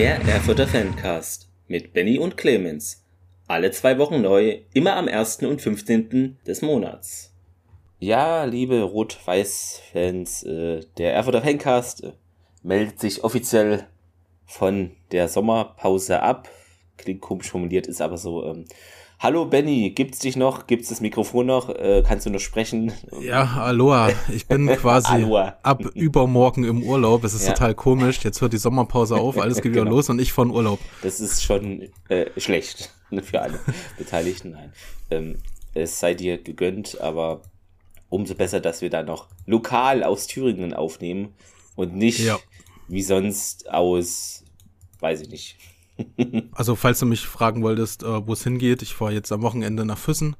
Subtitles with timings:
[0.00, 3.04] Der Erfurter Fancast mit Benny und Clemens.
[3.46, 5.42] Alle zwei Wochen neu, immer am 1.
[5.42, 6.38] und 15.
[6.46, 7.34] des Monats.
[7.98, 12.12] Ja, liebe Rot-Weiß-Fans, äh, der Erfurter Fancast äh,
[12.62, 13.88] meldet sich offiziell
[14.46, 16.48] von der Sommerpause ab.
[16.96, 18.46] Klingt komisch formuliert, ist aber so.
[18.46, 18.64] Ähm,
[19.22, 20.66] Hallo Benny, gibt's dich noch?
[20.66, 21.68] Gibt's das Mikrofon noch?
[21.68, 22.90] Äh, kannst du noch sprechen?
[23.20, 24.12] Ja, Aloha.
[24.32, 25.26] Ich bin quasi
[25.62, 27.22] ab übermorgen im Urlaub.
[27.24, 27.52] Es ist ja.
[27.52, 28.24] total komisch.
[28.24, 29.96] Jetzt hört die Sommerpause auf, alles geht wieder genau.
[29.96, 30.78] los und ich von Urlaub.
[31.02, 33.60] Das ist schon äh, schlecht für alle
[33.98, 34.52] Beteiligten.
[34.52, 34.72] Nein.
[35.10, 35.36] Ähm,
[35.74, 37.42] es sei dir gegönnt, aber
[38.08, 41.34] umso besser, dass wir da noch lokal aus Thüringen aufnehmen
[41.76, 42.38] und nicht ja.
[42.88, 44.44] wie sonst aus,
[45.00, 45.56] weiß ich nicht,
[46.52, 49.84] also falls du mich fragen wolltest, äh, wo es hingeht, ich fahre jetzt am Wochenende
[49.84, 50.36] nach Füssen.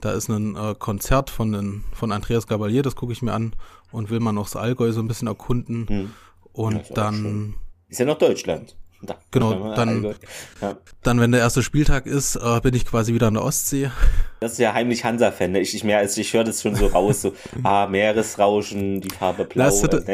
[0.00, 3.54] Da ist ein äh, Konzert von, den, von Andreas Gabalier, das gucke ich mir an
[3.92, 5.86] und will man noch das Allgäu so ein bisschen erkunden.
[5.88, 6.10] Hm.
[6.52, 7.54] Und dann.
[7.88, 8.76] Ist ja noch Deutschland.
[9.04, 10.14] Da, genau, dann,
[10.60, 10.76] ja.
[11.02, 13.90] dann, wenn der erste Spieltag ist, äh, bin ich quasi wieder an der Ostsee.
[14.38, 15.60] Das ist ja heimlich Hansa-Fan, ne?
[15.60, 19.44] Ich, ich, mehr, also ich höre das schon so raus, so, ah, Meeresrauschen, die Farbe
[19.44, 19.66] blau.
[19.66, 20.04] Es hätte,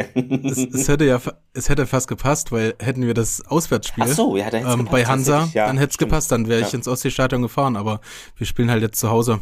[0.44, 1.20] es, es, hätte ja,
[1.52, 5.50] es hätte fast gepasst, weil hätten wir das Auswärtsspiel so, ja, da ähm, bei Hansa,
[5.52, 8.00] ja, dann hätte es gepasst, dann wäre ich ins Ostseestadion gefahren, aber
[8.36, 9.40] wir spielen halt jetzt zu Hause.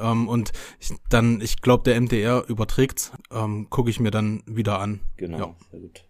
[0.00, 4.80] Ähm, und ich, dann, ich glaube, der MDR überträgt's, ähm, gucke ich mir dann wieder
[4.80, 5.00] an.
[5.16, 6.07] Genau, sehr gut.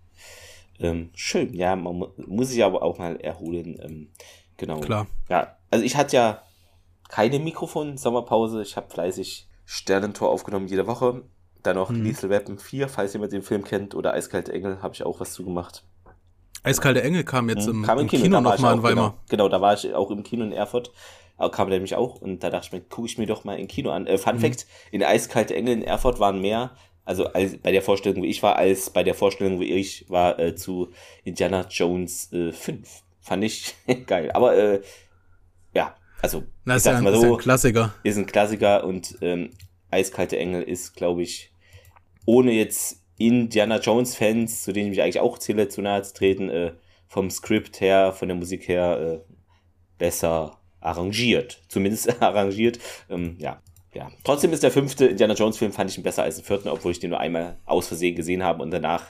[0.81, 3.79] Ähm, schön, ja, man muss sich aber auch mal erholen.
[3.83, 4.09] Ähm,
[4.57, 4.81] genau.
[4.81, 5.07] Klar.
[5.29, 6.43] Ja, also ich hatte ja
[7.09, 8.63] keine Mikrofon-Sommerpause.
[8.63, 11.23] Ich habe fleißig Sternentor aufgenommen jede Woche.
[11.63, 12.03] Dann noch hm.
[12.03, 15.33] Liesel Weapon 4, falls jemand den Film kennt, oder Eiskalte Engel, habe ich auch was
[15.33, 15.85] zugemacht.
[16.63, 17.75] Eiskalte Engel kam jetzt hm.
[17.75, 19.11] im, kam im, Kino, Kino nochmal in Weimar.
[19.11, 20.93] Genau, genau, da war ich auch im Kino in Erfurt.
[21.37, 23.69] Aber kam nämlich auch und da dachte ich mir, gucke ich mir doch mal im
[23.69, 24.07] Kino an.
[24.07, 24.41] Äh, Fun hm.
[24.41, 26.73] Fact, in Eiskalte Engel in Erfurt waren mehr
[27.09, 30.39] also als, bei der Vorstellung, wo ich war, als bei der Vorstellung, wo ich war,
[30.39, 30.91] äh, zu
[31.25, 33.03] Indiana Jones äh, 5.
[33.21, 33.75] Fand ich
[34.07, 34.31] geil.
[34.33, 34.83] Aber äh,
[35.73, 37.95] ja, also ich sag's ja, mal so, ist ein Klassiker.
[38.03, 39.51] Ist ein Klassiker und ähm,
[39.91, 41.51] Eiskalte Engel ist, glaube ich,
[42.27, 46.13] ohne jetzt Indiana Jones Fans, zu denen ich mich eigentlich auch zähle, zu nahe zu
[46.13, 46.73] treten, äh,
[47.07, 49.33] vom Skript her, von der Musik her, äh,
[49.97, 51.63] besser arrangiert.
[51.69, 52.79] Zumindest arrangiert.
[53.09, 53.63] Ähm, ja,
[53.99, 56.69] ja, trotzdem ist der fünfte Indiana Jones Film fand ich ihn besser als den vierten,
[56.69, 59.07] obwohl ich den nur einmal aus Versehen gesehen habe und danach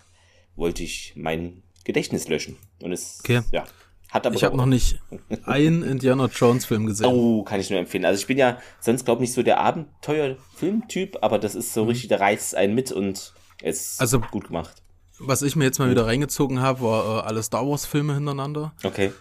[0.56, 2.56] wollte ich mein Gedächtnis löschen.
[2.82, 3.42] Und es, okay.
[3.52, 3.64] ja,
[4.08, 4.34] hat aber.
[4.34, 4.98] Ich habe noch nicht
[5.44, 7.06] einen Indiana Jones Film gesehen.
[7.06, 8.06] Oh, kann ich nur empfehlen.
[8.06, 11.82] Also ich bin ja sonst glaube ich nicht so der Abenteuer-Filmtyp, aber das ist so
[11.82, 11.90] mhm.
[11.90, 14.82] richtig, der reizt einen mit und es also, gut gemacht.
[15.18, 18.72] Was ich mir jetzt mal wieder reingezogen habe, war äh, alle Star Wars Filme hintereinander.
[18.82, 19.12] Okay.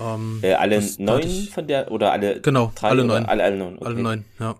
[0.00, 3.76] Ähm, äh, alle neun von der oder alle genau drei alle neun alle, alle neun
[3.76, 3.86] okay.
[3.86, 4.54] alle neun ja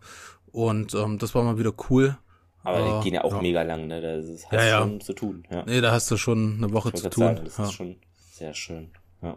[0.53, 2.17] und ähm, das war mal wieder cool.
[2.63, 3.43] Aber äh, die gehen ja auch ja.
[3.43, 4.01] mega lang, ne?
[4.01, 4.79] Das hast ja, ja.
[4.81, 5.45] schon zu tun.
[5.51, 5.65] Ja.
[5.67, 7.25] Nee, da hast du schon eine Woche zu tun.
[7.25, 7.65] Sagen, das ja.
[7.65, 7.97] ist schon
[8.31, 8.91] sehr schön.
[9.21, 9.37] Ja,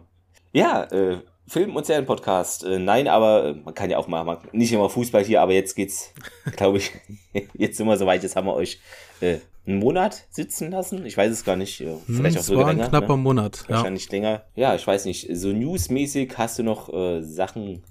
[0.52, 1.18] ja äh,
[1.48, 2.64] Film- und Serienpodcast.
[2.64, 5.52] Äh, nein, aber äh, man kann ja auch mal, man, nicht immer Fußball hier, aber
[5.52, 6.12] jetzt geht's,
[6.56, 6.92] glaube ich,
[7.54, 8.80] jetzt sind wir soweit, jetzt haben wir euch
[9.20, 11.04] äh, einen Monat sitzen lassen.
[11.06, 11.80] Ich weiß es gar nicht.
[11.80, 12.84] Äh, vielleicht hm, auch so länger.
[12.84, 13.22] Ein knapper ne?
[13.22, 13.64] Monat.
[13.68, 14.44] Wahrscheinlich länger.
[14.54, 15.28] Ja, ich weiß nicht.
[15.32, 17.82] So newsmäßig hast du noch äh, Sachen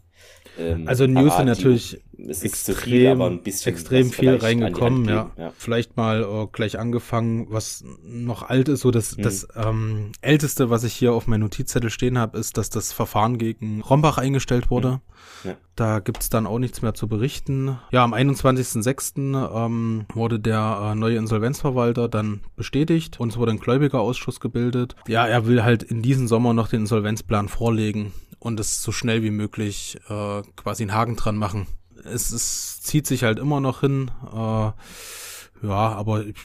[0.57, 5.31] ähm, also News sind natürlich extrem, viel, extrem viel reingekommen, ja.
[5.37, 5.51] ja.
[5.57, 9.21] Vielleicht mal äh, gleich angefangen, was noch alt ist, so das, mhm.
[9.23, 13.37] das ähm, älteste, was ich hier auf meinem Notizzettel stehen habe, ist, dass das Verfahren
[13.37, 14.91] gegen Rombach eingestellt wurde.
[14.91, 14.99] Mhm.
[15.43, 15.55] Ja.
[15.75, 17.77] Da gibt's dann auch nichts mehr zu berichten.
[17.91, 19.65] Ja, am 21.06.
[19.65, 24.95] Ähm, wurde der äh, neue Insolvenzverwalter dann bestätigt und es wurde ein Gläubigerausschuss gebildet.
[25.07, 28.13] Ja, er will halt in diesem Sommer noch den Insolvenzplan vorlegen
[28.45, 31.65] und es so schnell wie möglich äh, quasi einen Haken dran machen.
[32.03, 34.11] Es, es zieht sich halt immer noch hin.
[34.31, 34.73] Äh, ja,
[35.63, 36.35] aber ich,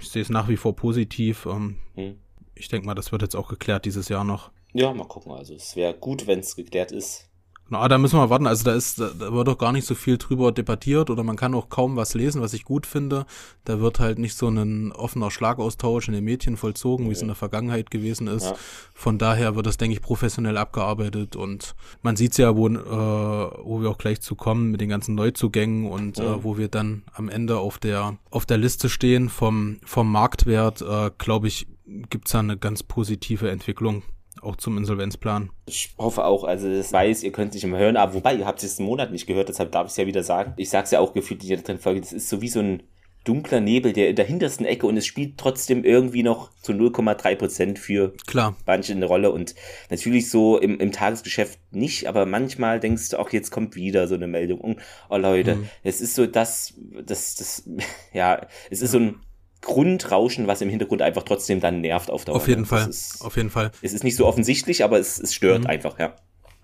[0.00, 1.44] ich sehe es nach wie vor positiv.
[1.44, 2.18] Ähm, hm.
[2.54, 4.50] Ich denke mal, das wird jetzt auch geklärt dieses Jahr noch.
[4.72, 5.32] Ja, mal gucken.
[5.32, 7.28] Also es wäre gut, wenn es geklärt ist.
[7.68, 8.46] Na, da müssen wir warten.
[8.46, 11.54] Also da ist, da, wird doch gar nicht so viel drüber debattiert oder man kann
[11.54, 13.26] auch kaum was lesen, was ich gut finde.
[13.64, 17.28] Da wird halt nicht so ein offener Schlagaustausch in den Medien vollzogen, wie es in
[17.28, 18.44] der Vergangenheit gewesen ist.
[18.44, 18.54] Ja.
[18.94, 23.80] Von daher wird das, denke ich, professionell abgearbeitet und man sieht ja, wo, äh, wo
[23.80, 26.34] wir auch gleich zu kommen mit den ganzen Neuzugängen und ja.
[26.34, 30.82] äh, wo wir dann am Ende auf der auf der Liste stehen vom vom Marktwert,
[30.82, 31.66] äh, glaube ich,
[32.10, 34.02] gibt's da eine ganz positive Entwicklung
[34.42, 35.50] auch zum Insolvenzplan.
[35.66, 38.46] Ich hoffe auch, also das weiß, ihr könnt es nicht immer hören, aber wobei, ihr
[38.46, 40.54] habt es einen Monat nicht gehört, deshalb darf ich es ja wieder sagen.
[40.56, 42.60] Ich sage es ja auch gefühlt in jeder dritten Folge, das ist so wie so
[42.60, 42.82] ein
[43.26, 47.34] dunkler Nebel, der in der hintersten Ecke und es spielt trotzdem irgendwie noch zu 0,3
[47.34, 48.56] Prozent für Klar.
[48.66, 49.54] manche eine Rolle und
[49.90, 54.14] natürlich so im, im Tagesgeschäft nicht, aber manchmal denkst du auch, jetzt kommt wieder so
[54.14, 54.78] eine Meldung.
[55.10, 55.68] Oh Leute, mhm.
[55.82, 56.74] es ist so das,
[57.04, 57.68] das, das,
[58.12, 59.20] ja, es ist so ein
[59.66, 62.36] Grundrauschen, was im Hintergrund einfach trotzdem dann nervt auf Dauer.
[62.36, 62.66] Auf jeden ne?
[62.66, 62.88] Fall.
[62.88, 63.72] Ist, auf jeden Fall.
[63.82, 65.66] Es ist nicht so offensichtlich, aber es, es stört mhm.
[65.66, 66.14] einfach, ja.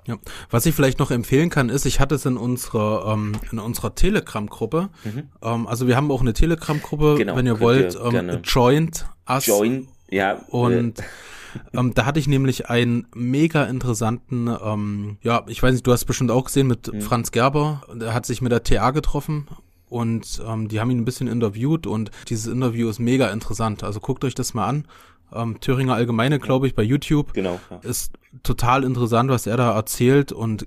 [0.06, 0.18] Ja.
[0.50, 3.94] Was ich vielleicht noch empfehlen kann, ist, ich hatte es in unserer ähm, in unserer
[3.94, 4.88] Telegram-Gruppe.
[5.04, 5.22] Mhm.
[5.42, 9.46] Ähm, also wir haben auch eine Telegram-Gruppe, genau, wenn ihr wollt, ihr ähm, joint us.
[9.46, 10.40] Join, ja.
[10.48, 11.02] Und äh.
[11.74, 16.04] ähm, da hatte ich nämlich einen mega interessanten, ähm, ja, ich weiß nicht, du hast
[16.04, 17.00] bestimmt auch gesehen mit mhm.
[17.00, 17.82] Franz Gerber.
[17.94, 19.46] Der hat sich mit der TA getroffen
[19.92, 23.84] und ähm, die haben ihn ein bisschen interviewt und dieses Interview ist mega interessant.
[23.84, 24.88] Also guckt euch das mal an.
[25.34, 27.34] Ähm, Thüringer Allgemeine, glaube ich, bei YouTube.
[27.34, 27.60] Genau.
[27.70, 27.78] Ja.
[27.82, 30.66] Ist total interessant, was er da erzählt und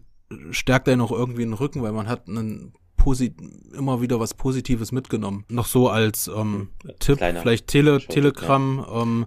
[0.51, 3.35] stärkt einen auch irgendwie den Rücken, weil man hat einen Posit
[3.75, 5.45] immer wieder was Positives mitgenommen.
[5.49, 6.69] Noch so als ähm,
[6.99, 9.01] Tipp, Kleiner vielleicht Tele Show, Telegram ja.
[9.01, 9.25] ähm,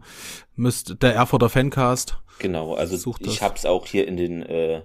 [0.54, 2.18] müsst der Erfurter Fancast.
[2.38, 4.82] Genau, also Sucht ich habe es auch hier in den äh,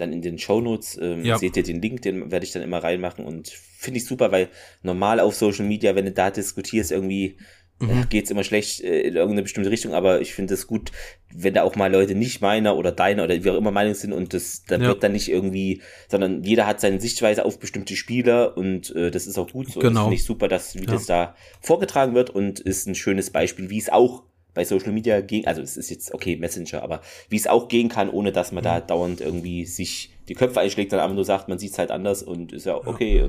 [0.00, 1.38] dann in den Shownotes ähm, ja.
[1.38, 4.48] seht ihr den Link, den werde ich dann immer reinmachen und finde ich super, weil
[4.82, 7.36] normal auf Social Media, wenn du da diskutierst, irgendwie
[7.80, 8.08] mhm.
[8.08, 10.92] geht es immer schlecht äh, in irgendeine bestimmte Richtung, aber ich finde es gut,
[11.32, 14.12] wenn da auch mal Leute nicht meiner oder deiner oder wie auch immer Meinung sind
[14.12, 14.88] und das da ja.
[14.88, 19.26] wird dann nicht irgendwie, sondern jeder hat seine Sichtweise auf bestimmte Spieler und äh, das
[19.26, 19.80] ist auch gut so.
[19.80, 19.92] Genau.
[19.92, 20.92] Das finde ich super, dass wie ja.
[20.92, 24.24] das da vorgetragen wird und ist ein schönes Beispiel, wie es auch
[24.54, 27.88] bei Social Media gehen, also es ist jetzt okay, Messenger, aber wie es auch gehen
[27.88, 28.68] kann, ohne dass man mhm.
[28.68, 31.90] da dauernd irgendwie sich die Köpfe einschlägt, dann einfach nur sagt, man sieht es halt
[31.90, 33.18] anders und ist ja okay.
[33.18, 33.28] Ja.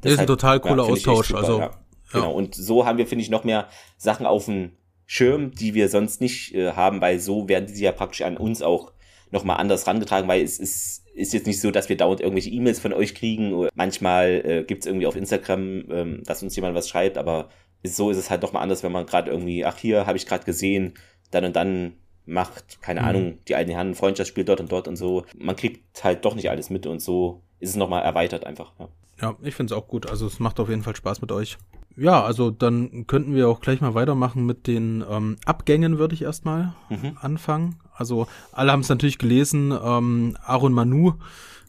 [0.00, 1.58] Das ist ein total cooler ja, Austausch, super, also.
[1.58, 1.70] Ja.
[2.12, 4.72] Genau, und so haben wir, finde ich, noch mehr Sachen auf dem
[5.06, 8.62] Schirm, die wir sonst nicht äh, haben, weil so werden die ja praktisch an uns
[8.62, 8.92] auch
[9.30, 12.78] nochmal anders rangetragen, weil es ist, ist jetzt nicht so, dass wir dauernd irgendwelche E-Mails
[12.78, 13.68] von euch kriegen.
[13.74, 17.50] Manchmal äh, gibt es irgendwie auf Instagram, ähm, dass uns jemand was schreibt, aber
[17.84, 20.44] so ist es halt nochmal anders, wenn man gerade irgendwie, ach hier, habe ich gerade
[20.44, 20.94] gesehen,
[21.30, 21.94] dann und dann
[22.26, 23.06] macht, keine mhm.
[23.06, 25.24] Ahnung, die eine Hand ein Freundschaftsspiel dort und dort und so.
[25.36, 28.72] Man kriegt halt doch nicht alles mit und so ist es nochmal erweitert einfach.
[28.78, 28.88] Ja,
[29.20, 30.08] ja ich finde es auch gut.
[30.08, 31.58] Also es macht auf jeden Fall Spaß mit euch.
[31.96, 36.22] Ja, also dann könnten wir auch gleich mal weitermachen mit den ähm, Abgängen, würde ich
[36.22, 37.16] erstmal mhm.
[37.20, 37.76] anfangen.
[37.94, 41.14] Also alle haben es natürlich gelesen, ähm, Aaron Manu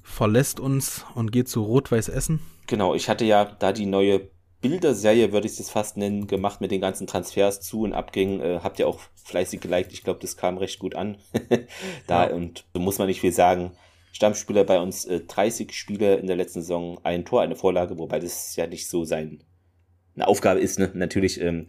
[0.01, 2.39] verlässt uns und geht zu Rot-Weiß Essen.
[2.67, 4.21] Genau, ich hatte ja da die neue
[4.69, 8.41] Bilderserie, würde ich es fast nennen, gemacht mit den ganzen Transfers zu und Abgängen.
[8.41, 9.93] Äh, habt ihr auch fleißig geliked.
[9.93, 11.17] Ich glaube, das kam recht gut an.
[12.07, 12.33] da ja.
[12.35, 13.71] und so muss man nicht viel sagen.
[14.11, 18.19] Stammspieler bei uns äh, 30 Spiele in der letzten Saison, ein Tor, eine Vorlage, wobei
[18.19, 19.43] das ja nicht so sein
[20.15, 20.91] eine Aufgabe ist, ne?
[20.93, 21.39] Natürlich.
[21.41, 21.67] Ähm,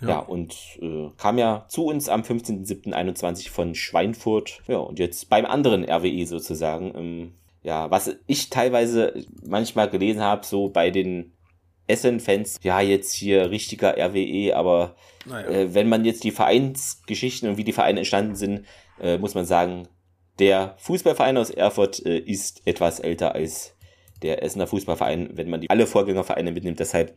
[0.00, 0.08] ja.
[0.08, 4.62] ja, und äh, kam ja zu uns am 15.07.21 von Schweinfurt.
[4.66, 6.92] Ja, und jetzt beim anderen RWE sozusagen.
[6.94, 7.32] Ähm,
[7.62, 11.32] ja, was ich teilweise manchmal gelesen habe, so bei den
[11.86, 15.48] Essen-Fans, ja, jetzt hier richtiger RWE, aber naja.
[15.48, 18.66] äh, wenn man jetzt die Vereinsgeschichten und wie die Vereine entstanden sind,
[19.00, 19.88] äh, muss man sagen,
[20.38, 23.74] der Fußballverein aus Erfurt äh, ist etwas älter als
[24.22, 26.80] der Essener Fußballverein, wenn man die alle Vorgängervereine mitnimmt.
[26.80, 27.16] Deshalb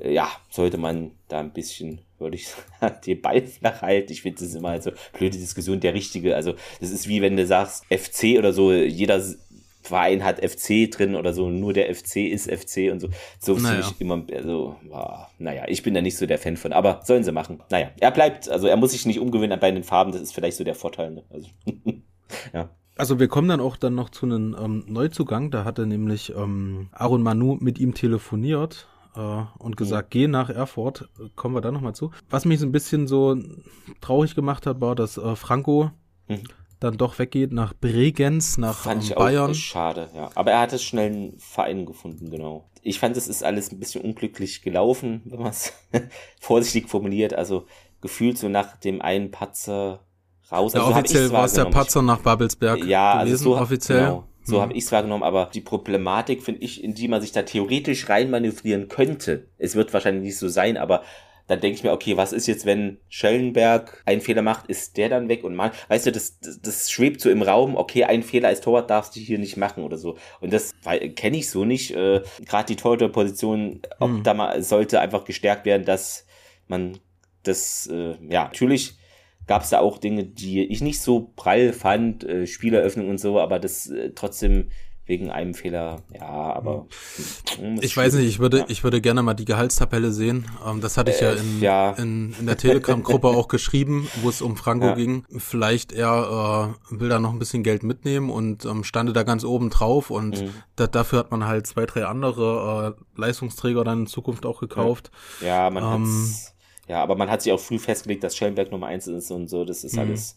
[0.00, 2.48] äh, ja, sollte man da ein bisschen, würde ich
[2.80, 4.12] sagen, den Ball flach halten.
[4.12, 6.34] Ich finde, das ist immer halt so blöde Diskussion, der richtige.
[6.36, 9.22] Also, das ist wie wenn du sagst, FC oder so, jeder
[9.84, 13.08] Verein hat FC drin oder so, nur der FC ist FC und so.
[13.38, 13.68] So naja.
[13.68, 17.00] finde ich immer, also, wow, naja, ich bin da nicht so der Fan von, aber
[17.04, 17.62] sollen sie machen.
[17.70, 20.56] Naja, er bleibt, also er muss sich nicht umgewöhnen bei den Farben, das ist vielleicht
[20.56, 21.10] so der Vorteil.
[21.10, 21.22] Ne?
[21.30, 21.48] Also,
[22.52, 22.70] ja.
[22.96, 26.88] Also wir kommen dann auch dann noch zu einem ähm, Neuzugang, da hatte nämlich ähm,
[26.92, 28.86] Aaron Manu mit ihm telefoniert
[29.16, 31.08] äh, und gesagt, geh nach Erfurt.
[31.36, 32.12] Kommen wir da nochmal zu.
[32.30, 33.36] Was mich so ein bisschen so
[34.00, 35.90] traurig gemacht hat, war, dass äh, Franco
[36.28, 36.40] mhm.
[36.84, 39.50] Dann doch weggeht nach Bregenz, nach Fand ich Bayern.
[39.50, 40.30] Auch schade, ja.
[40.34, 42.68] Aber er hat es schnell einen Verein gefunden, genau.
[42.82, 45.72] Ich fand, es ist alles ein bisschen unglücklich gelaufen, wenn man es
[46.40, 47.34] vorsichtig formuliert.
[47.34, 47.66] Also
[48.00, 50.04] gefühlt so nach dem einen Patzer
[50.52, 50.74] raus.
[50.74, 54.00] Also ja, offiziell war es der Patzer nach Babelsberg ja, also gewesen, also so, offiziell.
[54.00, 54.28] Genau.
[54.44, 54.60] So mhm.
[54.60, 58.10] habe ich es wahrgenommen, aber die Problematik, finde ich, in die man sich da theoretisch
[58.10, 61.02] reinmanövrieren könnte, es wird wahrscheinlich nicht so sein, aber
[61.46, 65.10] dann denke ich mir, okay, was ist jetzt, wenn Schellenberg einen Fehler macht, ist der
[65.10, 68.22] dann weg und man, weißt du, das, das, das schwebt so im Raum, okay, ein
[68.22, 70.16] Fehler als Torwart darfst du hier nicht machen oder so.
[70.40, 70.72] Und das
[71.16, 71.94] kenne ich so nicht.
[71.94, 74.22] Äh, Gerade die Torhüterposition, ob mhm.
[74.22, 76.26] da mal sollte einfach gestärkt werden, dass
[76.66, 76.98] man
[77.42, 78.96] das, äh, ja, natürlich
[79.46, 83.38] gab es da auch Dinge, die ich nicht so prall fand, äh, Spieleröffnung und so,
[83.38, 84.70] aber das äh, trotzdem
[85.06, 86.86] wegen einem Fehler, ja, aber.
[87.58, 88.64] Hm, ich weiß nicht, ich würde, ja.
[88.68, 90.46] ich würde gerne mal die Gehaltstabelle sehen.
[90.66, 91.90] Ähm, das hatte ich äh, ja, in, ja.
[91.92, 94.94] in, in der Telegram-Gruppe auch geschrieben, wo es um Franco ja.
[94.94, 95.24] ging.
[95.36, 99.44] Vielleicht er äh, will da noch ein bisschen Geld mitnehmen und ähm, stande da ganz
[99.44, 100.50] oben drauf und mhm.
[100.76, 105.10] da, dafür hat man halt zwei, drei andere äh, Leistungsträger dann in Zukunft auch gekauft.
[105.42, 106.34] Ja, man ähm,
[106.86, 109.64] ja, aber man hat sich auch früh festgelegt, dass Schellenberg Nummer eins ist und so.
[109.64, 110.00] Das ist mhm.
[110.00, 110.36] alles,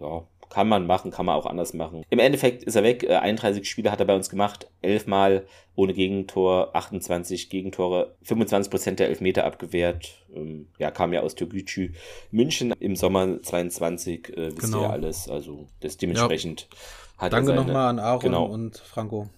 [0.00, 2.04] ja, kann man machen, kann man auch anders machen.
[2.10, 3.08] Im Endeffekt ist er weg.
[3.08, 8.70] 31 äh, Spiele hat er bei uns gemacht, 11 Mal ohne Gegentor, 28 Gegentore, 25
[8.70, 10.10] Prozent der Elfmeter abgewehrt.
[10.34, 11.94] Ähm, ja, kam ja aus Türgücü
[12.30, 14.82] München im Sommer 22, äh, wisst genau.
[14.82, 15.26] ihr alles.
[15.26, 17.22] Also das dementsprechend ja.
[17.22, 19.30] hat Danke nochmal an Aaron genau, und Franco.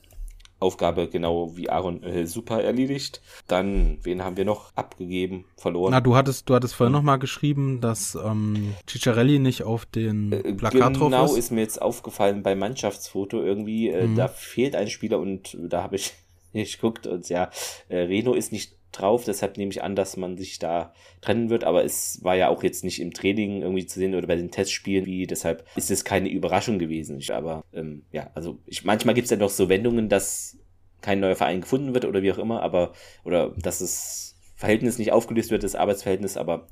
[0.61, 3.20] Aufgabe genau wie Aaron äh, super erledigt.
[3.49, 5.90] Dann, wen haben wir noch abgegeben, verloren?
[5.90, 7.00] Na, du hattest, du hattest vorhin hm.
[7.00, 11.11] nochmal geschrieben, dass ähm, Ciccarelli nicht auf den äh, Plakat genau drauf ist.
[11.11, 14.16] Genau, ist mir jetzt aufgefallen beim Mannschaftsfoto irgendwie, äh, mhm.
[14.16, 16.12] da fehlt ein Spieler und da habe ich
[16.52, 17.50] ich guckt und ja,
[17.88, 21.64] äh, Reno ist nicht drauf, deshalb nehme ich an, dass man sich da trennen wird,
[21.64, 24.50] aber es war ja auch jetzt nicht im Training irgendwie zu sehen oder bei den
[24.50, 27.20] Testspielen, wie deshalb ist es keine Überraschung gewesen.
[27.30, 30.58] Aber ähm, ja, also ich, manchmal gibt es ja noch so Wendungen, dass
[31.00, 32.92] kein neuer Verein gefunden wird oder wie auch immer, aber
[33.24, 36.68] oder dass das Verhältnis nicht aufgelöst wird, das Arbeitsverhältnis, aber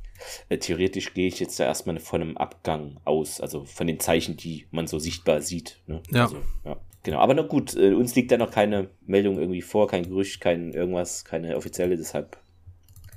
[0.48, 4.36] äh, theoretisch gehe ich jetzt da erstmal von einem Abgang aus, also von den Zeichen,
[4.36, 5.80] die man so sichtbar sieht.
[5.86, 6.02] Ne?
[6.10, 6.22] Ja.
[6.24, 6.76] Also, ja.
[7.04, 10.40] Genau, aber na gut, äh, uns liegt da noch keine Meldung irgendwie vor, kein Gerücht,
[10.40, 12.38] kein irgendwas, keine offizielle, deshalb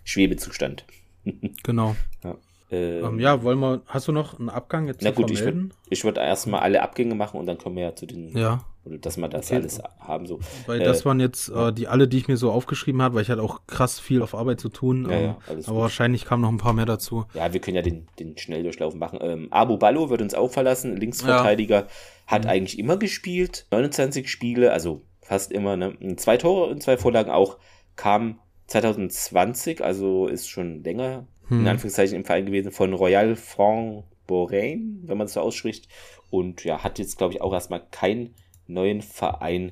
[0.04, 0.86] Schwebezustand.
[1.63, 1.96] genau.
[2.24, 2.36] Ja.
[2.72, 5.70] Ähm, ähm, ja, wollen wir, hast du noch einen Abgang jetzt Na gut, ich würde
[5.89, 8.65] würd erstmal alle Abgänge machen und dann kommen wir ja zu den, ja.
[8.86, 9.58] oder dass wir das okay.
[9.58, 10.39] alles haben so.
[10.65, 13.22] Weil äh, das waren jetzt äh, die alle, die ich mir so aufgeschrieben habe, weil
[13.22, 15.08] ich hatte auch krass viel auf Arbeit zu tun.
[15.08, 15.68] Ja, ähm, ja, aber gut.
[15.68, 17.25] wahrscheinlich kamen noch ein paar mehr dazu.
[17.36, 19.20] Ja, wir können ja den, den Schnelldurchlauf machen.
[19.22, 21.86] Ähm, Abu Ballo wird uns auch verlassen, Linksverteidiger.
[22.27, 22.50] Hat mhm.
[22.50, 25.96] eigentlich immer gespielt, 29 Spiele, also fast immer, ne?
[26.17, 27.58] Zwei Tore und zwei Vorlagen auch,
[27.96, 31.62] kam 2020, also ist schon länger hm.
[31.62, 35.88] in Anführungszeichen im Verein gewesen von Royal Franc Borain, wenn man es so ausspricht.
[36.29, 38.34] Und ja, hat jetzt, glaube ich, auch erstmal keinen
[38.67, 39.72] neuen Verein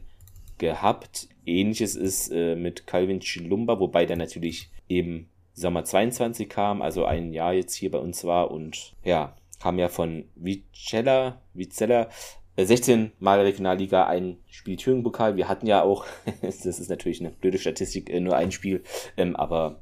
[0.58, 1.28] gehabt.
[1.46, 7.34] Ähnliches ist äh, mit Calvin Chilumba, wobei der natürlich im Sommer 22 kam, also ein
[7.34, 12.10] Jahr jetzt hier bei uns war und ja, kam ja von Vicella, Vicella
[12.58, 15.36] 16 äh, Mal Regionalliga, ein Spiel Thüringen-Pokal.
[15.36, 16.06] Wir hatten ja auch,
[16.42, 18.84] das ist natürlich eine blöde Statistik, äh, nur ein Spiel,
[19.18, 19.82] ähm, aber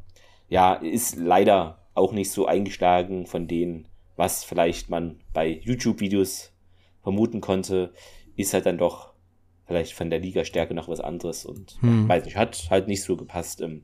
[0.50, 6.54] ja, ist leider auch nicht so eingeschlagen von denen, was vielleicht man bei YouTube-Videos
[7.04, 7.94] vermuten konnte,
[8.36, 9.13] ist halt dann doch
[9.66, 12.08] vielleicht von der Ligastärke noch was anderes und hm.
[12.08, 13.62] weiß nicht, hat halt nicht so gepasst.
[13.62, 13.84] Ähm,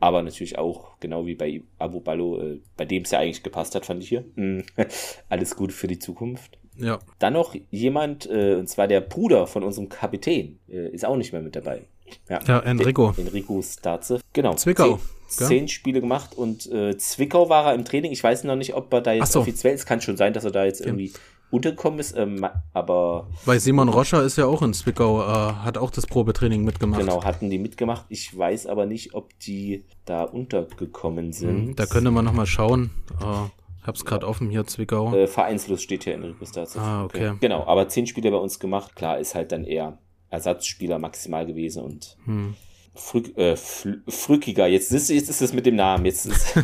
[0.00, 3.74] aber natürlich auch, genau wie bei Abu Ballo, äh, bei dem es ja eigentlich gepasst
[3.74, 4.24] hat, fand ich hier.
[4.36, 4.64] Hm.
[5.28, 6.58] Alles gut für die Zukunft.
[6.78, 6.98] Ja.
[7.18, 11.32] Dann noch jemand, äh, und zwar der Bruder von unserem Kapitän, äh, ist auch nicht
[11.32, 11.82] mehr mit dabei.
[12.28, 13.14] Ja, ja Enrico.
[13.16, 14.20] Enrico Starze.
[14.32, 14.54] Genau.
[14.54, 14.98] Zwickau.
[15.28, 18.12] Zehn, zehn Spiele gemacht und äh, Zwickau war er im Training.
[18.12, 19.40] Ich weiß noch nicht, ob er da jetzt so.
[19.40, 19.84] offiziell ist.
[19.84, 21.12] Kann schon sein, dass er da jetzt irgendwie
[21.50, 23.28] untergekommen ist, ähm, aber.
[23.44, 27.00] Weil Simon Roscher ist ja auch in Zwickau, äh, hat auch das Probetraining mitgemacht.
[27.00, 28.06] Genau, hatten die mitgemacht.
[28.08, 31.66] Ich weiß aber nicht, ob die da untergekommen sind.
[31.66, 32.90] Mhm, da könnte man nochmal schauen.
[33.20, 33.48] Äh,
[33.88, 35.12] hab's gerade offen hier, Zwickau.
[35.14, 36.78] Äh, vereinslos steht hier in dazu.
[36.78, 37.32] Ah, okay.
[37.40, 38.94] Genau, aber zehn Spiele bei uns gemacht.
[38.94, 39.98] Klar, ist halt dann eher
[40.30, 42.54] Ersatzspieler maximal gewesen und hm.
[42.94, 44.66] Frück, äh, Frückiger.
[44.66, 46.04] Jetzt ist, jetzt ist es mit dem Namen.
[46.04, 46.56] Jetzt ist,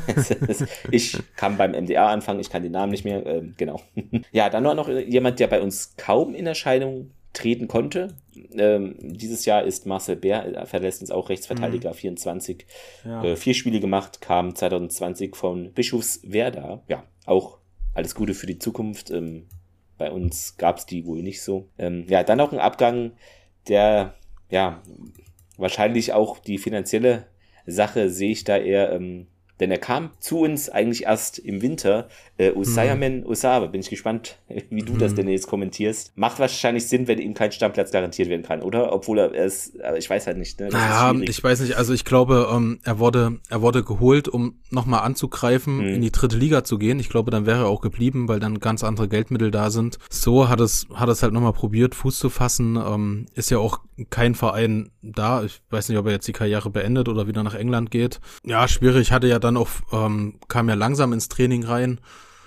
[0.91, 3.25] ich kann beim MDR anfangen, ich kann den Namen nicht mehr.
[3.25, 3.81] Ähm, genau.
[4.33, 8.17] ja, dann war noch jemand, der bei uns kaum in Erscheinung treten konnte.
[8.57, 11.95] Ähm, dieses Jahr ist Marcel Bär, er verlässt uns auch Rechtsverteidiger, mhm.
[11.95, 12.67] 24.
[13.05, 13.23] Ja.
[13.23, 16.83] Äh, vier Spiele gemacht, kam 2020 von Bischofswerda.
[16.89, 17.59] Ja, auch
[17.93, 19.11] alles Gute für die Zukunft.
[19.11, 19.47] Ähm,
[19.99, 21.69] bei uns gab es die wohl nicht so.
[21.79, 23.13] Ähm, ja, dann noch ein Abgang,
[23.69, 24.15] der
[24.51, 24.83] ja
[25.57, 27.27] wahrscheinlich auch die finanzielle
[27.67, 29.27] Sache sehe ich da eher ähm,
[29.61, 32.09] denn er kam zu uns eigentlich erst im Winter.
[32.37, 33.27] Äh, Usayamen mhm.
[33.27, 34.39] Usabe, bin ich gespannt,
[34.71, 34.99] wie du mhm.
[34.99, 36.17] das denn jetzt kommentierst.
[36.17, 38.93] Macht wahrscheinlich Sinn, wenn ihm kein Stammplatz garantiert werden kann, oder?
[38.93, 40.59] Obwohl er es, ich weiß halt nicht.
[40.59, 40.69] Ne?
[40.71, 41.77] naja, ich weiß nicht.
[41.77, 45.95] Also ich glaube, ähm, er wurde, er wurde geholt, um nochmal anzugreifen, mhm.
[45.95, 46.99] in die dritte Liga zu gehen.
[46.99, 49.99] Ich glaube, dann wäre er auch geblieben, weil dann ganz andere Geldmittel da sind.
[50.11, 52.77] So hat es, hat es halt nochmal probiert, Fuß zu fassen.
[52.77, 53.81] Ähm, ist ja auch
[54.11, 55.45] kein Verein da.
[55.45, 58.21] Ich weiß nicht, ob er jetzt die Karriere beendet oder wieder nach England geht.
[58.45, 59.13] Ja, schwierig.
[59.13, 62.01] Hatte ja dann auch, ähm, kam ja langsam ins Training rein.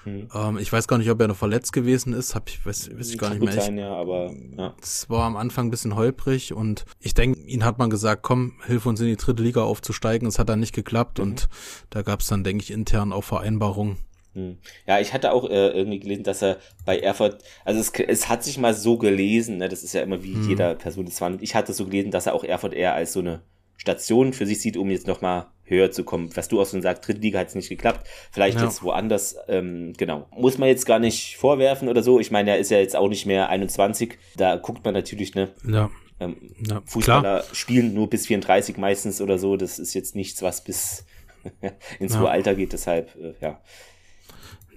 [0.05, 0.29] Mhm.
[0.33, 2.33] Ähm, ich weiß gar nicht, ob er noch verletzt gewesen ist.
[2.33, 3.53] Hab ich, weiß, weiß ich gar nicht mehr.
[3.53, 4.73] Sein, ja, aber, ja.
[4.81, 8.53] Es war am Anfang ein bisschen holprig und ich denke, ihn hat man gesagt, komm,
[8.65, 10.27] hilf uns in die dritte Liga aufzusteigen.
[10.27, 11.23] Es hat dann nicht geklappt mhm.
[11.25, 11.49] und
[11.89, 13.97] da gab es dann, denke ich, intern auch Vereinbarungen.
[14.33, 14.59] Hm.
[14.85, 18.43] Ja, ich hatte auch äh, irgendwie gelesen, dass er bei Erfurt, also es, es hat
[18.43, 20.47] sich mal so gelesen, ne, das ist ja immer wie hm.
[20.47, 21.41] jeder Person das war.
[21.41, 23.41] Ich hatte so gelesen, dass er auch Erfurt eher als so eine
[23.77, 26.29] Station für sich sieht, um jetzt nochmal höher zu kommen.
[26.35, 28.07] Was du auch schon sagst, dritte Liga hat es nicht geklappt.
[28.31, 28.65] Vielleicht ja.
[28.65, 30.27] jetzt woanders, ähm, genau.
[30.35, 32.19] Muss man jetzt gar nicht vorwerfen oder so.
[32.19, 34.17] Ich meine, er ist ja jetzt auch nicht mehr 21.
[34.35, 35.49] Da guckt man natürlich, ne?
[35.67, 35.89] Ja.
[36.19, 37.43] Ähm, ja, Fußballer klar.
[37.53, 39.55] spielen nur bis 34 meistens oder so.
[39.57, 41.05] Das ist jetzt nichts, was bis
[41.99, 42.21] ins ja.
[42.21, 42.73] hohe Alter geht.
[42.73, 43.61] Deshalb, äh, ja.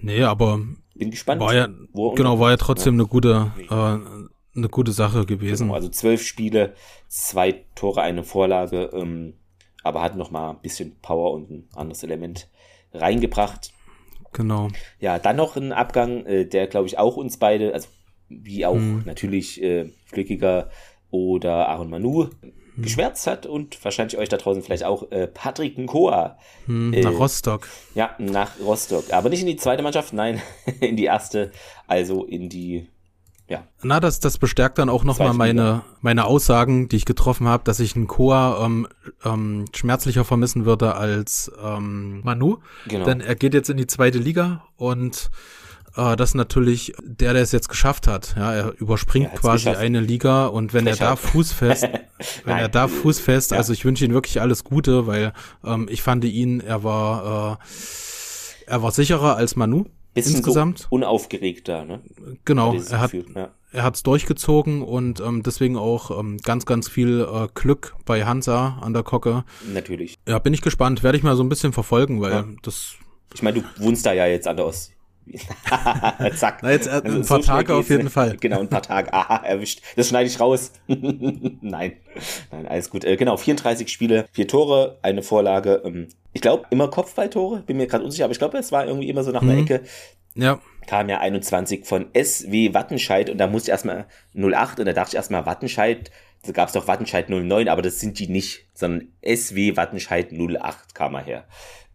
[0.01, 0.59] Nee, aber
[0.95, 1.41] bin gespannt.
[1.41, 3.01] War ja, genau, war ja trotzdem ja.
[3.01, 5.67] eine gute, äh, eine gute Sache gewesen.
[5.67, 6.73] Genau, also zwölf Spiele,
[7.07, 9.33] zwei Tore, eine Vorlage, ähm,
[9.83, 12.49] aber hat noch mal ein bisschen Power und ein anderes Element
[12.93, 13.73] reingebracht.
[14.33, 14.69] Genau.
[14.99, 17.87] Ja, dann noch ein Abgang, äh, der glaube ich auch uns beide, also
[18.29, 19.03] wie auch mhm.
[19.05, 20.69] natürlich äh, Flückiger
[21.09, 22.29] oder Aaron Manu
[22.75, 22.83] hm.
[22.83, 26.37] geschwärzt hat und wahrscheinlich euch da draußen vielleicht auch äh, Patrick Nkoa.
[26.65, 27.67] Hm, äh, nach Rostock.
[27.95, 29.11] Ja, nach Rostock.
[29.11, 30.41] Aber nicht in die zweite Mannschaft, nein,
[30.79, 31.51] in die erste,
[31.87, 32.87] also in die
[33.51, 33.63] ja.
[33.83, 37.81] Na, das, das bestärkt dann auch nochmal meine, meine Aussagen, die ich getroffen habe, dass
[37.81, 38.87] ich einen Koa ähm,
[39.25, 42.59] ähm, schmerzlicher vermissen würde als ähm, Manu.
[42.87, 43.05] Genau.
[43.05, 45.29] Denn er geht jetzt in die zweite Liga und
[45.97, 48.35] äh, das ist natürlich der, der es jetzt geschafft hat.
[48.37, 49.81] Ja, er überspringt quasi geschafft.
[49.83, 51.01] eine Liga und wenn Frechheit.
[51.01, 51.89] er da fußfest,
[52.45, 53.57] wenn er da fußfest, ja.
[53.57, 55.33] also ich wünsche ihm wirklich alles Gute, weil
[55.65, 59.87] ähm, ich fand ihn, er war, äh, er war sicherer als Manu.
[60.13, 60.79] Bisschen insgesamt.
[60.79, 62.01] So unaufgeregter, ne?
[62.43, 63.51] Genau, er hat, ja.
[63.71, 68.79] er hat's durchgezogen und ähm, deswegen auch ähm, ganz, ganz viel äh, Glück bei Hansa
[68.81, 69.45] an der Kocke.
[69.73, 70.17] Natürlich.
[70.27, 71.03] Ja, bin ich gespannt.
[71.03, 72.45] Werde ich mal so ein bisschen verfolgen, weil ja.
[72.61, 72.95] das.
[73.33, 74.93] Ich meine, du wohnst da ja jetzt an der Ostsee.
[76.35, 76.59] Zack.
[76.61, 78.37] Na, jetzt also ein paar so Tage auf jeden Fall.
[78.37, 79.13] Genau, ein paar Tage.
[79.13, 79.81] Aha, erwischt.
[79.95, 80.73] Das schneide ich raus.
[80.87, 81.93] Nein.
[82.51, 83.05] Nein, alles gut.
[83.05, 85.81] Äh, genau, 34 Spiele, vier Tore, eine Vorlage.
[85.85, 87.61] Ähm, ich glaube, immer Kopfballtore.
[87.61, 89.49] Bin mir gerade unsicher, aber ich glaube, es war irgendwie immer so nach mhm.
[89.49, 89.81] einer Ecke.
[90.35, 90.59] Ja.
[90.87, 95.09] Kam ja 21 von SW Wattenscheid und da musste ich erstmal 08 und da dachte
[95.09, 96.11] ich erstmal Wattenscheid.
[96.43, 100.95] Da gab es doch Wattenscheid 09, aber das sind die nicht, sondern SW Wattenscheid 08
[100.95, 101.47] kam er her.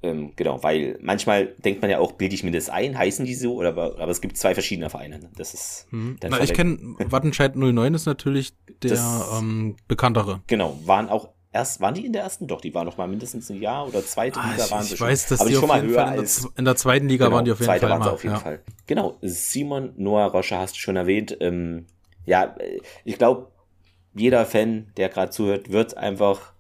[0.02, 3.34] Ähm, genau, weil manchmal denkt man ja auch, bilde ich mir das ein, heißen die
[3.34, 5.18] so, oder, aber es gibt zwei verschiedene Vereine.
[5.18, 5.30] Ne?
[5.36, 5.86] Das ist.
[5.90, 6.18] Mhm.
[6.22, 10.42] Na, ich kenne Wattenscheid 09 ist natürlich der das, ähm, bekanntere.
[10.46, 12.46] Genau, waren auch erst, waren die in der ersten?
[12.46, 14.92] Doch, die waren noch mal mindestens ein Jahr oder zweite ah, Liga ich, waren sie
[14.92, 15.08] ich schon.
[15.08, 17.36] weiß, dass aber die schon mal höher in der, als, in der zweiten Liga genau,
[17.36, 17.98] waren die auf jeden zweite Fall.
[17.98, 18.40] Mal, auf jeden ja.
[18.40, 18.62] Fall.
[18.86, 21.36] Genau, Simon Noah Rocha hast du schon erwähnt.
[21.40, 21.86] Ähm,
[22.26, 22.54] ja,
[23.04, 23.50] ich glaube,
[24.16, 26.52] jeder Fan, der gerade zuhört, wird einfach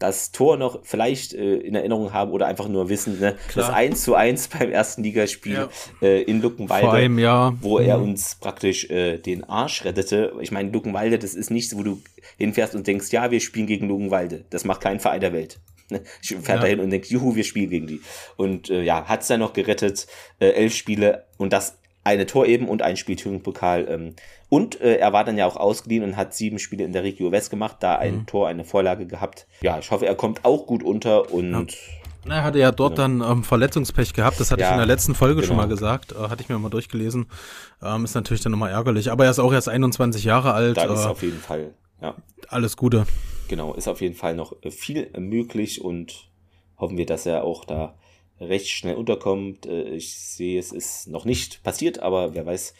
[0.00, 3.36] das Tor noch vielleicht äh, in Erinnerung haben oder einfach nur wissen, ne?
[3.54, 5.68] das 1 zu 1 beim ersten Ligaspiel ja.
[6.00, 7.56] äh, in Luckenwalde, Vor einem Jahr.
[7.60, 7.84] wo mhm.
[7.84, 10.32] er uns praktisch äh, den Arsch rettete.
[10.40, 12.02] Ich meine, Luckenwalde, das ist nichts, wo du
[12.38, 14.46] hinfährst und denkst, ja, wir spielen gegen Luckenwalde.
[14.48, 15.60] Das macht kein Verein der Welt.
[15.90, 16.00] Ne?
[16.22, 16.58] Ich fährt ja.
[16.60, 18.00] dahin und denkt, juhu, wir spielen gegen die.
[18.36, 20.06] Und äh, ja, hat's dann noch gerettet,
[20.38, 23.86] äh, elf Spiele und das eine Tor eben und ein Spiel Thüringen-Pokal.
[23.90, 24.14] Ähm,
[24.50, 27.30] und äh, er war dann ja auch ausgeliehen und hat sieben Spiele in der Regio
[27.32, 28.26] West gemacht, da ein mhm.
[28.26, 29.46] Tor, eine Vorlage gehabt.
[29.62, 31.52] Ja, ich hoffe, er kommt auch gut unter und.
[31.52, 31.66] Ja.
[32.28, 33.24] Er hatte ja dort genau.
[33.24, 35.46] dann ähm, Verletzungspech gehabt, das hatte ja, ich in der letzten Folge genau.
[35.46, 37.26] schon mal gesagt, äh, hatte ich mir mal durchgelesen.
[37.82, 40.76] Ähm, ist natürlich dann nochmal ärgerlich, aber er ist auch erst 21 Jahre alt.
[40.76, 42.14] Da ist äh, auf jeden Fall, ja.
[42.48, 43.06] Alles Gute.
[43.48, 46.28] Genau, ist auf jeden Fall noch viel möglich und
[46.76, 47.94] hoffen wir, dass er auch da
[48.40, 49.66] recht schnell unterkommt.
[49.66, 52.74] Äh, ich sehe, es ist noch nicht passiert, aber wer weiß.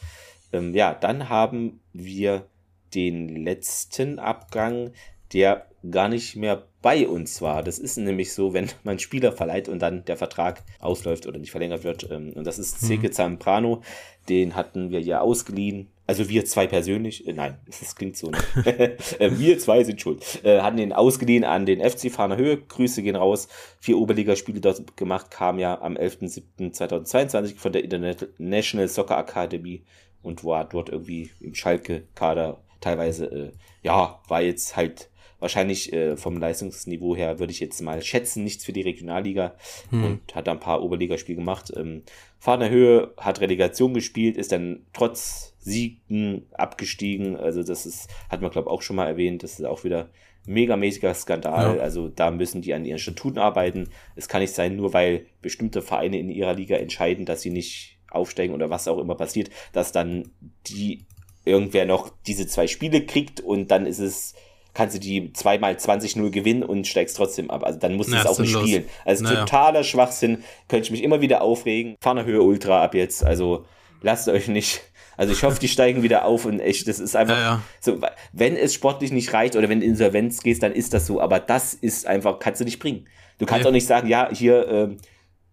[0.52, 2.46] Ähm, ja, dann haben wir
[2.94, 4.92] den letzten Abgang,
[5.32, 7.62] der gar nicht mehr bei uns war.
[7.62, 11.50] Das ist nämlich so, wenn man Spieler verleiht und dann der Vertrag ausläuft oder nicht
[11.50, 12.10] verlängert wird.
[12.10, 13.12] Ähm, und das ist Zeke mhm.
[13.12, 13.82] Zamprano.
[14.28, 18.66] Den hatten wir ja ausgeliehen also wir zwei persönlich, äh, nein, das klingt so nicht.
[18.66, 20.40] äh, wir zwei sind schuld.
[20.42, 22.56] Äh, hatten den ausgeliehen an den FC Fahner Höhe.
[22.56, 23.46] Grüße gehen raus.
[23.78, 29.84] Vier Oberligaspiele dort gemacht, kam ja am 11.07.2022 von der International Soccer Academy
[30.22, 33.52] und war dort irgendwie im Schalke-Kader teilweise, äh,
[33.82, 38.64] ja, war jetzt halt wahrscheinlich äh, vom Leistungsniveau her, würde ich jetzt mal schätzen, nichts
[38.64, 39.54] für die Regionalliga
[39.88, 40.04] hm.
[40.04, 41.72] und hat da ein paar Oberligaspiele gemacht.
[41.74, 42.02] Ähm,
[42.38, 47.36] Fahner Höhe hat Relegation gespielt, ist dann trotz Siegen abgestiegen.
[47.36, 50.10] Also das ist, hat man glaube ich auch schon mal erwähnt, das ist auch wieder
[50.46, 51.76] megamäßiger Skandal.
[51.76, 51.82] Ja.
[51.82, 53.88] Also da müssen die an ihren Statuten arbeiten.
[54.16, 57.98] Es kann nicht sein, nur weil bestimmte Vereine in ihrer Liga entscheiden, dass sie nicht
[58.10, 60.30] aufsteigen oder was auch immer passiert, dass dann
[60.66, 61.06] die
[61.44, 64.34] irgendwer noch diese zwei Spiele kriegt und dann ist es
[64.72, 67.64] kannst du die zweimal 20-0 gewinnen und steigst trotzdem ab.
[67.64, 68.84] Also dann musst du es auch nicht spielen.
[69.04, 69.40] Also naja.
[69.40, 70.44] totaler Schwachsinn.
[70.68, 71.96] Könnte ich mich immer wieder aufregen.
[72.00, 73.24] Fahner Höhe Ultra ab jetzt.
[73.24, 73.64] Also
[74.00, 74.80] lasst euch nicht
[75.20, 77.62] also ich hoffe, die steigen wieder auf und echt, das ist einfach ja, ja.
[77.78, 78.00] so,
[78.32, 81.40] wenn es sportlich nicht reicht oder wenn du Insolvenz gehst, dann ist das so, aber
[81.40, 83.06] das ist einfach, kannst du nicht bringen.
[83.36, 83.68] Du kannst ja.
[83.68, 84.96] auch nicht sagen, ja, hier, äh,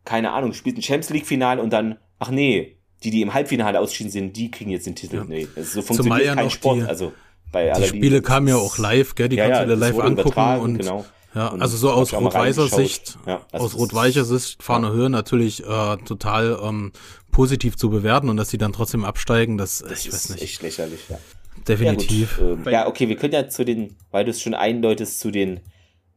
[0.05, 3.79] keine Ahnung, spielt ein Champions League Finale und dann, ach nee, die, die im Halbfinale
[3.79, 5.23] ausschieden sind, die kriegen jetzt den Titel.
[5.27, 7.13] Nee, so funktioniert kein Sport, die, also
[7.51, 10.59] bei Die Spiele kamen ja auch live, gell, die ja, kannst du ja, live angucken
[10.59, 11.05] und genau.
[11.35, 14.93] Ja, und also so aus rot-weißer Sicht, ja, also aus rot-weißer Sicht Fahne ja.
[14.93, 16.91] Höhe natürlich äh, total ähm,
[17.31, 20.41] positiv zu bewerten und dass sie dann trotzdem absteigen, das, das ich weiß nicht.
[20.41, 21.19] echt lächerlich, ja.
[21.67, 22.39] Definitiv.
[22.39, 25.29] Ja, ähm, ja, okay, wir können ja zu den, weil du es schon eindeutest, zu
[25.29, 25.59] den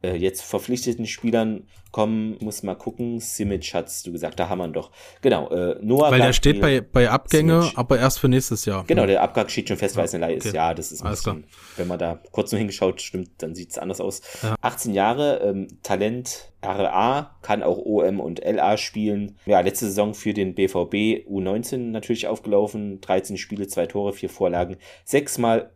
[0.03, 3.19] äh, jetzt verpflichteten Spielern kommen, muss mal gucken.
[3.19, 4.91] Simic hat's du gesagt, da haben wir ihn doch.
[5.21, 6.11] Genau, äh, Noah.
[6.11, 7.77] Weil der steht bei, bei Abgänge, Simic.
[7.77, 8.83] aber erst für nächstes Jahr.
[8.85, 10.53] Genau, der Abgang steht schon fest, weil es eine Leihe ist.
[10.53, 11.43] Ja, das ist ein bisschen,
[11.77, 14.21] wenn man da kurz nur hingeschaut, stimmt, dann sieht's anders aus.
[14.41, 14.55] Ja.
[14.61, 19.37] 18 Jahre, ähm, Talent RA, kann auch OM und LA spielen.
[19.45, 23.01] Ja, letzte Saison für den BVB U19 natürlich aufgelaufen.
[23.01, 25.71] 13 Spiele, zwei Tore, vier Vorlagen, sechsmal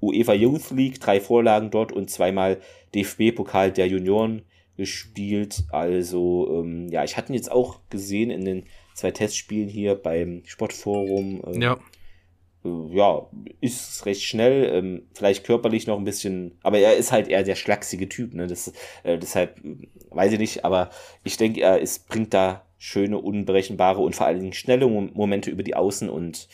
[0.00, 2.58] UEFA Youth League, drei Vorlagen dort und zweimal
[2.94, 4.42] DFB-Pokal der Junioren
[4.76, 5.64] gespielt.
[5.70, 10.42] Also, ähm, ja, ich hatte ihn jetzt auch gesehen in den zwei Testspielen hier beim
[10.44, 11.42] Sportforum.
[11.46, 11.78] Ähm, ja.
[12.64, 13.26] Äh, ja,
[13.60, 17.54] ist recht schnell, ähm, vielleicht körperlich noch ein bisschen, aber er ist halt eher der
[17.54, 18.46] schlachsige Typ, ne?
[18.46, 19.60] Das, äh, deshalb
[20.10, 20.90] weiß ich nicht, aber
[21.24, 25.62] ich denke, er ist, bringt da schöne, unberechenbare und vor allen Dingen schnelle Momente über
[25.62, 26.48] die Außen und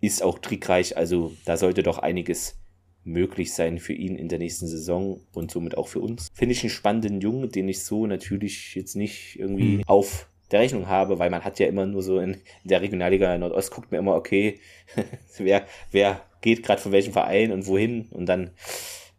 [0.00, 0.96] ist auch trickreich.
[0.96, 2.58] Also da sollte doch einiges
[3.04, 6.28] möglich sein für ihn in der nächsten Saison und somit auch für uns.
[6.34, 9.84] Finde ich einen spannenden Jungen, den ich so natürlich jetzt nicht irgendwie mhm.
[9.86, 13.36] auf der Rechnung habe, weil man hat ja immer nur so in, in der Regionalliga
[13.36, 14.60] Nordost guckt mir immer, okay,
[15.38, 18.50] wer, wer geht gerade von welchem Verein und wohin und dann,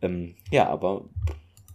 [0.01, 1.05] ähm, ja, aber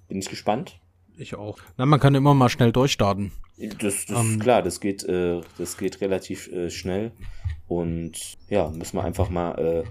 [0.09, 0.79] bin ich gespannt.
[1.17, 1.59] Ich auch.
[1.77, 3.33] Na, man kann immer mal schnell durchstarten.
[3.59, 7.13] Das, das ähm, klar, das geht, äh, das geht relativ äh, schnell
[7.69, 9.85] und ja, müssen wir einfach mal äh,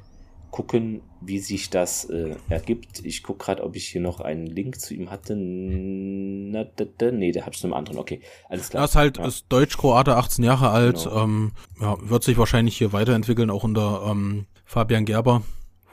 [0.52, 3.06] gucken, wie sich das äh, ergibt.
[3.06, 5.36] Ich gucke gerade, ob ich hier noch einen Link zu ihm hatte.
[5.36, 8.00] Na, da, da, nee, der hat schon einem anderen.
[8.00, 8.84] Okay, alles klar.
[8.84, 9.28] Er ist halt ja.
[9.28, 11.04] ist Deutsch-Kroate, 18 Jahre alt.
[11.04, 11.24] Genau.
[11.24, 15.44] Ähm, ja, wird sich wahrscheinlich hier weiterentwickeln, auch unter ähm, Fabian Gerber,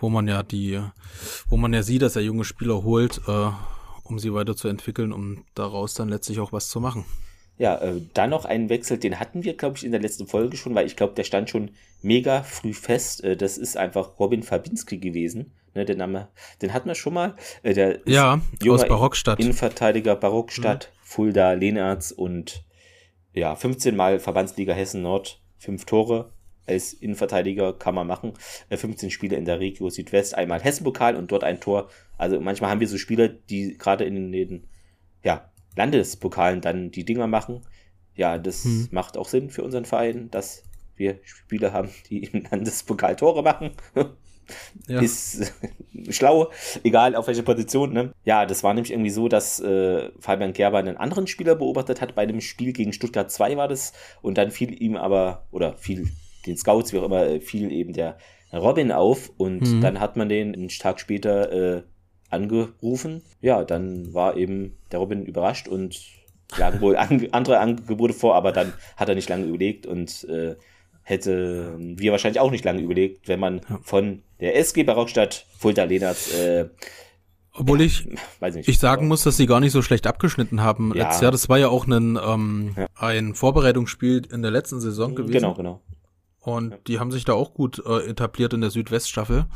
[0.00, 0.80] wo man ja die,
[1.48, 3.50] wo man ja sieht, dass er junge Spieler holt, äh,
[4.04, 7.04] um sie weiterzuentwickeln, um daraus dann letztlich auch was zu machen.
[7.58, 10.56] Ja, äh, dann noch einen Wechsel, den hatten wir, glaube ich, in der letzten Folge
[10.56, 11.70] schon, weil ich glaube, der stand schon
[12.02, 13.24] mega früh fest.
[13.24, 15.52] Äh, das ist einfach Robin Fabinski gewesen.
[15.74, 16.28] Ne, den, Name,
[16.62, 17.34] den hatten wir schon mal.
[17.62, 19.40] Äh, der ja, aus Barockstadt.
[19.40, 20.98] Innenverteidiger Barockstadt, mhm.
[21.02, 22.64] Fulda, Lehnerz und
[23.32, 26.32] ja, 15 Mal Verbandsliga Hessen Nord, fünf Tore
[26.66, 28.34] als Innenverteidiger kann man machen.
[28.70, 31.88] 15 äh, Spiele in der Regio Südwest, einmal Hessenpokal und dort ein Tor.
[32.18, 34.66] Also manchmal haben wir so Spieler, die gerade in den
[35.22, 37.62] ja, Landespokalen dann die Dinger machen.
[38.14, 38.88] Ja, das hm.
[38.90, 40.64] macht auch Sinn für unseren Verein, dass
[40.96, 43.72] wir Spieler haben, die im Landespokal Tore machen.
[44.86, 45.00] Ja.
[45.00, 45.52] Ist
[46.10, 46.50] schlau,
[46.84, 47.92] egal auf welche Position.
[47.92, 48.12] Ne?
[48.24, 52.14] Ja, das war nämlich irgendwie so, dass äh, Fabian Gerber einen anderen Spieler beobachtet hat.
[52.14, 53.92] Bei dem Spiel gegen Stuttgart 2 war das.
[54.22, 56.10] Und dann fiel ihm aber, oder fiel
[56.46, 58.18] den Scouts, wie auch immer, fiel eben der
[58.52, 59.32] Robin auf.
[59.36, 59.80] Und mhm.
[59.80, 61.82] dann hat man den einen Tag später äh,
[62.30, 63.22] angerufen.
[63.40, 66.00] Ja, dann war eben der Robin überrascht und
[66.56, 70.56] lagen wohl an, andere Angebote vor, aber dann hat er nicht lange überlegt und äh,
[71.02, 73.78] hätte wir wahrscheinlich auch nicht lange überlegt, wenn man ja.
[73.82, 76.68] von der SG Barockstadt Fulda Lenert äh,
[77.58, 78.06] obwohl ich,
[78.40, 81.04] weiß nicht, ich sagen muss, dass sie gar nicht so schlecht abgeschnitten haben ja.
[81.04, 81.32] letztes Jahr.
[81.32, 82.86] Das war ja auch ein, ähm, ja.
[82.96, 85.32] ein Vorbereitungsspiel in der letzten Saison gewesen.
[85.32, 85.80] Genau, genau.
[86.40, 86.78] Und ja.
[86.86, 89.46] die haben sich da auch gut äh, etabliert in der Südweststaffel.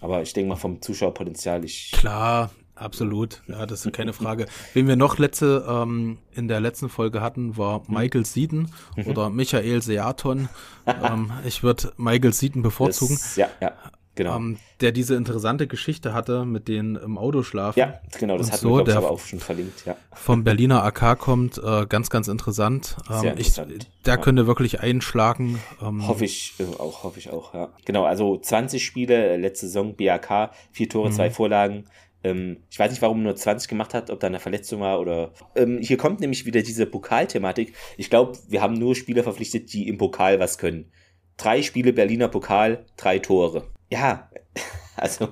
[0.00, 1.92] Aber ich denke mal vom Zuschauerpotenzial, ich.
[1.92, 3.42] Klar, absolut.
[3.46, 4.46] Ja, das ist keine Frage.
[4.72, 9.06] Wen wir noch letzte, ähm, in der letzten Folge hatten, war Michael Sieden mhm.
[9.06, 10.48] oder Michael Seaton.
[10.86, 13.16] ähm, ich würde Michael Sieden bevorzugen.
[13.16, 13.72] Das, ja, ja.
[14.20, 14.36] Genau.
[14.36, 17.78] Ähm, der diese interessante Geschichte hatte mit den im Auto schlafen.
[17.78, 19.96] Ja, genau, das hat so, wir, aber auch schon verlinkt, ja.
[20.12, 22.98] Vom Berliner AK kommt, äh, ganz, ganz interessant.
[23.10, 23.72] Ähm, Sehr interessant.
[23.72, 24.20] Ich, der ja.
[24.20, 25.58] könnte wirklich einschlagen.
[25.80, 27.70] Ähm, hoffe ich äh, auch, hoffe ich auch, ja.
[27.86, 31.14] Genau, also 20 Spiele, letzte Saison BAK, vier Tore, mhm.
[31.14, 31.86] zwei Vorlagen.
[32.22, 35.32] Ähm, ich weiß nicht, warum nur 20 gemacht hat, ob da eine Verletzung war oder.
[35.56, 37.72] Ähm, hier kommt nämlich wieder diese Pokalthematik.
[37.96, 40.92] Ich glaube, wir haben nur Spieler verpflichtet, die im Pokal was können.
[41.38, 44.30] Drei Spiele Berliner Pokal, drei Tore ja,
[44.96, 45.28] also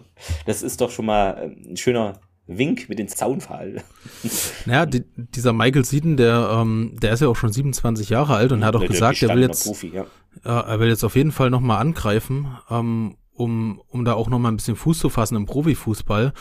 [0.47, 3.83] das ist doch schon mal ähm, ein schöner Wink mit dem Zaunfall.
[4.67, 8.53] Naja, die, dieser Michael Seaton, der, ähm, der ist ja auch schon 27 Jahre alt
[8.53, 10.03] und hat auch gesagt, er will jetzt, Profi, ja.
[10.45, 14.53] äh, er will jetzt auf jeden Fall nochmal angreifen, ähm, um, um da auch nochmal
[14.53, 16.33] ein bisschen Fuß zu fassen im Profifußball.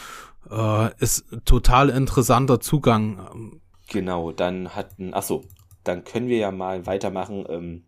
[0.49, 3.60] Äh, ist total interessanter Zugang.
[3.89, 5.45] Genau, dann hatten, ach so,
[5.84, 7.84] dann können wir ja mal weitermachen ähm,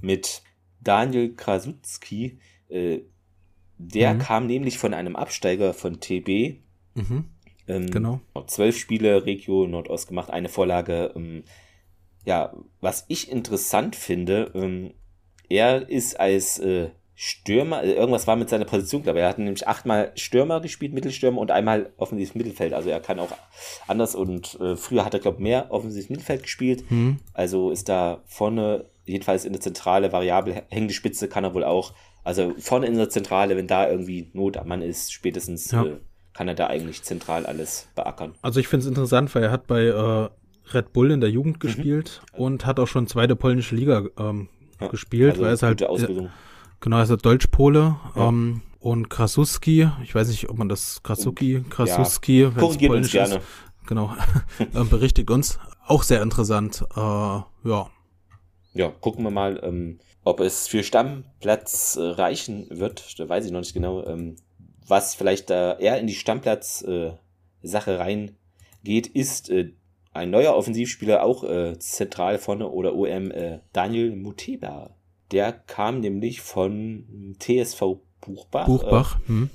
[0.00, 0.42] mit
[0.80, 2.40] Daniel Krasutski.
[2.68, 3.00] Äh,
[3.78, 4.18] der mhm.
[4.18, 6.60] kam nämlich von einem Absteiger von TB.
[6.94, 7.24] Mhm.
[7.66, 8.20] Ähm, genau.
[8.46, 11.12] Zwölf Spiele Regio Nordost gemacht, eine Vorlage.
[11.14, 11.44] Ähm,
[12.24, 14.92] ja, was ich interessant finde, ähm,
[15.48, 19.22] er ist als äh, Stürmer, äh, irgendwas war mit seiner Position, glaube ich.
[19.24, 22.72] Er hat nämlich achtmal Stürmer gespielt, Mittelstürmer und einmal offensives Mittelfeld.
[22.72, 23.30] Also er kann auch
[23.88, 26.88] anders und äh, früher hat er, glaube ich, mehr offensives Mittelfeld gespielt.
[26.90, 27.18] Mhm.
[27.32, 31.92] Also ist da vorne, jedenfalls in der zentrale Variable, hängende Spitze kann er wohl auch.
[32.28, 35.82] Also vorne in der Zentrale, wenn da irgendwie Not am Mann ist, spätestens ja.
[35.82, 35.96] äh,
[36.34, 38.34] kann er da eigentlich zentral alles beackern.
[38.42, 40.28] Also ich finde es interessant, weil er hat bei äh,
[40.74, 41.60] Red Bull in der Jugend mhm.
[41.60, 42.38] gespielt mhm.
[42.38, 45.80] und hat auch schon zweite polnische Liga ähm, ja, gespielt, also weil er ist halt
[45.80, 46.28] äh,
[46.80, 48.28] genau, er ist halt Deutsch-Pole ja.
[48.28, 52.54] ähm, und Krasuski, ich weiß nicht, ob man das Krasuki, Krasuski, ja.
[52.54, 53.40] wenn es polnisch ist, gerne.
[53.86, 54.14] genau,
[54.58, 55.58] äh, berichtigt uns.
[55.86, 57.90] Auch sehr interessant, äh, ja.
[58.74, 63.50] Ja, gucken wir mal, ähm, ob es für Stammplatz äh, reichen wird, da weiß ich
[63.50, 64.36] noch nicht genau, ähm,
[64.86, 69.72] was vielleicht da eher in die Stammplatz-Sache äh, reingeht, ist äh,
[70.12, 74.90] ein neuer Offensivspieler, auch äh, zentral vorne oder OM, äh, Daniel Muteba.
[75.32, 78.66] Der kam nämlich von TSV Buchbach.
[78.66, 79.18] Buchbach.
[79.26, 79.48] Hm.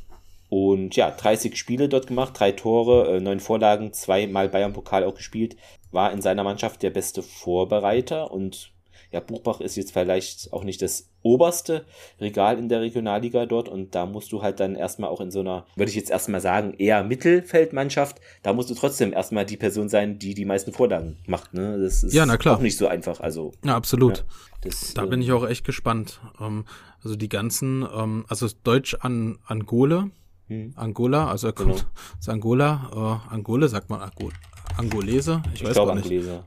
[0.49, 5.55] Und ja, 30 Spiele dort gemacht, drei Tore, neun Vorlagen, zweimal Bayern-Pokal auch gespielt.
[5.91, 8.72] War in seiner Mannschaft der beste Vorbereiter und
[9.13, 11.85] ja, Buchbach ist jetzt vielleicht auch nicht das oberste
[12.19, 15.41] Regal in der Regionalliga dort und da musst du halt dann erstmal auch in so
[15.41, 19.87] einer, würde ich jetzt erstmal sagen, eher Mittelfeldmannschaft, da musst du trotzdem erstmal die Person
[19.87, 21.53] sein, die die meisten Vorlagen macht.
[21.53, 21.79] Ne?
[21.79, 22.57] Das ist ja, na klar.
[22.57, 23.19] auch nicht so einfach.
[23.19, 24.17] Also, ja, absolut.
[24.17, 24.23] Ja,
[24.61, 26.19] das, da äh, bin ich auch echt gespannt.
[26.41, 26.65] Ähm,
[27.03, 30.09] also die ganzen, ähm, also Deutsch an Angole,
[30.47, 30.73] hm.
[30.75, 31.87] Angola, also er kommt genau.
[32.19, 34.33] aus Angola, äh, Angole sagt man Angol
[34.75, 36.05] Angolese, ich, ich weiß gar nicht.
[36.05, 36.43] Angolese.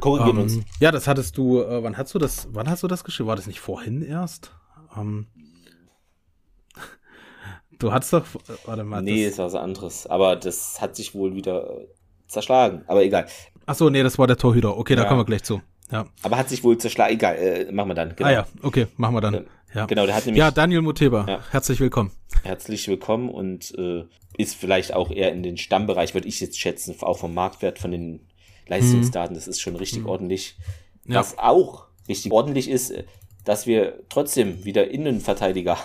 [0.00, 0.60] Korrigieren ähm, uns.
[0.80, 3.28] Ja, das hattest du, äh, wann hast du das, wann hast du das geschrieben?
[3.28, 4.52] War das nicht vorhin erst?
[4.96, 5.26] Ähm,
[7.78, 9.02] du hattest doch, äh, warte mal.
[9.02, 10.06] Nee, das, ist was anderes.
[10.06, 11.86] Aber das hat sich wohl wieder äh,
[12.26, 12.84] zerschlagen.
[12.86, 13.26] Aber egal.
[13.66, 14.76] Ach so, nee, das war der Torhüter.
[14.76, 15.02] Okay, ja.
[15.02, 15.60] da kommen wir gleich zu.
[15.90, 16.06] Ja.
[16.22, 17.14] Aber hat sich wohl zerschlagen.
[17.14, 18.14] Egal, äh, machen wir dann.
[18.14, 18.28] Genau.
[18.28, 19.46] Ah ja, okay, machen wir dann.
[19.74, 19.86] Ja.
[19.86, 20.38] Genau, der hat nämlich.
[20.38, 21.26] Ja, Daniel Muteba.
[21.28, 21.40] Ja.
[21.50, 22.12] Herzlich willkommen.
[22.42, 24.04] Herzlich willkommen und äh,
[24.36, 27.90] ist vielleicht auch eher in den Stammbereich, würde ich jetzt schätzen, auch vom Marktwert von
[27.90, 28.27] den
[28.68, 30.08] Leistungsdaten, das ist schon richtig mhm.
[30.08, 30.56] ordentlich.
[31.06, 31.16] Ja.
[31.16, 32.92] Was auch richtig ordentlich ist,
[33.44, 35.78] dass wir trotzdem wieder Innenverteidiger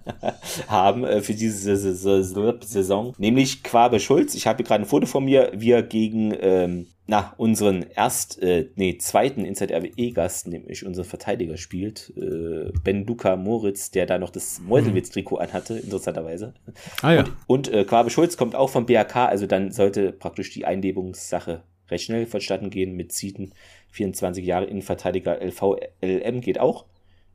[0.68, 4.34] haben äh, für diese Saison, nämlich Quabe Schulz.
[4.34, 8.40] Ich habe hier gerade ein Foto von mir, wie er gegen ähm, na, unseren erst,
[8.42, 14.18] äh, nee, zweiten Inside RWE-Gast, nämlich unseren Verteidiger spielt, äh, Ben Luca Moritz, der da
[14.18, 16.54] noch das Meuselwitz-Trikot anhatte, interessanterweise.
[17.02, 17.20] Ah, ja.
[17.20, 21.64] Und, und äh, Quabe Schulz kommt auch vom BAK, also dann sollte praktisch die Einlebungssache
[21.92, 23.52] recht schnell vonstatten gehen mit Zieten.
[23.92, 26.86] 24 Jahre Innenverteidiger LVLM geht auch.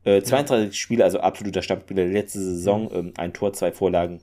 [0.03, 0.73] Äh, 32 ja.
[0.73, 4.21] Spiele, also absoluter Stammspieler letzte Saison, ähm, ein Tor, zwei Vorlagen.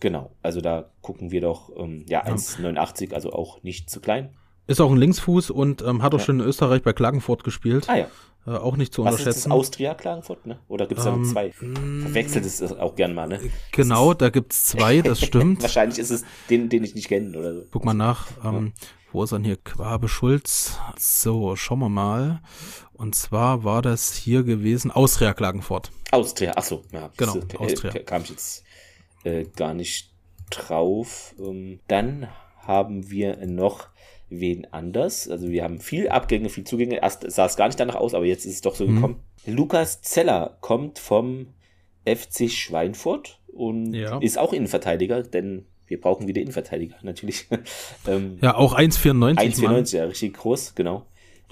[0.00, 4.30] Genau, also da gucken wir doch, ähm, ja, 1,89, also auch nicht zu klein.
[4.66, 6.24] Ist auch ein Linksfuß und ähm, hat auch ja.
[6.24, 7.88] schon in Österreich bei Klagenfurt gespielt.
[7.88, 8.06] Ah ja.
[8.46, 9.38] Äh, auch nicht zu Was unterschätzen.
[9.38, 10.58] Ist das Austria Klagenfurt, ne?
[10.68, 11.52] Oder gibt es da ähm, zwei?
[11.52, 13.38] Verwechselt es auch gern mal, ne?
[13.72, 15.60] Genau, da gibt es zwei, das stimmt.
[15.62, 17.62] Wahrscheinlich ist es den, den ich nicht kenne, oder so.
[17.70, 18.28] Guck mal nach.
[18.42, 18.86] Ähm, ja.
[19.12, 20.78] Wo ist dann hier Quabe Schulz?
[20.96, 22.40] So, schauen wir mal.
[22.92, 25.90] Und zwar war das hier gewesen Austria Klagenfurt.
[26.12, 27.10] Austria, ach so, ja.
[27.16, 27.92] Genau, das, äh, Austria.
[28.04, 28.64] Kam ich jetzt
[29.24, 30.12] äh, gar nicht
[30.50, 31.34] drauf.
[31.40, 33.88] Ähm, dann haben wir noch
[34.28, 35.28] wen anders.
[35.28, 37.02] Also wir haben viel Abgänge, viel Zugänge.
[37.02, 38.94] Erst sah es gar nicht danach aus, aber jetzt ist es doch so mhm.
[38.94, 39.24] gekommen.
[39.44, 41.48] Lukas Zeller kommt vom
[42.04, 44.18] FC Schweinfurt und ja.
[44.18, 47.46] ist auch Innenverteidiger, denn wir brauchen wieder Innenverteidiger, natürlich.
[48.06, 49.36] ähm, ja, auch 1,94.
[49.36, 51.04] 1,94, ja, richtig groß, genau.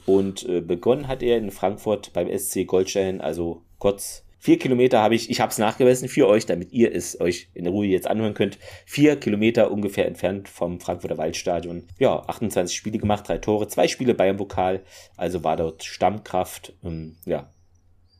[0.06, 5.14] Und äh, begonnen hat er in Frankfurt beim SC Goldstein, also kurz vier Kilometer habe
[5.14, 8.34] ich, ich habe es nachgewiesen für euch, damit ihr es euch in Ruhe jetzt anhören
[8.34, 8.58] könnt.
[8.86, 11.84] Vier Kilometer ungefähr entfernt vom Frankfurter Waldstadion.
[11.98, 14.82] Ja, 28 Spiele gemacht, drei Tore, zwei Spiele Bayern-Pokal,
[15.16, 16.72] also war dort Stammkraft.
[16.84, 17.50] Ähm, ja,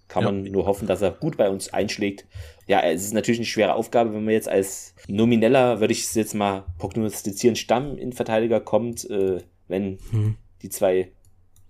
[0.08, 0.32] kann ja.
[0.32, 2.26] man nur hoffen, dass er gut bei uns einschlägt.
[2.66, 6.14] Ja, es ist natürlich eine schwere Aufgabe, wenn man jetzt als nomineller, würde ich es
[6.14, 10.36] jetzt mal prognostizieren, Stamm in Verteidiger kommt, äh, wenn hm.
[10.62, 11.12] die zwei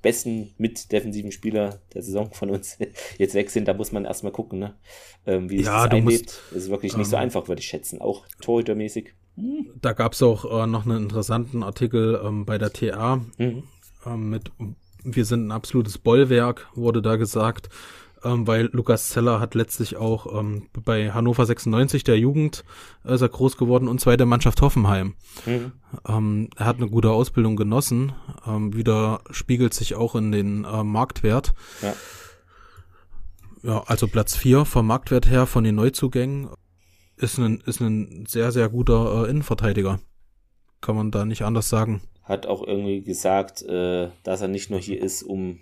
[0.00, 2.78] besten mit defensiven Spieler der Saison von uns
[3.18, 4.74] jetzt weg sind, da muss man erstmal gucken, ne?
[5.26, 6.24] ähm, wie sich ja, das einlebt.
[6.24, 9.14] Musst, das ist wirklich nicht ähm, so einfach, würde ich schätzen, auch torhütermäßig.
[9.36, 9.70] Hm.
[9.80, 13.64] Da gab es auch äh, noch einen interessanten Artikel ähm, bei der TA mhm.
[14.06, 14.50] ähm, mit
[15.04, 17.68] Wir sind ein absolutes Bollwerk, wurde da gesagt
[18.24, 22.64] ähm, weil Lukas Zeller hat letztlich auch ähm, bei Hannover 96 der Jugend
[23.04, 25.14] äh, ist er groß geworden und zweite Mannschaft Hoffenheim.
[25.46, 25.72] Mhm.
[26.06, 28.12] Ähm, er hat eine gute Ausbildung genossen,
[28.46, 31.54] ähm, wieder spiegelt sich auch in den äh, Marktwert.
[31.82, 31.94] Ja.
[33.62, 36.48] ja, also Platz 4 vom Marktwert her von den Neuzugängen
[37.16, 40.00] ist ein, ist ein sehr, sehr guter äh, Innenverteidiger.
[40.80, 42.02] Kann man da nicht anders sagen.
[42.22, 45.60] Hat auch irgendwie gesagt, äh, dass er nicht nur hier ist, um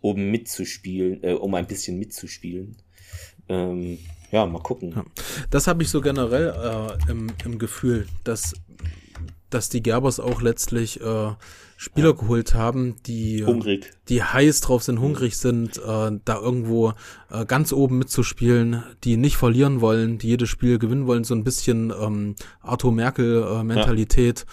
[0.00, 2.76] um mitzuspielen, äh, um ein bisschen mitzuspielen.
[3.48, 3.98] Ähm,
[4.30, 4.92] ja, mal gucken.
[4.94, 5.04] Ja.
[5.50, 8.54] Das habe ich so generell äh, im, im Gefühl, dass
[9.50, 11.32] dass die Gerbers auch letztlich äh,
[11.76, 12.14] Spieler ja.
[12.14, 13.90] geholt haben, die hungrig.
[14.08, 16.92] die heiß drauf sind, hungrig sind, äh, da irgendwo
[17.30, 21.44] äh, ganz oben mitzuspielen, die nicht verlieren wollen, die jedes Spiel gewinnen wollen, so ein
[21.44, 24.46] bisschen ähm, Arthur Merkel äh, Mentalität.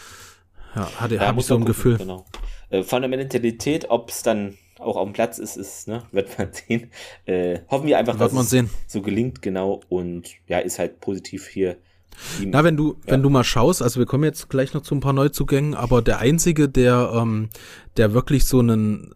[0.75, 1.97] Ja, ja hatte ja, habe ich so ein gucken, Gefühl.
[1.97, 2.25] Genau.
[2.69, 6.37] Äh, von der Mentalität, ob es dann auch auf dem Platz ist, ist, ne, wird
[6.37, 6.91] man sehen.
[7.25, 9.81] Äh, hoffen wir einfach, wird dass es so gelingt, genau.
[9.89, 11.77] Und ja, ist halt positiv hier.
[12.43, 13.13] Na, wenn du, ja.
[13.13, 16.01] wenn du mal schaust, also wir kommen jetzt gleich noch zu ein paar Neuzugängen, aber
[16.01, 17.49] der einzige, der, ähm,
[17.95, 19.13] der wirklich so einen,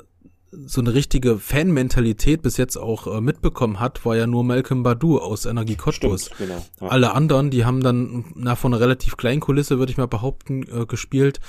[0.52, 5.18] so eine richtige Fan-Mentalität bis jetzt auch äh, mitbekommen hat, war ja nur Malcolm Badu
[5.18, 6.30] aus Energie Cottbus.
[6.38, 6.88] Genau, ja.
[6.88, 10.64] Alle anderen, die haben dann na von einer relativ kleinen Kulisse, würde ich mal behaupten,
[10.64, 11.40] äh, gespielt.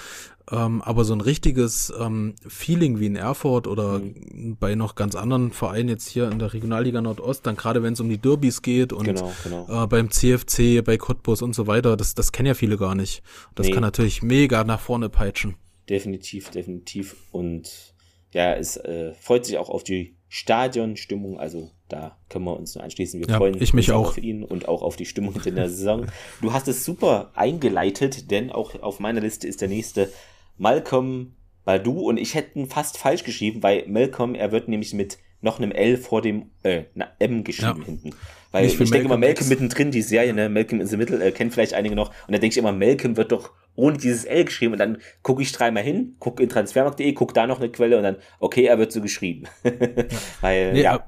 [0.50, 4.56] Ähm, aber so ein richtiges ähm, Feeling wie in Erfurt oder mhm.
[4.58, 8.00] bei noch ganz anderen Vereinen jetzt hier in der Regionalliga Nordost, dann gerade wenn es
[8.00, 9.84] um die Derbys geht und genau, genau.
[9.84, 13.22] Äh, beim CFC, bei Cottbus und so weiter, das, das kennen ja viele gar nicht.
[13.54, 13.72] Das nee.
[13.72, 15.54] kann natürlich mega nach vorne peitschen.
[15.88, 17.16] Definitiv, definitiv.
[17.30, 17.94] Und
[18.32, 21.38] ja, es äh, freut sich auch auf die Stadionstimmung.
[21.38, 23.20] Also da können wir uns nur anschließen.
[23.20, 25.68] Wir ja, freuen ich mich auch auf ihn und auch auf die Stimmung in der
[25.68, 26.06] Saison.
[26.40, 30.10] Du hast es super eingeleitet, denn auch auf meiner Liste ist der nächste
[30.58, 31.34] Malcolm
[31.64, 35.58] Badu und ich hätte ihn fast falsch geschrieben, weil Malcolm, er wird nämlich mit noch
[35.58, 36.84] einem L vor dem äh,
[37.18, 37.86] M geschrieben ja.
[37.86, 38.10] hinten.
[38.52, 41.54] Weil ich, denke immer Malcolm mittendrin, die Serie, ne, Malcolm in the Middle, äh, kennt
[41.54, 42.10] vielleicht einige noch.
[42.26, 44.72] Und da denke ich immer, Malcolm wird doch ohne dieses L geschrieben.
[44.72, 48.02] Und dann gucke ich dreimal hin, gucke in transfermarkt.de, gucke da noch eine Quelle und
[48.02, 49.44] dann, okay, er wird so geschrieben.
[50.42, 51.04] Weil, nee, ja,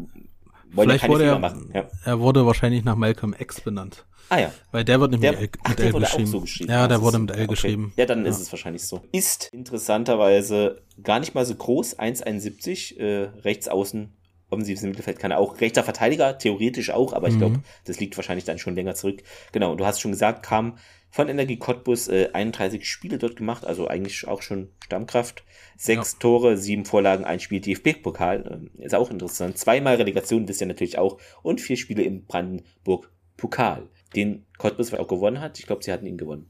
[0.74, 1.70] vielleicht wurde er, machen.
[1.74, 1.88] Ja.
[2.04, 4.04] er wurde wahrscheinlich nach Malcolm X benannt.
[4.28, 4.52] Ah ja.
[4.72, 6.28] Weil der wird nämlich der, mit, ach, L wurde geschrieben.
[6.28, 6.70] Auch so geschrieben.
[6.70, 7.46] Ja, der wurde mit L okay.
[7.46, 7.92] geschrieben.
[7.96, 8.30] Ja, dann ja.
[8.30, 9.02] ist es wahrscheinlich so.
[9.12, 14.12] Ist interessanterweise gar nicht mal so groß, 1,71, äh, rechts außen,
[14.50, 15.60] offensives Mittelfeld kann er auch.
[15.60, 17.38] Rechter Verteidiger, theoretisch auch, aber ich mhm.
[17.38, 19.22] glaube, das liegt wahrscheinlich dann schon länger zurück.
[19.52, 20.78] Genau, du hast schon gesagt, kam
[21.14, 25.44] von Energie Cottbus äh, 31 Spiele dort gemacht, also eigentlich auch schon Stammkraft.
[25.77, 26.18] Sechs ja.
[26.18, 29.57] Tore, sieben Vorlagen, ein Spiel DFB-Pokal, äh, ist auch interessant.
[29.57, 31.18] Zweimal Relegation, das ja natürlich auch.
[31.44, 35.61] Und vier Spiele im Brandenburg-Pokal den Cottbus auch gewonnen hat.
[35.61, 36.48] Ich glaube, sie hatten ihn gewonnen.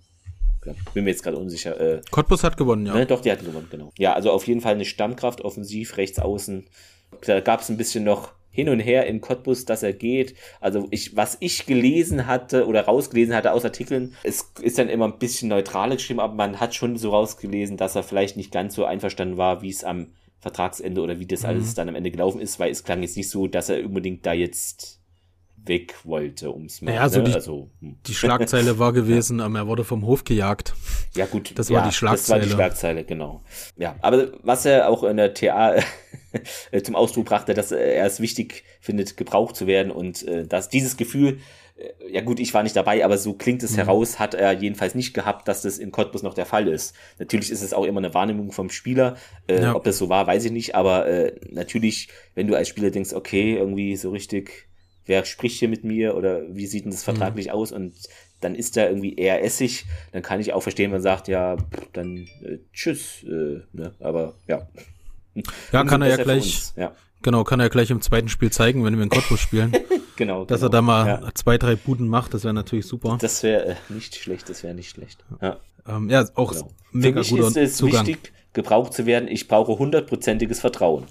[0.94, 1.78] Bin mir jetzt gerade unsicher.
[1.78, 2.94] Äh, Cottbus hat gewonnen, ja.
[2.94, 3.92] Ne, doch, die hatten gewonnen, genau.
[3.98, 6.64] Ja, also auf jeden Fall eine Stammkraft, offensiv, rechts außen.
[7.26, 10.36] Da gab es ein bisschen noch hin und her in Cottbus, dass er geht.
[10.60, 15.06] Also ich, was ich gelesen hatte oder rausgelesen hatte aus Artikeln, es ist dann immer
[15.06, 18.76] ein bisschen neutraler geschrieben, aber man hat schon so rausgelesen, dass er vielleicht nicht ganz
[18.76, 21.48] so einverstanden war, wie es am Vertragsende oder wie das mhm.
[21.48, 24.24] alles dann am Ende gelaufen ist, weil es klang jetzt nicht so, dass er unbedingt
[24.24, 25.00] da jetzt
[25.66, 26.94] weg wollte, ums mal.
[26.94, 27.28] Ja, also, ne?
[27.28, 27.96] die, also hm.
[28.06, 29.46] die Schlagzeile war gewesen, ja.
[29.46, 30.74] Ähm, er wurde vom Hof gejagt.
[31.16, 31.52] Ja, gut.
[31.56, 32.40] Das war ja, die Schlagzeile.
[32.40, 33.42] Das war die Schlagzeile, genau.
[33.76, 35.76] Ja, aber was er auch in der TA
[36.82, 40.96] zum Ausdruck brachte, dass er es wichtig findet, gebraucht zu werden und äh, dass dieses
[40.96, 41.38] Gefühl,
[41.76, 43.76] äh, ja gut, ich war nicht dabei, aber so klingt es mhm.
[43.76, 46.94] heraus, hat er jedenfalls nicht gehabt, dass das in Cottbus noch der Fall ist.
[47.18, 49.16] Natürlich ist es auch immer eine Wahrnehmung vom Spieler.
[49.46, 49.74] Äh, ja.
[49.74, 53.12] Ob das so war, weiß ich nicht, aber äh, natürlich, wenn du als Spieler denkst,
[53.12, 54.68] okay, irgendwie so richtig
[55.06, 57.52] wer spricht hier mit mir oder wie sieht denn das vertraglich mhm.
[57.52, 57.94] aus und
[58.40, 61.56] dann ist da irgendwie eher Essig, dann kann ich auch verstehen, wenn man sagt, ja,
[61.92, 63.94] dann äh, tschüss, äh, ne?
[64.00, 64.68] aber ja.
[65.72, 66.92] Ja, kann er ja gleich, ja.
[67.22, 69.72] genau, kann er ja gleich im zweiten Spiel zeigen, wenn wir in Cottbus spielen.
[70.16, 70.44] genau.
[70.44, 70.68] Dass genau.
[70.68, 71.34] er da mal ja.
[71.34, 73.18] zwei, drei Buden macht, das wäre natürlich super.
[73.20, 75.24] Das wäre äh, nicht schlecht, das wäre nicht schlecht.
[75.40, 76.70] Ja, ähm, ja auch genau.
[76.92, 78.06] mega Für mich guter ist es Zugang.
[78.06, 79.28] wichtig, gebraucht zu werden.
[79.28, 81.06] Ich brauche hundertprozentiges Vertrauen.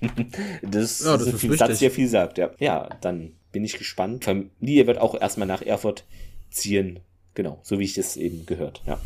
[0.62, 2.50] das, ja, das ist ein Satz, der viel sagt, ja.
[2.58, 4.24] Ja, dann bin ich gespannt.
[4.24, 6.04] Familie wird auch erstmal nach Erfurt
[6.50, 7.00] ziehen.
[7.34, 9.00] Genau, so wie ich das eben gehört, ja.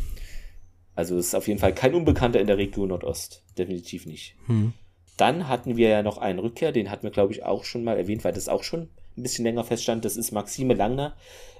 [0.95, 3.43] Also ist auf jeden Fall kein Unbekannter in der Region Nordost.
[3.57, 4.35] Definitiv nicht.
[4.47, 4.73] Hm.
[5.17, 7.97] Dann hatten wir ja noch einen Rückkehr, den hatten wir, glaube ich, auch schon mal
[7.97, 10.05] erwähnt, weil das auch schon ein bisschen länger feststand.
[10.05, 11.15] Das ist Maxime Langner,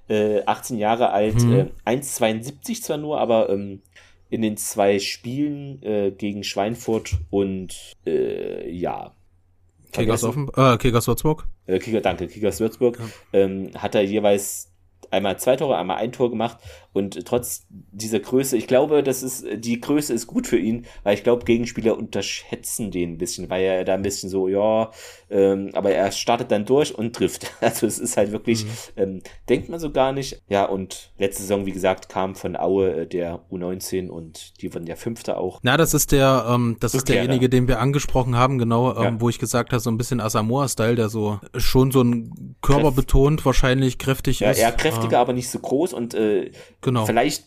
[0.09, 1.53] äh, 18 Jahre alt, hm.
[1.53, 3.81] äh, 1,72 zwar nur, aber ähm,
[4.29, 9.15] in den zwei Spielen äh, gegen Schweinfurt und äh, ja,
[9.91, 11.47] Kickers, Offen, äh, Kickers Würzburg.
[11.65, 12.99] Äh, Kicker, danke, Kickers Würzburg.
[12.99, 13.39] Ja.
[13.39, 14.71] Ähm, hat er jeweils
[15.11, 16.57] einmal zwei Tore, einmal ein Tor gemacht
[16.91, 21.13] und trotz dieser Größe, ich glaube, das ist, die Größe ist gut für ihn, weil
[21.13, 24.89] ich glaube, Gegenspieler unterschätzen den ein bisschen, weil er da ein bisschen so, ja,
[25.29, 27.51] ähm, aber er startet dann durch und trifft.
[27.69, 28.69] Also es ist halt wirklich, mhm.
[28.95, 30.41] ähm, denkt man so gar nicht.
[30.47, 34.85] Ja, und letzte Saison, wie gesagt, kam von Aue äh, der U19 und die wurden
[34.85, 35.59] der Fünfte auch.
[35.61, 39.21] Na, das ist der, ähm, das ist derjenige, den wir angesprochen haben, genau, ähm, ja.
[39.21, 43.45] wo ich gesagt habe, so ein bisschen Asamoah-Style, der so schon so ein Körper betont,
[43.45, 44.59] wahrscheinlich kräftig ja, ist.
[44.59, 45.21] Ja, kräftiger, ah.
[45.21, 46.51] aber nicht so groß und äh,
[46.81, 47.05] Genau.
[47.05, 47.45] Vielleicht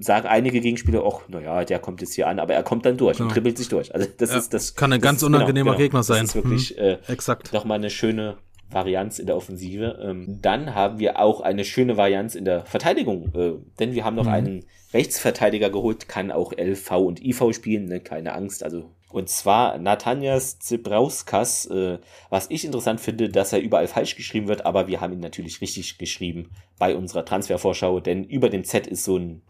[0.00, 3.16] sagen einige Gegenspieler, auch, naja, der kommt jetzt hier an, aber er kommt dann durch
[3.16, 3.28] genau.
[3.28, 3.94] und dribbelt sich durch.
[3.94, 4.74] Also das ja, ist das.
[4.74, 6.22] Kann ein ganz ist, unangenehmer genau, Gegner sein.
[6.22, 7.52] Das ist wirklich hm, äh, exakt.
[7.52, 8.36] nochmal eine schöne
[8.70, 9.98] Varianz in der Offensive.
[10.02, 14.16] Ähm, dann haben wir auch eine schöne Varianz in der Verteidigung, äh, denn wir haben
[14.16, 14.32] noch mhm.
[14.32, 18.00] einen Rechtsverteidiger geholt, kann auch LV und IV spielen, ne?
[18.00, 18.62] keine Angst.
[18.62, 21.98] Also und zwar Nathanias Zebrauskas, äh,
[22.28, 25.60] was ich interessant finde, dass er überall falsch geschrieben wird, aber wir haben ihn natürlich
[25.60, 29.42] richtig geschrieben bei unserer Transfervorschau, denn über dem Z ist so ein,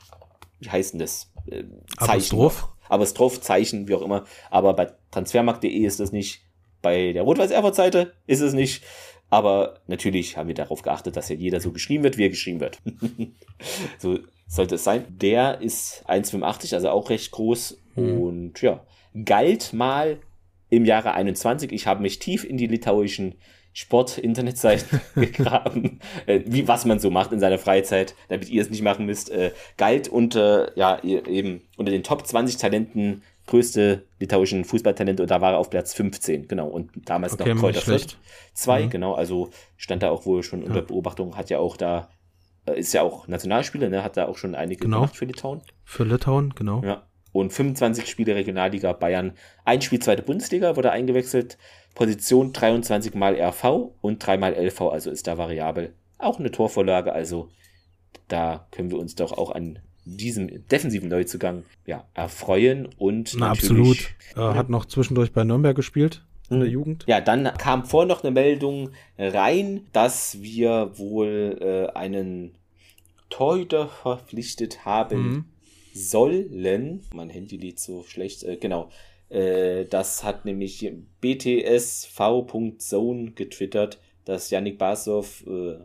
[0.61, 1.31] wie heißt denn das?
[1.47, 1.65] Äh,
[1.99, 2.37] Zeichen.
[2.39, 2.69] Apostroph?
[2.89, 4.25] Apostroph, Zeichen, wie auch immer.
[4.51, 6.43] Aber bei transfermarkt.de ist das nicht.
[6.83, 8.83] Bei der Rot-Weiß-Erfurt-Seite ist es nicht.
[9.31, 12.61] Aber natürlich haben wir darauf geachtet, dass ja jeder so geschrieben wird, wie er geschrieben
[12.61, 12.81] wird.
[13.99, 14.19] so
[14.49, 15.05] sollte es sein.
[15.09, 17.79] Der ist 1,85, also auch recht groß.
[17.95, 18.21] Mhm.
[18.21, 18.85] Und ja,
[19.25, 20.19] galt mal
[20.69, 21.73] im Jahre 21.
[21.73, 23.37] Ich habe mich tief in die litauischen
[23.73, 28.83] Sport-Internetseiten gegraben, äh, wie was man so macht in seiner Freizeit, damit ihr es nicht
[28.83, 35.23] machen müsst, äh, galt unter ja eben unter den Top 20 Talenten größte litauischen Fußballtalente
[35.23, 38.17] und da war er auf Platz 15, genau und damals okay, noch Kräuter Fürth
[38.55, 38.91] 2, mhm.
[38.91, 40.83] genau, also stand da auch wohl schon unter ja.
[40.83, 42.09] Beobachtung, hat ja auch da
[42.67, 44.99] äh, ist ja auch Nationalspieler, ne, hat da auch schon einige genau.
[44.99, 45.63] gemacht für Litauen.
[45.85, 46.83] Für Litauen, genau.
[46.85, 47.03] Ja.
[47.33, 49.33] Und 25 Spiele Regionalliga Bayern,
[49.65, 51.59] ein Spiel zweite Bundesliga wurde eingewechselt,
[51.95, 55.95] Position 23 mal RV und 3 mal LV, also ist da variabel.
[56.19, 57.49] Auch eine Torvorlage, also
[58.29, 63.99] da können wir uns doch auch an diesem defensiven Neuzugang ja, erfreuen und Na, absolut.
[64.37, 66.75] Äh, hat noch zwischendurch bei Nürnberg gespielt in der mhm.
[66.75, 67.05] Jugend.
[67.07, 72.57] Ja, dann kam vor noch eine Meldung rein, dass wir wohl äh, einen
[73.31, 75.45] Torhüter verpflichtet haben mhm.
[75.95, 77.03] sollen.
[77.15, 78.43] Mein Handy lädt so schlecht.
[78.43, 78.91] Äh, genau.
[79.31, 85.77] Äh, das hat nämlich btsv.zone getwittert, dass Yannick Basov, äh,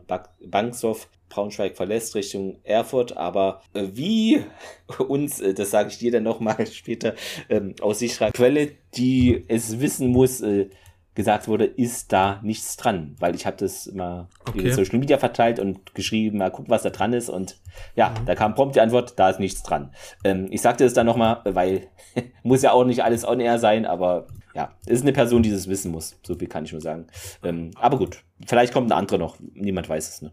[0.44, 4.44] Banksow Braunschweig verlässt Richtung Erfurt, aber äh, wie
[5.08, 7.14] uns, äh, das sage ich dir dann nochmal später,
[7.48, 10.68] ähm, aus sicherer Quelle, die es wissen muss, äh,
[11.16, 14.68] gesagt wurde, ist da nichts dran, weil ich habe das immer okay.
[14.68, 17.56] in Social Media verteilt und geschrieben, mal gucken, was da dran ist und
[17.96, 18.26] ja, mhm.
[18.26, 19.92] da kam prompt die Antwort, da ist nichts dran.
[20.22, 21.88] Ähm, ich sagte es dann nochmal, weil
[22.42, 25.68] muss ja auch nicht alles on air sein, aber ja, ist eine Person, die das
[25.68, 27.06] wissen muss, so viel kann ich nur sagen.
[27.42, 30.32] Ähm, aber gut, vielleicht kommt eine andere noch, niemand weiß es, ne?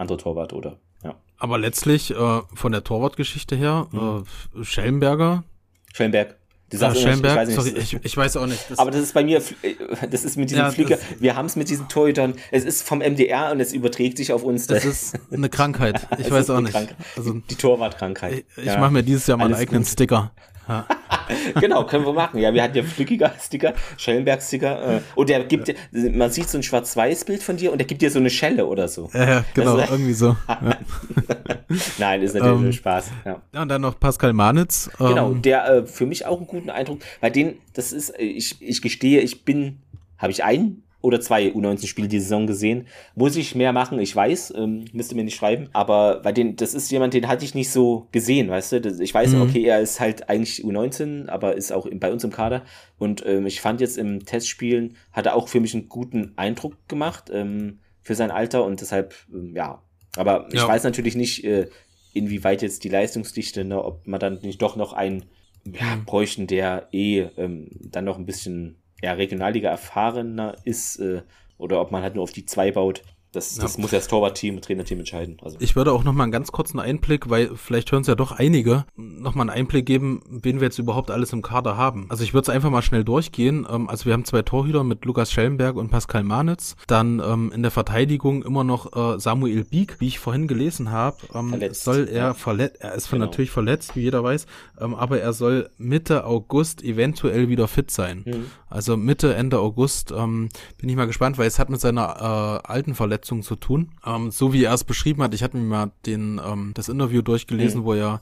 [0.00, 1.14] Andere Torwart oder, ja.
[1.36, 4.24] Aber letztlich äh, von der Torwartgeschichte her, mhm.
[4.58, 5.44] äh, Schellenberger.
[5.92, 6.36] Schellenberg.
[6.70, 8.64] Du sagst ja, Schellenberg, ich, sorry, ich, ich, weiß auch nicht.
[8.78, 9.74] aber das ist bei mir, äh,
[10.08, 13.00] das ist mit diesem ja, Flieger, wir haben es mit diesen Torhütern, es ist vom
[13.00, 14.68] MDR und es überträgt sich auf uns.
[14.68, 16.74] Das ist eine Krankheit, ich weiß auch nicht.
[17.16, 18.44] Also, die Torwartkrankheit.
[18.56, 18.78] Ich, ich ja.
[18.78, 19.90] mache mir dieses Jahr mal einen eigenen gut.
[19.90, 20.32] Sticker.
[20.70, 20.86] Ja.
[21.60, 22.38] genau, können wir machen.
[22.38, 24.96] Ja, wir hatten ja Flückiger Sticker, Schellenberg-Sticker.
[24.96, 25.74] Äh, und der gibt dir,
[26.12, 28.88] man sieht so ein Schwarz-Weiß-Bild von dir und der gibt dir so eine Schelle oder
[28.88, 29.10] so.
[29.12, 30.36] Ja, ja genau, ist, irgendwie so.
[31.98, 33.10] Nein, ist natürlich ähm, Spaß.
[33.24, 33.62] Ja.
[33.62, 34.90] und dann noch Pascal Manitz.
[35.00, 37.00] Ähm, genau, der äh, für mich auch einen guten Eindruck.
[37.20, 39.80] Bei denen, das ist, äh, ich, ich gestehe, ich bin,
[40.18, 42.86] habe ich einen oder zwei U19-Spiele die Saison gesehen.
[43.14, 45.68] Muss ich mehr machen, ich weiß, ähm, müsste mir nicht schreiben.
[45.72, 48.80] Aber bei den, das ist jemand, den hatte ich nicht so gesehen, weißt du?
[48.80, 49.42] Das, ich weiß, mhm.
[49.42, 52.62] okay, er ist halt eigentlich U19, aber ist auch bei uns im Kader.
[52.98, 56.76] Und ähm, ich fand jetzt im Testspielen, hat er auch für mich einen guten Eindruck
[56.88, 59.82] gemacht ähm, für sein Alter und deshalb, ähm, ja.
[60.16, 60.68] Aber ich ja.
[60.68, 61.68] weiß natürlich nicht, äh,
[62.12, 65.24] inwieweit jetzt die Leistungsdichte, ne, ob man dann nicht doch noch einen
[65.64, 66.04] ja, mhm.
[66.04, 71.22] bräuchten, der eh ähm, dann noch ein bisschen ja, Regionalliga erfahrener ist äh,
[71.58, 73.02] oder ob man halt nur auf die zwei baut.
[73.32, 73.80] Das, das ja.
[73.80, 75.36] muss ja das Torwartteam, Trainerteam entscheiden.
[75.40, 75.56] Also.
[75.60, 78.32] Ich würde auch noch mal einen ganz kurzen Einblick, weil vielleicht hören es ja doch
[78.32, 82.06] einige, noch mal einen Einblick geben, wen wir jetzt überhaupt alles im Kader haben.
[82.08, 83.68] Also ich würde es einfach mal schnell durchgehen.
[83.70, 86.74] Ähm, also wir haben zwei Torhüter mit Lukas Schellenberg und Pascal Manitz.
[86.88, 91.18] Dann ähm, in der Verteidigung immer noch äh, Samuel Bieg, wie ich vorhin gelesen habe.
[91.32, 92.34] Ähm, soll er ja.
[92.34, 93.26] verletzt, er ist genau.
[93.26, 94.46] natürlich verletzt, wie jeder weiß,
[94.80, 98.24] ähm, aber er soll Mitte August eventuell wieder fit sein.
[98.26, 98.46] Mhm.
[98.70, 100.48] Also Mitte, Ende August ähm,
[100.78, 103.90] bin ich mal gespannt, weil es hat mit seiner äh, alten Verletzung zu tun.
[104.06, 107.20] Ähm, so wie er es beschrieben hat, ich hatte mir mal den, ähm, das Interview
[107.20, 107.84] durchgelesen, mhm.
[107.84, 108.20] wo er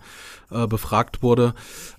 [0.51, 1.55] äh, befragt wurde,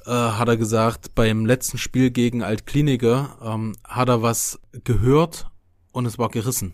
[0.08, 5.48] äh, hat er gesagt, beim letzten Spiel gegen Altklinike ähm, hat er was gehört
[5.92, 6.74] und es war gerissen.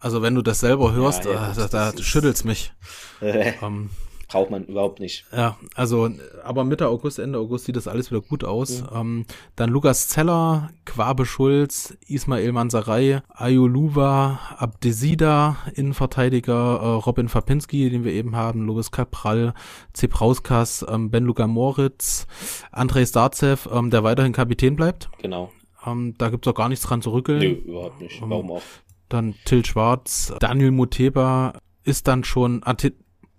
[0.00, 2.72] Also wenn du das selber hörst, ja, ja, äh, da, da schüttelt's mich.
[3.22, 3.90] ähm,
[4.28, 5.24] braucht man überhaupt nicht.
[5.34, 6.10] Ja, also,
[6.44, 8.82] aber Mitte August, Ende August sieht das alles wieder gut aus.
[8.82, 8.88] Mhm.
[8.94, 9.26] Ähm,
[9.56, 18.12] dann Lukas Zeller, Quabe Schulz, Ismail Mansaray, Ayoluva, Abdesida, Innenverteidiger, äh, Robin Fapinski, den wir
[18.12, 19.54] eben haben, Louis Capral,
[19.94, 22.26] Zebrauskas, ähm, Ben Luka Moritz,
[22.70, 25.10] Andrei Starzev, ähm, der weiterhin Kapitän bleibt.
[25.22, 25.50] Genau.
[25.86, 27.38] Ähm, da gibt's auch gar nichts dran zu rückeln.
[27.38, 28.20] Nö, überhaupt nicht.
[28.20, 28.62] Warum auch?
[29.08, 32.62] Dann Till Schwarz, Daniel Muteba ist dann schon,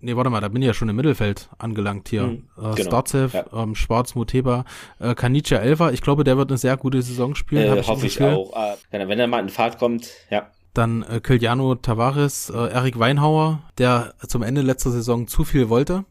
[0.02, 2.24] Nee, warte mal, da bin ich ja schon im Mittelfeld angelangt hier.
[2.24, 2.76] Mhm, äh, genau.
[2.76, 3.45] Starzev, ja.
[3.54, 4.64] ähm, Schwarz, Muteba,
[5.00, 5.91] äh, Kanicha Elva.
[5.91, 7.78] Ich glaube, der wird eine sehr gute Saison spielen.
[7.78, 8.56] Äh, hoffe ich auch.
[8.56, 10.50] Äh, wenn, er, mal in Fahrt kommt, ja.
[10.74, 16.06] Dann äh, Kiliano Tavares, äh, Eric Weinhauer, der zum Ende letzter Saison zu viel wollte,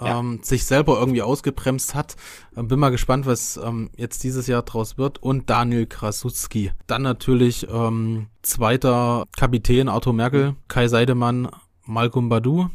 [0.00, 0.20] ja.
[0.20, 2.14] ähm, sich selber irgendwie ausgebremst hat.
[2.56, 5.20] Ähm, bin mal gespannt, was ähm, jetzt dieses Jahr draus wird.
[5.20, 6.70] Und Daniel Krasutski.
[6.86, 11.48] Dann natürlich ähm, zweiter Kapitän Arthur Merkel, Kai Seidemann,
[11.86, 12.70] Malcolm Badu,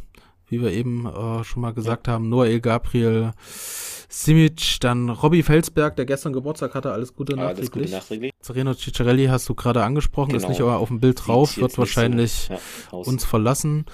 [0.50, 2.14] wie wir eben äh, schon mal gesagt ja.
[2.14, 3.32] haben, Noel Gabriel,
[4.10, 7.60] Simic, dann Robbie Felsberg, der gestern Geburtstag hatte, alles Gute ah, nachträglich.
[7.60, 8.32] Alles Gute nachträglich.
[8.42, 10.44] Sereno Ciccarelli hast du gerade angesprochen, genau.
[10.44, 12.54] ist nicht aber auf dem Bild drauf, wird wahrscheinlich so.
[12.54, 13.86] ja, uns verlassen.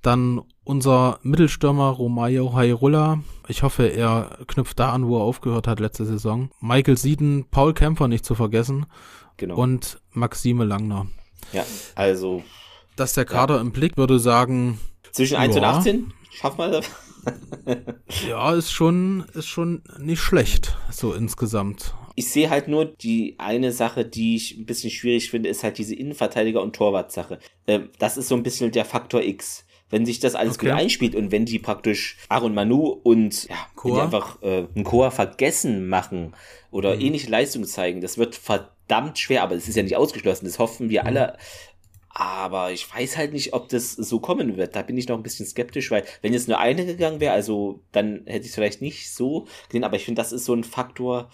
[0.00, 3.20] Dann unser Mittelstürmer Romayo Hairulla.
[3.48, 6.50] Ich hoffe, er knüpft da an, wo er aufgehört hat letzte Saison.
[6.60, 8.86] Michael Sieden, Paul Kämpfer nicht zu vergessen.
[9.38, 9.56] Genau.
[9.56, 11.06] Und Maxime Langner.
[11.52, 12.44] Ja, also.
[12.96, 13.60] Das ist der Kader ja.
[13.60, 14.78] im Blick, würde sagen.
[15.14, 15.62] Zwischen 1 ja.
[15.62, 16.12] und 18?
[16.32, 16.90] Schaffen wir das?
[18.28, 21.94] ja, ist schon, ist schon nicht schlecht, so insgesamt.
[22.16, 25.78] Ich sehe halt nur die eine Sache, die ich ein bisschen schwierig finde, ist halt
[25.78, 27.38] diese Innenverteidiger- und Torwartsache.
[27.68, 29.64] Ähm, das ist so ein bisschen der Faktor X.
[29.88, 30.70] Wenn sich das alles okay.
[30.70, 33.54] gut einspielt und wenn die praktisch Aaron Manu und ja,
[33.84, 36.34] die einfach äh, einen Chor vergessen machen
[36.72, 37.02] oder mhm.
[37.02, 40.46] ähnliche Leistungen zeigen, das wird verdammt schwer, aber es ist ja nicht ausgeschlossen.
[40.46, 41.06] Das hoffen wir mhm.
[41.06, 41.36] alle
[42.14, 44.76] aber ich weiß halt nicht, ob das so kommen wird.
[44.76, 47.80] Da bin ich noch ein bisschen skeptisch, weil wenn jetzt nur eine gegangen wäre, also
[47.90, 49.82] dann hätte ich es vielleicht nicht so gesehen.
[49.82, 51.28] Aber ich finde, das ist so ein Faktor,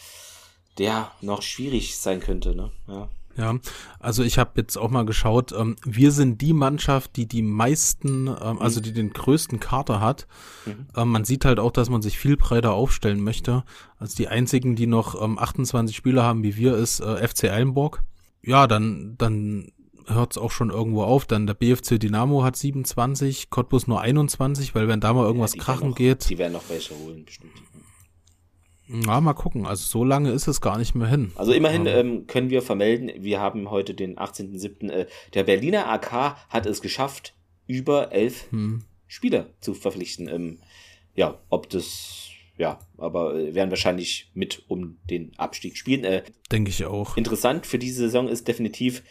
[0.78, 2.57] der noch schwierig sein könnte.
[2.57, 2.72] Ne?
[2.89, 3.09] Ja.
[3.37, 3.55] Ja,
[4.01, 8.26] also ich habe jetzt auch mal geschaut, ähm, wir sind die Mannschaft, die die meisten,
[8.26, 8.59] ähm, mhm.
[8.59, 10.26] also die den größten Kater hat.
[10.66, 10.87] Mhm.
[10.97, 13.64] Ähm, man sieht halt auch, dass man sich viel breiter aufstellen möchte.
[13.99, 18.03] Also die einzigen, die noch ähm, 28 Spieler haben wie wir, ist äh, FC Eilenburg.
[18.43, 19.70] Ja, dann, dann
[20.15, 21.27] hört es auch schon irgendwo auf.
[21.27, 25.63] Dann der BFC Dynamo hat 27, Cottbus nur 21, weil wenn da mal irgendwas ja,
[25.63, 26.29] krachen noch, geht.
[26.29, 27.53] Die werden noch welche holen, bestimmt.
[28.93, 29.67] Na, mal gucken.
[29.67, 31.31] Also so lange ist es gar nicht mehr hin.
[31.37, 34.91] Also immerhin ähm, können wir vermelden, wir haben heute den 18.07.
[34.91, 37.35] Äh, der Berliner AK hat es geschafft,
[37.69, 38.83] über elf hm.
[39.07, 40.27] Spieler zu verpflichten.
[40.27, 40.59] Ähm,
[41.15, 46.03] ja, ob das, ja, aber äh, werden wahrscheinlich mit um den Abstieg spielen.
[46.03, 47.17] Äh, Denke ich auch.
[47.17, 49.05] Interessant für diese Saison ist definitiv,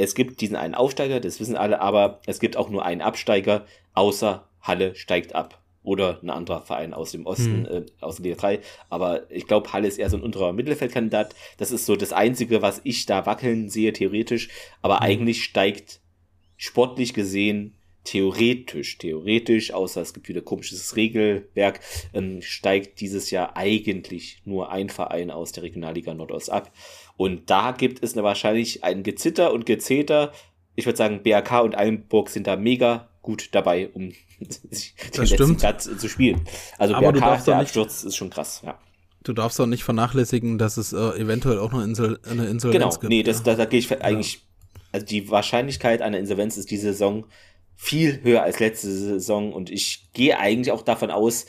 [0.00, 3.66] es gibt diesen einen Aufsteiger, das wissen alle, aber es gibt auch nur einen Absteiger,
[3.94, 5.58] außer Halle steigt ab.
[5.82, 7.84] Oder ein anderer Verein aus dem Osten, hm.
[7.84, 8.60] äh, aus der Liga 3.
[8.90, 11.34] Aber ich glaube, Halle ist eher so ein unterer Mittelfeldkandidat.
[11.56, 14.50] Das ist so das Einzige, was ich da wackeln sehe, theoretisch.
[14.82, 15.04] Aber hm.
[15.04, 16.00] eigentlich steigt
[16.58, 21.80] sportlich gesehen theoretisch, theoretisch, außer es gibt wieder komisches Regelwerk,
[22.14, 26.72] ähm, steigt dieses Jahr eigentlich nur ein Verein aus der Regionalliga Nordost ab.
[27.20, 30.32] Und da gibt es wahrscheinlich ein Gezitter und Gezeter.
[30.74, 34.14] Ich würde sagen, BRK und Eilenburg sind da mega gut dabei, um
[34.70, 36.40] sich den letzten Platz zu spielen.
[36.78, 38.78] Also Aber BRK, der Absturz ist schon krass, ja.
[39.22, 42.88] Du darfst auch nicht vernachlässigen, dass es äh, eventuell auch noch Insel, eine Insolvenz genau,
[42.88, 43.00] gibt.
[43.02, 44.40] Genau, nee, das, da, da gehe ich eigentlich,
[44.90, 47.26] also die Wahrscheinlichkeit einer Insolvenz ist diese Saison
[47.76, 51.44] viel höher als letzte Saison und ich gehe eigentlich auch davon aus,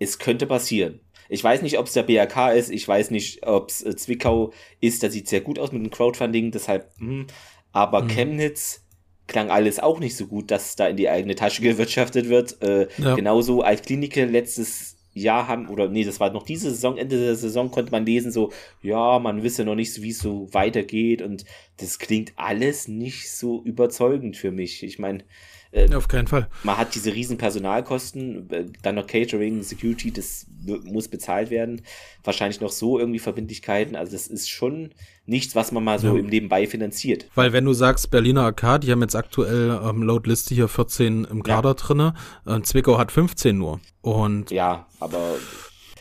[0.00, 0.98] es könnte passieren.
[1.28, 4.52] Ich weiß nicht, ob es der BRK ist, ich weiß nicht, ob es äh, Zwickau
[4.80, 7.26] ist, da sieht sehr gut aus mit dem Crowdfunding, deshalb, mh.
[7.72, 8.08] aber mhm.
[8.08, 8.84] Chemnitz
[9.26, 12.60] klang alles auch nicht so gut, dass da in die eigene Tasche gewirtschaftet wird.
[12.62, 13.14] Äh, ja.
[13.14, 17.34] Genauso als Klinike letztes Jahr haben, oder nee, das war noch diese Saison, Ende der
[17.34, 18.50] Saison konnte man lesen, so,
[18.82, 21.44] ja, man wisse noch nicht wie es so weitergeht und
[21.76, 24.82] das klingt alles nicht so überzeugend für mich.
[24.82, 25.24] Ich meine,
[25.72, 26.48] äh, Auf keinen Fall.
[26.64, 30.46] Man hat diese riesen Personalkosten, äh, dann noch Catering, Security, das
[30.84, 31.80] muss bezahlt werden.
[32.22, 33.96] Wahrscheinlich noch so irgendwie Verbindlichkeiten.
[33.96, 34.90] Also das ist schon
[35.24, 36.20] nichts, was man mal so ja.
[36.20, 37.26] im Nebenbei finanziert.
[37.34, 41.24] Weil wenn du sagst, Berliner AK, die haben jetzt aktuell ähm, laut Liste hier 14
[41.24, 41.74] im Kader ja.
[41.74, 42.14] drinne,
[42.46, 43.80] äh, Zwickau hat 15 nur.
[44.02, 45.36] Und ja, aber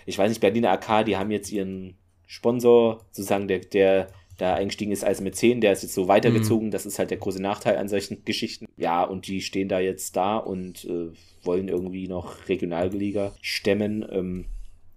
[0.05, 1.97] ich weiß nicht, Berliner AK, die haben jetzt ihren
[2.27, 4.09] Sponsor, sozusagen der, der
[4.41, 6.67] da eingestiegen ist als Mäzen, der ist jetzt so weitergezogen.
[6.67, 6.71] Mhm.
[6.71, 8.65] Das ist halt der große Nachteil an solchen Geschichten.
[8.75, 11.09] Ja, und die stehen da jetzt da und äh,
[11.43, 14.03] wollen irgendwie noch Regionalliga stemmen.
[14.11, 14.45] Ähm,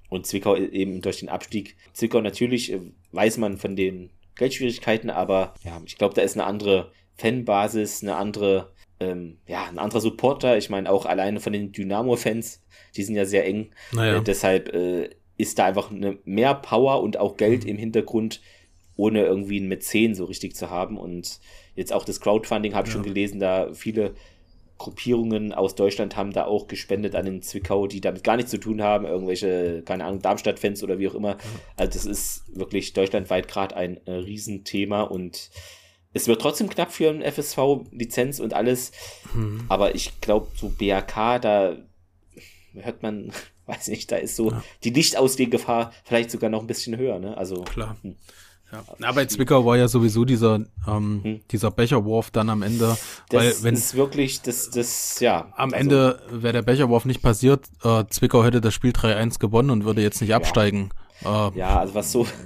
[0.09, 1.77] und Zwickau e-, eben durch den Abstieg.
[1.93, 2.81] Zwickau natürlich äh,
[3.13, 8.17] weiß man von den Geldschwierigkeiten, aber ja, ich glaube, da ist eine andere Fanbasis, eine
[8.17, 10.57] andere, ähm, ja, ein anderer Supporter.
[10.57, 12.63] Ich meine, auch alleine von den Dynamo-Fans,
[12.97, 13.73] die sind ja sehr eng.
[13.93, 14.17] Naja.
[14.17, 17.71] Äh, deshalb äh, ist da einfach eine mehr Power und auch Geld mhm.
[17.71, 18.41] im Hintergrund,
[18.97, 20.99] ohne irgendwie ein Mäzen so richtig zu haben.
[20.99, 21.41] Und
[21.75, 23.01] jetzt auch das Crowdfunding habe ich ja.
[23.01, 24.15] schon gelesen, da viele
[24.79, 28.59] Gruppierungen aus Deutschland haben da auch gespendet an den Zwickau, die damit gar nichts zu
[28.59, 31.39] tun haben, irgendwelche, keine Ahnung, Darmstadt-Fans oder wie auch immer.
[31.77, 35.51] Also das ist wirklich deutschlandweit gerade ein äh, Riesenthema und
[36.13, 38.93] es wird trotzdem knapp für ein FSV-Lizenz und alles,
[39.35, 39.65] mhm.
[39.69, 41.77] aber ich glaube, so BAK, da
[42.75, 43.33] hört man,
[43.67, 44.65] weiß nicht, da ist so ja.
[44.83, 47.37] die Lichtausgehgefahr vielleicht sogar noch ein bisschen höher, ne?
[47.37, 47.63] Also.
[47.63, 47.97] Klar.
[48.03, 48.17] Hm.
[48.99, 49.13] Ja.
[49.13, 51.41] bei Zwickau war ja sowieso dieser, ähm, hm.
[51.51, 52.97] dieser Becherwurf dann am Ende.
[53.29, 55.53] Das weil wenn ist wirklich, das, das, ja.
[55.57, 59.71] Am also, Ende wäre der Becherwurf nicht passiert, äh, Zwickau hätte das Spiel 3-1 gewonnen
[59.71, 60.91] und würde jetzt nicht absteigen.
[60.93, 62.27] Ja, äh, ja also was so.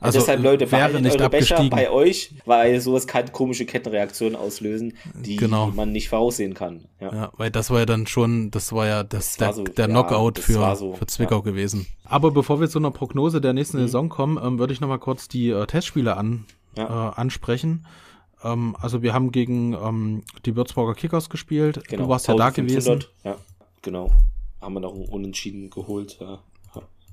[0.00, 4.94] Also deshalb, Leute, wäre nicht eure Becher bei euch, weil sowas kann komische Kettenreaktionen auslösen,
[5.14, 5.66] die genau.
[5.66, 6.86] man nicht voraussehen kann.
[6.98, 7.12] Ja.
[7.12, 7.32] ja.
[7.36, 10.38] weil das war ja dann schon, das war ja das, das der, so, der Knockout
[10.38, 11.86] für, so, für Zwickau gewesen.
[12.04, 13.82] Aber bevor wir zu einer Prognose der nächsten mhm.
[13.82, 16.46] Saison kommen, ähm, würde ich nochmal kurz die äh, Testspiele an,
[16.76, 17.86] äh, ansprechen.
[18.42, 21.86] Ähm, also wir haben gegen ähm, die Würzburger Kickers gespielt.
[21.88, 22.04] Genau.
[22.04, 23.04] Du warst ja da gewesen.
[23.24, 23.36] Ja,
[23.82, 24.10] genau.
[24.60, 26.18] Haben wir noch einen Unentschieden geholt.
[26.20, 26.38] Ja,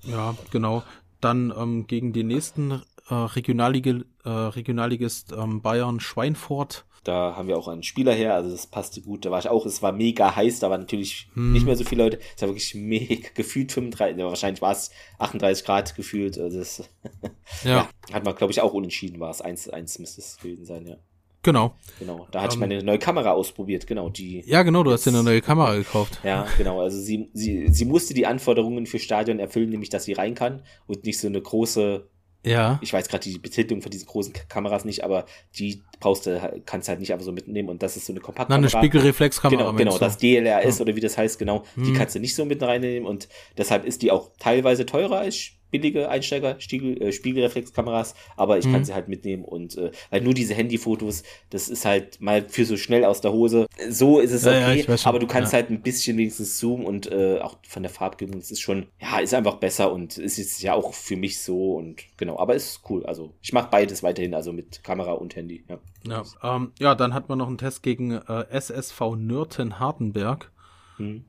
[0.04, 0.84] ja genau.
[1.24, 6.86] Dann ähm, gegen den nächsten äh, Regionallig äh, Regionalligist ähm, Bayern Schweinfurt.
[7.04, 9.26] Da haben wir auch einen Spieler her, also das passte gut.
[9.26, 11.52] Da war ich auch, es war mega heiß, da waren natürlich hm.
[11.52, 12.20] nicht mehr so viele Leute.
[12.36, 16.38] Es war wirklich mega gefühlt 35, wahrscheinlich war es 38 Grad gefühlt.
[16.38, 16.90] Also das,
[17.64, 17.70] ja.
[17.70, 17.90] ja.
[18.14, 19.42] Hat man, glaube ich, auch unentschieden war es.
[19.42, 20.96] 1, 1 müsste es gewesen sein, ja.
[21.44, 21.76] Genau.
[22.00, 22.28] Genau.
[22.32, 24.10] Da hatte um, ich meine neue Kamera ausprobiert, genau.
[24.10, 26.20] Die ja, genau, du hast dir eine neue Kamera gekauft.
[26.24, 26.82] Ja, genau.
[26.82, 30.64] Also sie, sie, sie musste die Anforderungen für Stadion erfüllen, nämlich dass sie rein kann
[30.88, 32.08] und nicht so eine große.
[32.46, 32.80] Ja.
[32.82, 35.26] Ich weiß gerade die Betitelung von diesen großen Kameras nicht, aber
[35.58, 38.60] die brauchst du, kannst halt nicht einfach so mitnehmen und das ist so eine Kompaktkamera.
[38.60, 39.72] Na, eine Spiegelreflexkamera.
[39.72, 40.82] Genau, genau, das DLRS ja.
[40.82, 41.64] oder wie das heißt, genau.
[41.76, 41.86] Hm.
[41.86, 45.52] Die kannst du nicht so mit reinnehmen und deshalb ist die auch teilweise teurer als
[45.74, 48.74] billige Einsteiger Spiegel, äh, Spiegelreflexkameras, aber ich mhm.
[48.74, 52.64] kann sie halt mitnehmen und äh, weil nur diese Handyfotos, das ist halt mal für
[52.64, 53.66] so schnell aus der Hose.
[53.90, 55.58] So ist es okay, ja, ja, aber du kannst ja.
[55.58, 59.18] halt ein bisschen wenigstens zoomen und äh, auch von der Farbgebung, das ist schon, ja,
[59.18, 62.82] ist einfach besser und es ist ja auch für mich so und genau, aber ist
[62.90, 63.04] cool.
[63.08, 65.66] Also ich mache beides weiterhin, also mit Kamera und Handy.
[65.68, 70.52] Ja, ja, ähm, ja dann hat man noch einen Test gegen äh, SSV Nürten Hardenberg.
[71.00, 71.26] Mhm.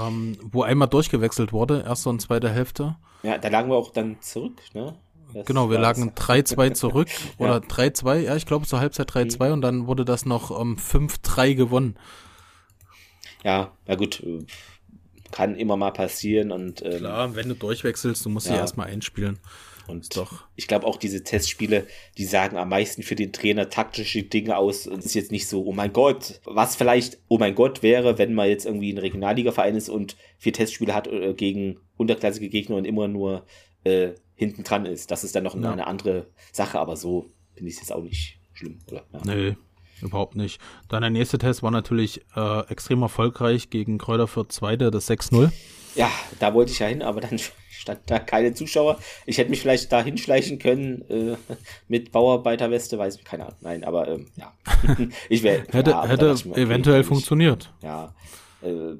[0.00, 2.96] Ähm, wo einmal durchgewechselt wurde, erste und zweite Hälfte.
[3.22, 4.94] Ja, da lagen wir auch dann zurück, ne?
[5.34, 7.68] Das genau, wir lagen 3-2 zurück oder ja.
[7.68, 9.52] 3-2, ja, ich glaube zur Halbzeit 3-2 mhm.
[9.54, 11.98] und dann wurde das noch um, ähm, 5-3 gewonnen.
[13.44, 14.24] Ja, na gut,
[15.30, 18.54] kann immer mal passieren und ähm, Klar, wenn du durchwechselst, du musst ja.
[18.54, 19.38] sie erstmal einspielen.
[19.88, 20.44] Und Doch.
[20.54, 21.86] ich glaube auch diese Testspiele,
[22.18, 24.86] die sagen am meisten für den Trainer taktische Dinge aus.
[24.86, 28.18] Und es ist jetzt nicht so, oh mein Gott, was vielleicht, oh mein Gott wäre,
[28.18, 32.76] wenn man jetzt irgendwie ein Regionalliga-Verein ist und vier Testspiele hat äh, gegen unterklassige Gegner
[32.76, 33.46] und immer nur
[33.84, 35.10] äh, hinten dran ist.
[35.10, 35.72] Das ist dann noch ja.
[35.72, 39.04] eine andere Sache, aber so finde ich es jetzt auch nicht schlimm, oder?
[39.12, 39.20] Ja.
[39.24, 39.56] Nee,
[40.02, 40.60] überhaupt nicht.
[40.88, 45.50] Dann der nächste Test war natürlich äh, extrem erfolgreich gegen Kräuter für Zweite, das 6-0.
[45.94, 47.40] Ja, da wollte ich ja hin, aber dann
[47.88, 48.98] stand da keine Zuschauer.
[49.26, 51.36] Ich hätte mich vielleicht da hinschleichen können äh,
[51.88, 53.58] mit Bauarbeiterweste, weiß ich, keine Ahnung.
[53.60, 54.52] Nein, aber ähm, ja.
[55.28, 57.72] ich wäre hätte, ja, hätte okay, eventuell funktioniert.
[57.82, 58.14] Ja.
[58.62, 58.96] Äh,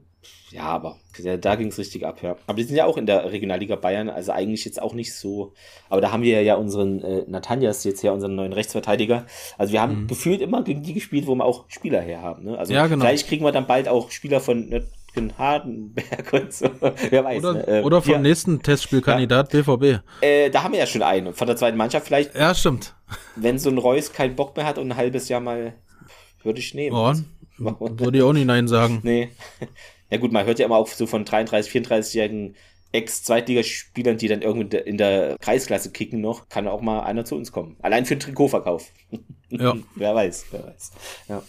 [0.51, 0.97] ja, aber
[1.41, 2.37] da ging es richtig ab, ja.
[2.47, 5.53] Aber die sind ja auch in der Regionalliga Bayern, also eigentlich jetzt auch nicht so.
[5.91, 9.27] Aber da haben wir ja unseren äh, Nathanias jetzt ja unseren neuen Rechtsverteidiger.
[9.59, 10.07] Also wir haben mhm.
[10.07, 12.45] gefühlt immer gegen die gespielt, wo wir auch Spieler her haben.
[12.45, 12.59] Ne?
[12.59, 13.05] Also ja, genau.
[13.05, 14.89] vielleicht kriegen wir dann bald auch Spieler von
[15.19, 16.71] in Hardenberg und so.
[17.11, 17.45] Wer weiß.
[17.45, 17.83] Oder, ne?
[17.83, 18.19] oder vom ja.
[18.19, 19.63] nächsten Testspielkandidat ja.
[19.63, 20.03] BVB.
[20.21, 21.35] Äh, da haben wir ja schon einen.
[21.35, 22.35] Von der zweiten Mannschaft vielleicht.
[22.35, 22.95] Ja, stimmt.
[23.37, 25.75] Wenn so ein Reus keinen Bock mehr hat und ein halbes Jahr mal,
[26.43, 26.97] würde ich nehmen.
[26.97, 27.13] Oh,
[27.59, 29.01] würde ich auch nicht Nein sagen.
[29.05, 29.31] Nee.
[30.11, 32.57] Ja gut, man hört ja immer auch so von 33, 34-jährigen
[32.93, 37.53] Ex-Zweitligaspielern, die dann irgendwie in der Kreisklasse kicken noch, kann auch mal einer zu uns
[37.53, 37.77] kommen.
[37.81, 38.91] Allein für den Trikotverkauf.
[39.51, 39.75] Ja.
[39.95, 40.93] wer weiß, wer weiß.
[41.29, 41.43] Ja.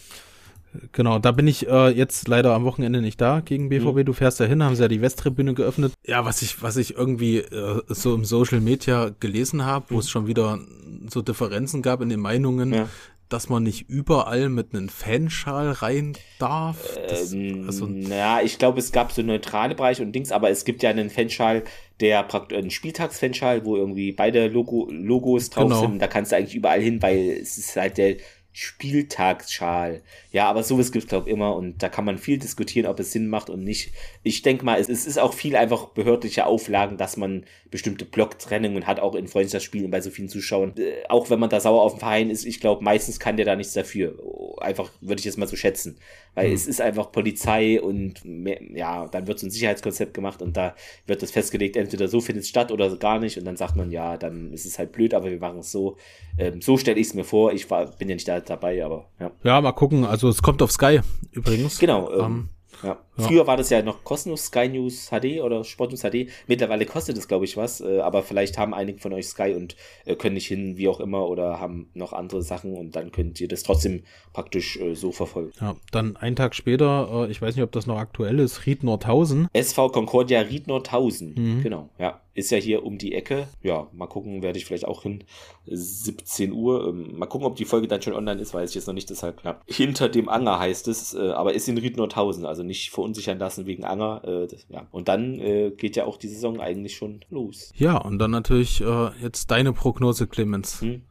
[0.92, 3.96] Genau, da bin ich äh, jetzt leider am Wochenende nicht da gegen BVB.
[3.96, 4.04] Mhm.
[4.04, 5.92] Du fährst ja hin, haben sie ja die Westtribüne geöffnet.
[6.06, 10.00] Ja, was ich, was ich irgendwie äh, so im Social Media gelesen habe, wo mhm.
[10.00, 10.60] es schon wieder
[11.08, 12.88] so Differenzen gab in den Meinungen, ja.
[13.28, 16.76] dass man nicht überall mit einem Fanschal rein darf.
[17.08, 20.64] Das, ähm, also, naja, ich glaube, es gab so neutrale Bereiche und Dings, aber es
[20.64, 21.64] gibt ja einen Fanschal,
[21.98, 25.80] der praktisch ein Spieltagsfanschal, wo irgendwie beide Logo, Logos drauf genau.
[25.80, 26.00] sind.
[26.00, 28.16] Da kannst du eigentlich überall hin, weil es ist halt der
[28.52, 30.02] Spieltagsschal.
[30.32, 32.98] Ja, aber sowas gibt es, glaube ich, immer und da kann man viel diskutieren, ob
[32.98, 33.92] es Sinn macht und nicht.
[34.22, 38.86] Ich denke mal, es, es, ist auch viel einfach behördliche Auflagen, dass man bestimmte Blocktrennungen
[38.86, 40.74] hat, auch in Freundschaftsspielen bei so vielen Zuschauern.
[40.76, 43.46] Äh, auch wenn man da sauer auf den Verein ist, ich glaube, meistens kann der
[43.46, 44.18] da nichts dafür.
[44.60, 45.96] Einfach würde ich jetzt mal so schätzen.
[46.34, 46.54] Weil mhm.
[46.54, 50.74] es ist einfach Polizei und mehr, ja, dann wird so ein Sicherheitskonzept gemacht und da
[51.06, 53.90] wird das festgelegt, entweder so findet es statt oder gar nicht und dann sagt man,
[53.90, 55.96] ja, dann ist es halt blöd, aber wir machen es so.
[56.38, 57.52] Ähm, so stelle ich es mir vor.
[57.52, 59.30] Ich war, bin ja nicht da dabei, aber ja.
[59.44, 60.04] Ja, mal gucken.
[60.04, 61.00] Also es kommt auf Sky
[61.32, 61.78] übrigens.
[61.78, 62.12] Genau.
[62.12, 62.48] Ähm, ähm,
[62.82, 62.98] ja.
[63.20, 66.28] Früher war das ja noch kostenlos Sky News HD oder Sport News HD.
[66.46, 67.80] Mittlerweile kostet es, glaube ich, was.
[67.80, 71.00] Äh, aber vielleicht haben einige von euch Sky und äh, können nicht hin, wie auch
[71.00, 74.02] immer, oder haben noch andere Sachen und dann könnt ihr das trotzdem
[74.32, 75.52] praktisch äh, so verfolgen.
[75.60, 79.48] Ja, dann einen Tag später, ich weiß nicht, ob das noch aktuell ist, Ried Nordhausen.
[79.52, 81.34] SV Concordia Ried Nordhausen.
[81.36, 81.62] Mhm.
[81.62, 83.48] Genau, ja ist ja hier um die Ecke.
[83.62, 85.24] Ja, mal gucken, werde ich vielleicht auch hin.
[85.66, 86.88] 17 Uhr.
[86.88, 89.10] Ähm, mal gucken, ob die Folge dann schon online ist, weiß ich jetzt noch nicht,
[89.10, 89.62] deshalb knapp.
[89.66, 93.84] Hinter dem Anger heißt es, aber ist in Ried Nordhausen, also nicht verunsichern lassen wegen
[93.84, 94.22] Anger.
[94.24, 94.86] Äh, das, ja.
[94.90, 97.72] Und dann äh, geht ja auch die Saison eigentlich schon los.
[97.74, 100.80] Ja, und dann natürlich äh, jetzt deine Prognose, Clemens.
[100.80, 101.02] Hm?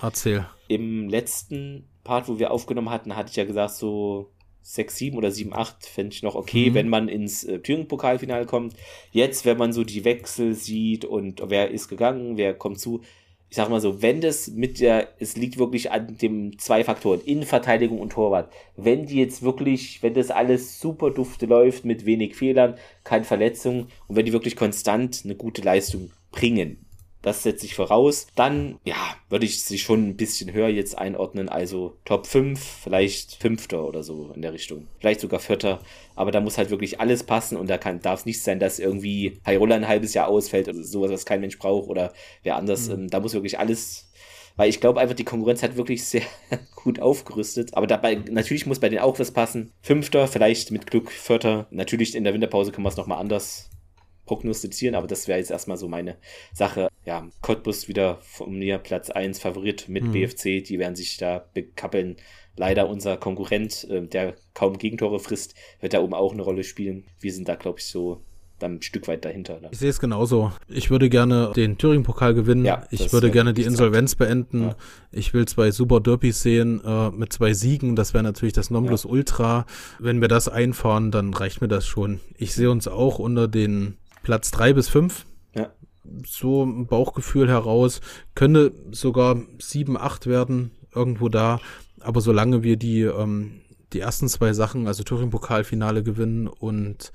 [0.00, 0.46] Erzähl.
[0.68, 4.30] Im letzten Part, wo wir aufgenommen hatten, hatte ich ja gesagt, so
[4.62, 6.74] 6, 7 oder 7, 8 fände ich noch okay, mhm.
[6.74, 8.74] wenn man ins äh, Thüringen-Pokalfinale kommt.
[9.12, 13.02] Jetzt, wenn man so die Wechsel sieht und wer ist gegangen, wer kommt zu,
[13.54, 17.20] ich sag mal so, wenn das mit der, es liegt wirklich an dem zwei Faktoren,
[17.20, 18.52] Innenverteidigung und Torwart.
[18.76, 22.74] Wenn die jetzt wirklich, wenn das alles super dufte läuft, mit wenig Fehlern,
[23.04, 26.84] keine Verletzungen und wenn die wirklich konstant eine gute Leistung bringen,
[27.24, 28.26] das setze ich voraus.
[28.34, 31.48] Dann, ja, würde ich sie schon ein bisschen höher jetzt einordnen.
[31.48, 34.86] Also Top 5, vielleicht Fünfter oder so in der Richtung.
[35.00, 35.80] Vielleicht sogar Vierter.
[36.14, 39.38] Aber da muss halt wirklich alles passen und da darf es nicht sein, dass irgendwie
[39.44, 42.12] Hyrule ein halbes Jahr ausfällt oder sowas, was kein Mensch braucht oder
[42.42, 42.88] wer anders.
[42.88, 42.94] Mhm.
[42.94, 44.10] Ähm, da muss wirklich alles
[44.56, 46.22] weil ich glaube einfach, die Konkurrenz hat wirklich sehr
[46.76, 47.74] gut aufgerüstet.
[47.74, 49.72] Aber dabei, natürlich muss bei denen auch was passen.
[49.82, 51.66] Fünfter, vielleicht mit Glück Vierter.
[51.70, 53.70] Natürlich in der Winterpause kann man es nochmal anders
[54.26, 56.16] prognostizieren, aber das wäre jetzt erstmal so meine
[56.52, 56.88] Sache.
[57.04, 60.12] Ja, Cottbus wieder von mir Platz 1 Favorit mit mhm.
[60.12, 62.16] BFC, die werden sich da bekappeln.
[62.56, 67.04] Leider unser Konkurrent, äh, der kaum Gegentore frisst, wird da oben auch eine Rolle spielen.
[67.18, 68.22] Wir sind da, glaube ich, so
[68.58, 69.60] dann ein Stück weit dahinter.
[69.60, 69.68] Ne?
[69.72, 70.52] Ich sehe es genauso.
[70.68, 72.64] Ich würde gerne den Thüringen-Pokal gewinnen.
[72.64, 74.18] Ja, ich würde gerne die Insolvenz sagt.
[74.20, 74.62] beenden.
[74.62, 74.76] Ja.
[75.10, 77.96] Ich will zwei super Derbys sehen äh, mit zwei Siegen.
[77.96, 79.58] Das wäre natürlich das Nonplusultra.
[79.58, 79.66] Ja.
[79.98, 82.20] Wenn wir das einfahren, dann reicht mir das schon.
[82.36, 85.26] Ich sehe uns auch unter den Platz drei bis fünf.
[85.54, 85.70] Ja.
[86.26, 88.00] So ein Bauchgefühl heraus.
[88.34, 91.60] Könnte sogar sieben, acht werden, irgendwo da.
[92.00, 93.60] Aber solange wir die, ähm,
[93.92, 97.12] die ersten zwei Sachen, also Thüringen-Pokalfinale gewinnen und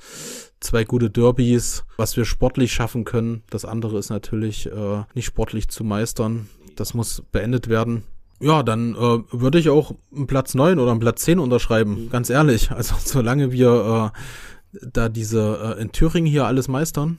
[0.62, 3.44] zwei gute Derbys, was wir sportlich schaffen können.
[3.50, 6.48] Das andere ist natürlich äh, nicht sportlich zu meistern.
[6.76, 8.04] Das muss beendet werden.
[8.42, 12.10] Ja, dann äh, würde ich auch einen Platz neun oder einen Platz zehn unterschreiben, mhm.
[12.10, 12.72] ganz ehrlich.
[12.72, 14.20] Also solange wir äh,
[14.72, 17.18] da diese äh, in Thüringen hier alles meistern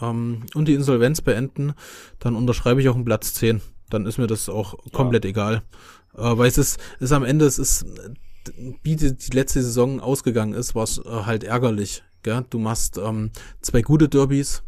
[0.00, 1.74] ähm, und die Insolvenz beenden,
[2.18, 3.60] dann unterschreibe ich auch einen Platz 10.
[3.90, 5.30] Dann ist mir das auch komplett ja.
[5.30, 5.62] egal.
[6.14, 7.86] Äh, weil es ist, ist am Ende, es ist,
[8.82, 12.02] wie die, die letzte Saison ausgegangen ist, war es äh, halt ärgerlich.
[12.22, 12.44] Gell?
[12.50, 13.30] Du machst ähm,
[13.60, 14.62] zwei gute Derbys,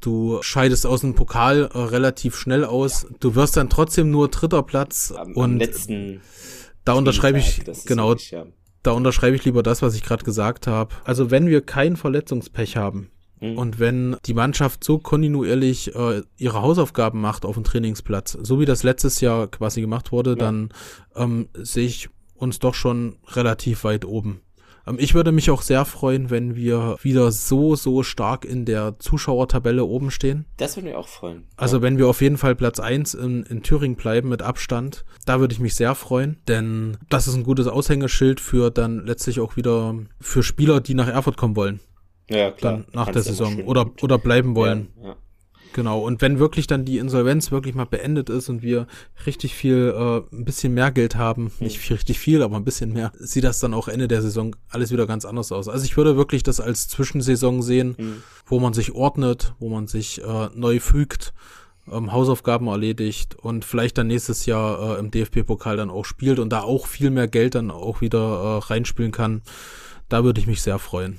[0.00, 4.62] du scheidest aus dem Pokal äh, relativ schnell aus, du wirst dann trotzdem nur dritter
[4.62, 6.20] Platz am, und am letzten
[6.84, 8.44] da unterschreibe ich, genau, wirklich, ja
[8.82, 10.94] da unterschreibe ich lieber das, was ich gerade gesagt habe.
[11.04, 13.10] Also wenn wir kein Verletzungspech haben
[13.40, 13.58] mhm.
[13.58, 18.64] und wenn die Mannschaft so kontinuierlich äh, ihre Hausaufgaben macht auf dem Trainingsplatz, so wie
[18.64, 20.36] das letztes Jahr quasi gemacht wurde, ja.
[20.36, 20.70] dann
[21.14, 24.40] ähm, sehe ich uns doch schon relativ weit oben.
[24.86, 28.98] Ähm, ich würde mich auch sehr freuen, wenn wir wieder so, so stark in der
[28.98, 30.46] Zuschauertabelle oben stehen.
[30.56, 31.44] Das würde mich auch freuen.
[31.56, 31.82] Also ja.
[31.82, 35.54] wenn wir auf jeden Fall Platz eins in, in Thüringen bleiben mit Abstand, da würde
[35.54, 39.94] ich mich sehr freuen, denn das ist ein gutes Aushängeschild für dann letztlich auch wieder
[40.20, 41.80] für Spieler, die nach Erfurt kommen wollen.
[42.28, 42.72] Ja, klar.
[42.72, 44.88] Dann nach Kannst der Saison oder, oder bleiben wollen.
[45.00, 45.16] Ja, ja.
[45.72, 48.86] Genau, und wenn wirklich dann die Insolvenz wirklich mal beendet ist und wir
[49.26, 51.50] richtig viel, äh, ein bisschen mehr Geld haben, mhm.
[51.60, 54.54] nicht viel, richtig viel, aber ein bisschen mehr, sieht das dann auch Ende der Saison
[54.68, 55.68] alles wieder ganz anders aus.
[55.68, 58.22] Also ich würde wirklich das als Zwischensaison sehen, mhm.
[58.46, 61.32] wo man sich ordnet, wo man sich äh, neu fügt,
[61.90, 66.50] ähm, Hausaufgaben erledigt und vielleicht dann nächstes Jahr äh, im DFB-Pokal dann auch spielt und
[66.50, 69.42] da auch viel mehr Geld dann auch wieder äh, reinspielen kann.
[70.08, 71.18] Da würde ich mich sehr freuen.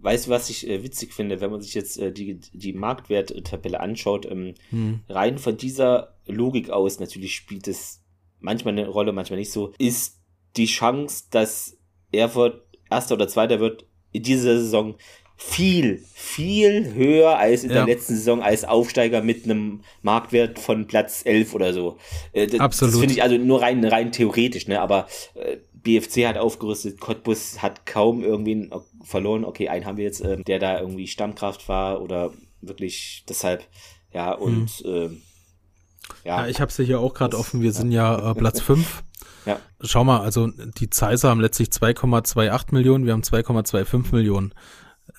[0.00, 3.80] Weißt du, was ich äh, witzig finde, wenn man sich jetzt äh, die, die Marktwerttabelle
[3.80, 5.00] anschaut, ähm, hm.
[5.08, 8.04] rein von dieser Logik aus, natürlich spielt es
[8.38, 10.20] manchmal eine Rolle, manchmal nicht so, ist
[10.56, 11.76] die Chance, dass
[12.12, 14.96] Erfurt Erster oder Zweiter wird in dieser Saison
[15.40, 17.76] viel, viel höher als in ja.
[17.76, 21.96] der letzten Saison als Aufsteiger mit einem Marktwert von Platz 11 oder so.
[22.32, 22.94] Äh, das, Absolut.
[22.94, 24.80] Das finde ich also nur rein, rein theoretisch, ne?
[24.80, 25.58] aber äh,
[25.88, 28.70] BFC hat aufgerüstet, Cottbus hat kaum irgendwie
[29.02, 29.44] verloren.
[29.44, 33.66] Okay, einen haben wir jetzt, äh, der da irgendwie Stammkraft war oder wirklich deshalb,
[34.12, 34.90] ja, und mhm.
[34.90, 35.04] äh,
[36.24, 36.42] ja.
[36.42, 36.46] ja.
[36.46, 37.62] ich habe es hier auch gerade offen.
[37.62, 39.02] Wir sind ja äh, Platz 5.
[39.46, 39.58] Ja.
[39.80, 44.52] Schau mal, also die Zeiser haben letztlich 2,28 Millionen, wir haben 2,25 Millionen.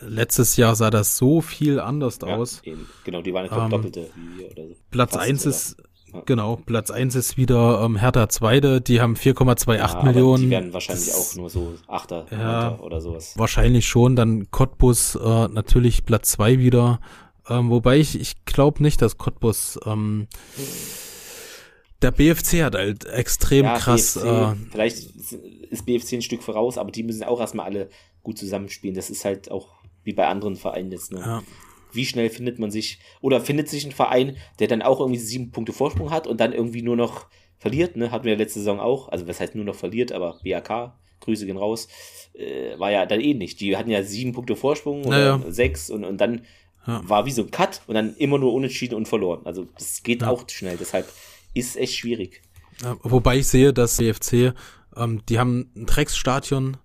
[0.02, 2.62] Letztes Jahr sah das so viel anders ja, aus.
[2.64, 2.88] Eben.
[3.06, 4.76] Genau, die waren ja ähm, doppelte wie wir oder so.
[4.92, 5.78] Platz Fast, 1 ist,
[6.26, 10.43] Genau, Platz 1 ist wieder ähm, Hertha Zweite, die haben 4,28 ja, Millionen.
[10.43, 13.38] Die werden wahrscheinlich das, auch nur so Achter ja, oder sowas.
[13.38, 16.99] Wahrscheinlich schon, dann Cottbus äh, natürlich Platz 2 wieder.
[17.47, 20.28] Ähm, wobei ich, ich glaube nicht, dass Cottbus ähm,
[22.01, 24.14] der BFC hat halt extrem ja, krass.
[24.14, 24.97] BFC, äh, vielleicht
[25.70, 27.89] ist BFC ein Stück voraus, aber die müssen auch erstmal alle
[28.24, 28.95] gut zusammenspielen.
[28.95, 29.70] Das ist halt auch
[30.03, 31.12] wie bei anderen Vereinen jetzt.
[31.12, 31.20] Ne?
[31.20, 31.43] Ja
[31.94, 35.52] wie schnell findet man sich, oder findet sich ein Verein, der dann auch irgendwie sieben
[35.52, 37.28] Punkte Vorsprung hat und dann irgendwie nur noch
[37.58, 38.12] verliert, ne?
[38.12, 41.58] Hatten wir letzte Saison auch, also was heißt nur noch verliert, aber BAK, Grüße gehen
[41.58, 41.88] raus,
[42.34, 43.56] äh, war ja dann ähnlich.
[43.58, 45.52] Die hatten ja sieben Punkte Vorsprung oder ja, ja.
[45.52, 46.46] sechs und, und dann
[46.88, 47.02] ja.
[47.08, 49.42] war wie so ein Cut und dann immer nur unentschieden und verloren.
[49.46, 51.08] Also das geht auch schnell, deshalb
[51.54, 52.42] ist echt schwierig.
[53.04, 54.54] wobei ich sehe, dass CFC,
[54.96, 56.78] ähm, die haben ein Drecksstadion,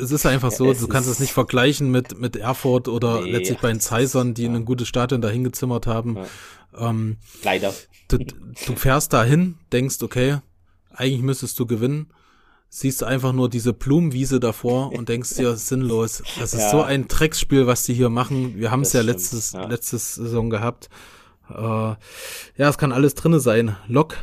[0.00, 3.32] es ist einfach so, ja, du kannst es nicht vergleichen mit, mit Erfurt oder nee,
[3.32, 4.50] letztlich bei den Zeisern, die ja.
[4.50, 6.16] ein gutes Stadion dahin gezimmert haben.
[6.16, 6.90] Ja.
[6.90, 7.72] Ähm, Leider.
[8.08, 10.38] Du, du fährst dahin, denkst, okay,
[10.90, 12.12] eigentlich müsstest du gewinnen,
[12.68, 16.22] siehst einfach nur diese Blumenwiese davor und denkst dir, sinnlos.
[16.38, 18.56] Das ist so ein Drecksspiel, was die hier machen.
[18.56, 19.16] Wir haben es ja stimmt.
[19.16, 20.88] letztes, letztes Saison gehabt.
[21.50, 21.98] Äh, ja,
[22.56, 23.76] es kann alles drinne sein.
[23.86, 24.16] Lok,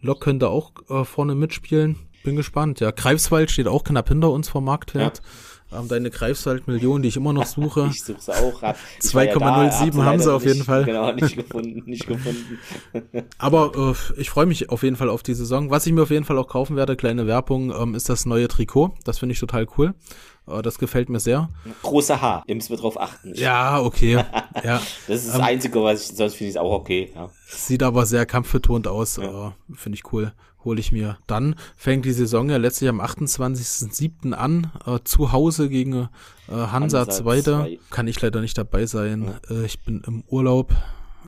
[0.00, 2.80] Lok könnte auch äh, vorne mitspielen bin gespannt.
[2.80, 5.18] Ja, Greifswald steht auch knapp hinter uns vom Marktwert.
[5.18, 5.24] Ja.
[5.72, 7.88] Ähm, deine Greifswald-Million, die ich immer noch suche.
[7.90, 8.62] ich suche sie auch.
[8.62, 10.84] 2,07 ja haben sie auf jeden Fall.
[10.84, 12.58] Genau, nicht gefunden, nicht gefunden.
[13.38, 15.70] Aber äh, ich freue mich auf jeden Fall auf die Saison.
[15.70, 18.48] Was ich mir auf jeden Fall auch kaufen werde, kleine Werbung, ähm, ist das neue
[18.48, 18.94] Trikot.
[19.04, 19.94] Das finde ich total cool.
[20.48, 21.50] Äh, das gefällt mir sehr.
[21.82, 23.32] Große H, ihr müsst wir drauf achten.
[23.36, 24.24] Ja, okay.
[24.64, 24.82] ja.
[25.06, 27.12] Das ist das ähm, Einzige, was ich, sonst finde ich es auch okay.
[27.14, 27.30] Ja.
[27.46, 29.18] Sieht aber sehr kampfbetont aus.
[29.18, 29.28] Äh,
[29.72, 30.32] finde ich cool
[30.64, 31.18] hole ich mir.
[31.26, 34.32] Dann fängt die Saison ja letztlich am 28.07.
[34.32, 36.08] an, äh, zu Hause gegen
[36.48, 37.78] äh, Hansa, Hansa 2.
[37.90, 39.34] Kann ich leider nicht dabei sein.
[39.48, 39.56] Ja.
[39.56, 40.74] Äh, ich bin im Urlaub.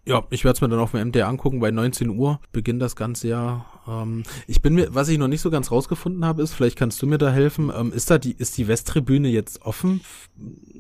[0.05, 1.61] Ja, ich werde es mir dann auf dem MD angucken.
[1.61, 3.67] Bei 19 Uhr beginnt das ganze Jahr.
[3.87, 7.01] Ähm, ich bin mir, was ich noch nicht so ganz rausgefunden habe, ist, vielleicht kannst
[7.03, 7.71] du mir da helfen.
[7.75, 10.01] Ähm, ist da die, ist die Westtribüne jetzt offen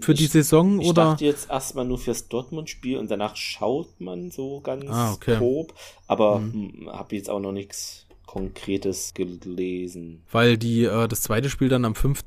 [0.01, 1.03] für die Saison ich oder?
[1.03, 5.37] Ich dachte jetzt erstmal nur fürs Dortmund-Spiel und danach schaut man so ganz ah, okay.
[5.37, 5.73] grob.
[6.09, 6.53] Aber mhm.
[6.53, 10.23] Hm, habe jetzt auch noch nichts Konkretes gelesen.
[10.31, 12.23] Weil die, äh, das zweite Spiel dann am 5.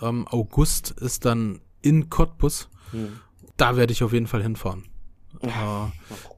[0.00, 2.68] Ähm, August ist dann in Cottbus.
[2.92, 3.20] Hm.
[3.56, 4.84] Da werde ich auf jeden Fall hinfahren.
[5.40, 5.48] Äh,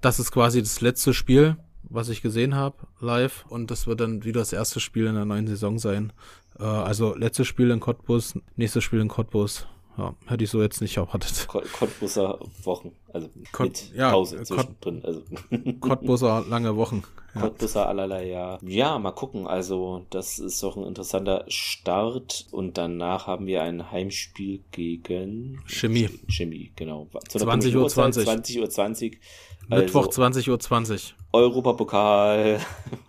[0.01, 3.45] das ist quasi das letzte Spiel, was ich gesehen habe, live.
[3.49, 6.13] Und das wird dann wieder das erste Spiel in der neuen Saison sein.
[6.59, 9.67] Äh, also letztes Spiel in Cottbus, nächstes Spiel in Cottbus.
[9.99, 11.47] Ja, hätte ich so jetzt nicht erwartet.
[11.49, 15.05] Cottbuser Wochen, also Kott, mit ja, Pause zwischendrin.
[15.05, 15.22] Also.
[15.80, 17.03] Cottbuser lange Wochen.
[17.34, 17.43] Ja.
[17.43, 18.59] Cottbuser allerlei, ja.
[18.62, 19.47] Ja, mal gucken.
[19.47, 22.47] Also, das ist doch ein interessanter Start.
[22.51, 26.09] Und danach haben wir ein Heimspiel gegen Chemie.
[26.28, 27.09] Chemie, genau.
[27.28, 28.24] 20 Uhr 20.
[28.24, 29.20] 20 Uhr 20.
[29.68, 31.14] Mittwoch also, 20 Uhr 20.
[31.32, 32.59] Europapokal.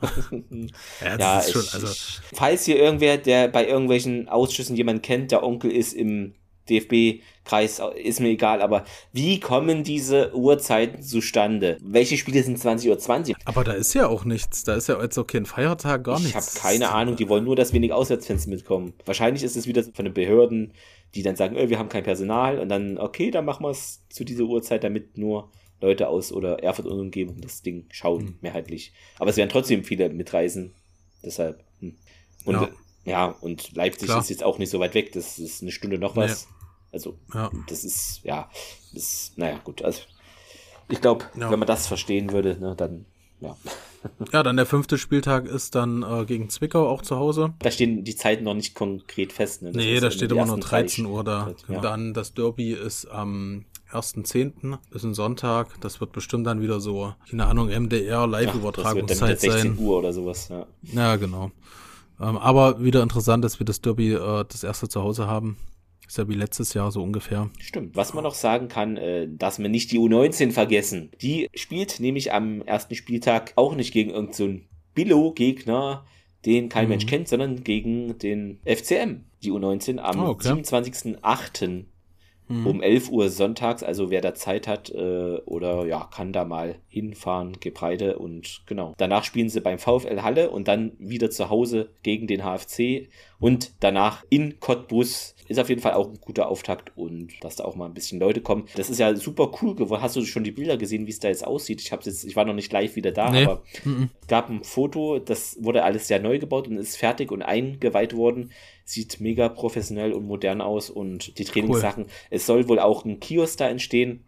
[1.02, 1.88] ja, ja ich, schon, also.
[2.34, 6.36] falls hier irgendwer, der bei irgendwelchen Ausschüssen jemand kennt, der Onkel ist im
[6.72, 11.78] DFB-Kreis, ist mir egal, aber wie kommen diese Uhrzeiten zustande?
[11.82, 13.00] Welche Spiele sind 20.20 Uhr?
[13.00, 13.36] 20?
[13.46, 14.64] Aber da ist ja auch nichts.
[14.64, 16.56] Da ist ja jetzt auch kein Feiertag, gar ich nichts.
[16.56, 18.94] Ich habe keine Ahnung, die wollen nur, dass wenig Auswärtsfans mitkommen.
[19.06, 20.74] Wahrscheinlich ist es wieder von den Behörden,
[21.16, 24.02] die dann sagen, oh, wir haben kein Personal und dann, okay, dann machen wir es
[24.10, 25.52] zu dieser Uhrzeit, damit nur
[25.82, 28.38] Leute aus oder Erfurt und Umgebung das Ding schauen, hm.
[28.42, 28.94] mehrheitlich.
[29.18, 30.74] Aber es werden trotzdem viele mitreisen.
[31.24, 31.64] Deshalb.
[31.80, 31.98] Hm.
[32.46, 32.70] Und ja.
[33.06, 34.20] ja und Leipzig Klar.
[34.20, 35.12] ist jetzt auch nicht so weit weg.
[35.12, 36.48] Das ist eine Stunde noch was.
[36.48, 36.61] Nee.
[36.92, 37.50] Also, ja.
[37.68, 38.50] das ist, ja,
[38.94, 39.82] das, naja, gut.
[39.82, 40.02] Also,
[40.90, 41.50] ich glaube, ja.
[41.50, 43.06] wenn man das verstehen würde, ne, dann,
[43.40, 43.56] ja.
[44.32, 47.54] Ja, dann der fünfte Spieltag ist dann äh, gegen Zwickau auch zu Hause.
[47.60, 49.62] Da stehen die Zeiten noch nicht konkret fest.
[49.62, 49.72] Ne?
[49.72, 51.54] Das nee, da steht immer nur 13 Uhr da.
[51.68, 51.82] Ja.
[51.82, 54.78] Dann das Derby ist am 1.10.
[54.92, 55.80] ist ein Sonntag.
[55.82, 59.52] Das wird bestimmt dann wieder so, keine Ahnung, MDR Live-Übertragungszeit sein.
[59.52, 60.66] 16 Uhr oder sowas, ja.
[60.82, 61.52] Ja, genau.
[62.20, 65.58] Ähm, aber wieder interessant, dass wir das Derby äh, das erste zu Hause haben.
[66.12, 67.50] Ist ja wie letztes Jahr so ungefähr.
[67.58, 67.96] Stimmt.
[67.96, 71.10] Was man noch sagen kann, äh, dass wir nicht die U19 vergessen.
[71.22, 76.04] Die spielt nämlich am ersten Spieltag auch nicht gegen irgendeinen so Billo-Gegner,
[76.46, 76.90] den kein mhm.
[76.90, 79.24] Mensch kennt, sondern gegen den FCM.
[79.42, 80.50] Die U19 am oh, okay.
[80.50, 81.86] 27.08
[82.50, 82.68] mhm.
[82.68, 83.82] um 11 Uhr sonntags.
[83.82, 88.94] Also wer da Zeit hat äh, oder ja, kann da mal hinfahren, Gebreide und genau.
[88.98, 93.08] Danach spielen sie beim VfL Halle und dann wieder zu Hause gegen den HFC
[93.42, 97.66] und danach in Cottbus ist auf jeden Fall auch ein guter Auftakt und dass da
[97.66, 98.68] auch mal ein bisschen Leute kommen.
[98.76, 100.02] Das ist ja super cool geworden.
[100.02, 101.82] Hast du schon die Bilder gesehen, wie es da jetzt aussieht?
[101.82, 103.44] Ich habe jetzt, ich war noch nicht live wieder da, nee.
[103.44, 104.10] aber mhm.
[104.30, 108.52] gab ein Foto, das wurde alles sehr neu gebaut und ist fertig und eingeweiht worden
[108.86, 112.04] sieht mega professionell und modern aus und die Trainingssachen.
[112.04, 112.12] Cool.
[112.30, 114.26] Es soll wohl auch ein Kiosk da entstehen.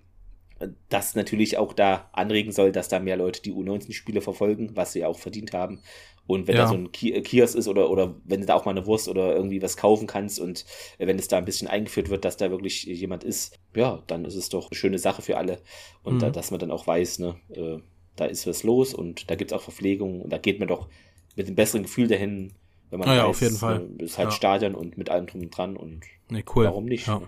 [0.89, 5.03] das natürlich auch da anregen soll, dass da mehr Leute die U19-Spiele verfolgen, was sie
[5.03, 5.82] auch verdient haben.
[6.26, 6.64] Und wenn ja.
[6.64, 9.10] da so ein äh, Kiosk ist oder, oder wenn du da auch mal eine Wurst
[9.10, 10.66] oder irgendwie was kaufen kannst und
[10.98, 14.24] äh, wenn es da ein bisschen eingeführt wird, dass da wirklich jemand ist, ja, dann
[14.26, 15.60] ist es doch eine schöne Sache für alle.
[16.04, 16.20] Und mhm.
[16.20, 17.80] da, dass man dann auch weiß, ne, äh,
[18.16, 20.88] da ist was los und da gibt es auch Verpflegung und da geht man doch
[21.36, 22.54] mit einem besseren Gefühl dahin,
[22.90, 23.90] wenn man ah, ja, weiß, auf jeden Fall.
[24.00, 24.32] Äh, ist halt ja.
[24.32, 26.66] Stadion und mit allem drum und dran und nee, cool.
[26.66, 27.08] warum nicht?
[27.08, 27.20] Ja.
[27.20, 27.28] Ne?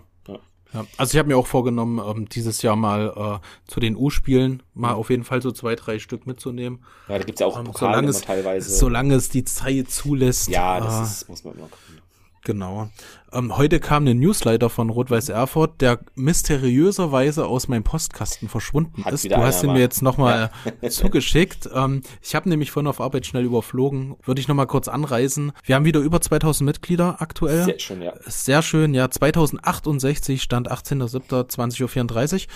[0.76, 4.62] Ja, also ich habe mir auch vorgenommen, ähm, dieses Jahr mal äh, zu den U-Spielen
[4.74, 6.84] mal auf jeden Fall so zwei, drei Stück mitzunehmen.
[7.08, 8.76] Ja, da gibt's ja auch ähm, Pokale solange es, teilweise.
[8.76, 10.48] Solange es die Zeit zulässt.
[10.48, 12.02] Ja, das äh, ist, muss man immer gucken.
[12.44, 12.90] Genau.
[13.36, 19.12] Ähm, heute kam ein Newsletter von Rot-Weiß Erfurt, der mysteriöserweise aus meinem Postkasten verschwunden Hat
[19.12, 19.30] ist.
[19.30, 20.50] Du hast ihn mir jetzt nochmal
[20.82, 20.88] ja.
[20.90, 21.68] zugeschickt.
[21.74, 24.16] Ähm, ich habe nämlich vorhin auf Arbeit schnell überflogen.
[24.24, 25.52] Würde ich nochmal kurz anreisen.
[25.64, 27.64] Wir haben wieder über 2000 Mitglieder aktuell.
[27.64, 28.14] Sehr schön, ja.
[28.24, 29.10] Sehr schön, ja.
[29.10, 32.48] 2068 stand 18.07.20.34 Uhr.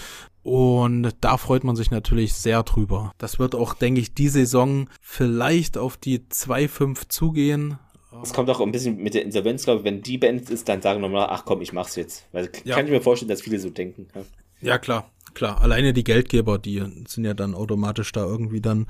[0.43, 3.13] Und da freut man sich natürlich sehr drüber.
[3.19, 7.79] Das wird auch, denke ich, die Saison vielleicht auf die 2.5 zugehen.
[8.23, 10.83] Es kommt auch ein bisschen mit der Insolvenz, glaube ich, wenn die beendet ist, dann
[10.83, 12.27] sagen nochmal, ach komm, ich mach's jetzt.
[12.33, 12.77] Weil ja.
[12.77, 14.09] kann ich mir vorstellen, dass viele so denken.
[14.15, 14.23] Ja,
[14.61, 15.11] ja klar.
[15.35, 18.87] Klar, alleine die Geldgeber, die sind ja dann automatisch da irgendwie dann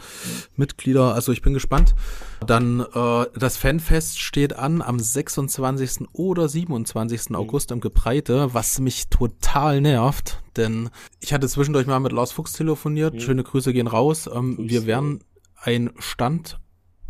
[0.56, 1.14] Mitglieder.
[1.14, 1.94] Also ich bin gespannt.
[2.46, 6.08] Dann äh, das Fanfest steht an am 26.
[6.12, 7.30] oder 27.
[7.30, 7.36] Mhm.
[7.36, 10.88] August im Gebreite, was mich total nervt, denn
[11.20, 13.14] ich hatte zwischendurch mal mit Lars Fuchs telefoniert.
[13.14, 13.20] Mhm.
[13.20, 14.28] Schöne Grüße gehen raus.
[14.32, 15.20] Ähm, wir werden
[15.56, 16.58] ein Stand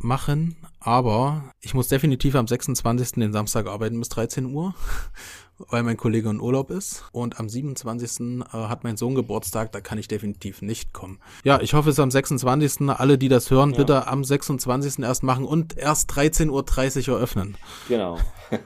[0.02, 3.12] machen, aber ich muss definitiv am 26.
[3.12, 4.74] den Samstag arbeiten bis 13 Uhr,
[5.58, 7.04] weil mein Kollege in Urlaub ist.
[7.12, 8.20] Und am 27.
[8.20, 11.20] Äh, hat mein Sohn Geburtstag, da kann ich definitiv nicht kommen.
[11.44, 12.88] Ja, ich hoffe es am 26.
[12.88, 13.76] Alle, die das hören, ja.
[13.76, 15.00] bitte am 26.
[15.00, 17.56] erst machen und erst 13.30 Uhr eröffnen.
[17.88, 18.18] Genau.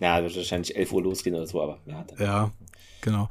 [0.00, 2.06] Na, wird wahrscheinlich 11 Uhr losgehen oder so, aber ja.
[2.18, 2.50] Ja,
[3.02, 3.28] genau.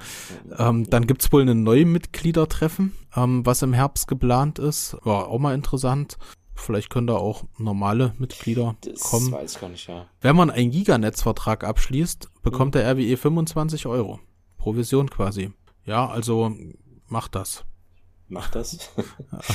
[0.57, 4.95] Ähm, dann gibt's wohl ein Neumitgliedertreffen, ähm, was im Herbst geplant ist.
[5.03, 6.17] War auch mal interessant.
[6.59, 9.31] Vielleicht können da auch normale Mitglieder das kommen.
[9.31, 10.07] Das weiß ich gar nicht, ja.
[10.21, 12.79] Wenn man einen Giganetzvertrag abschließt, bekommt mhm.
[12.79, 14.19] der RWE 25 Euro.
[14.57, 15.51] Provision quasi.
[15.85, 16.51] Ja, also
[17.07, 17.63] macht das.
[18.29, 18.89] Macht das.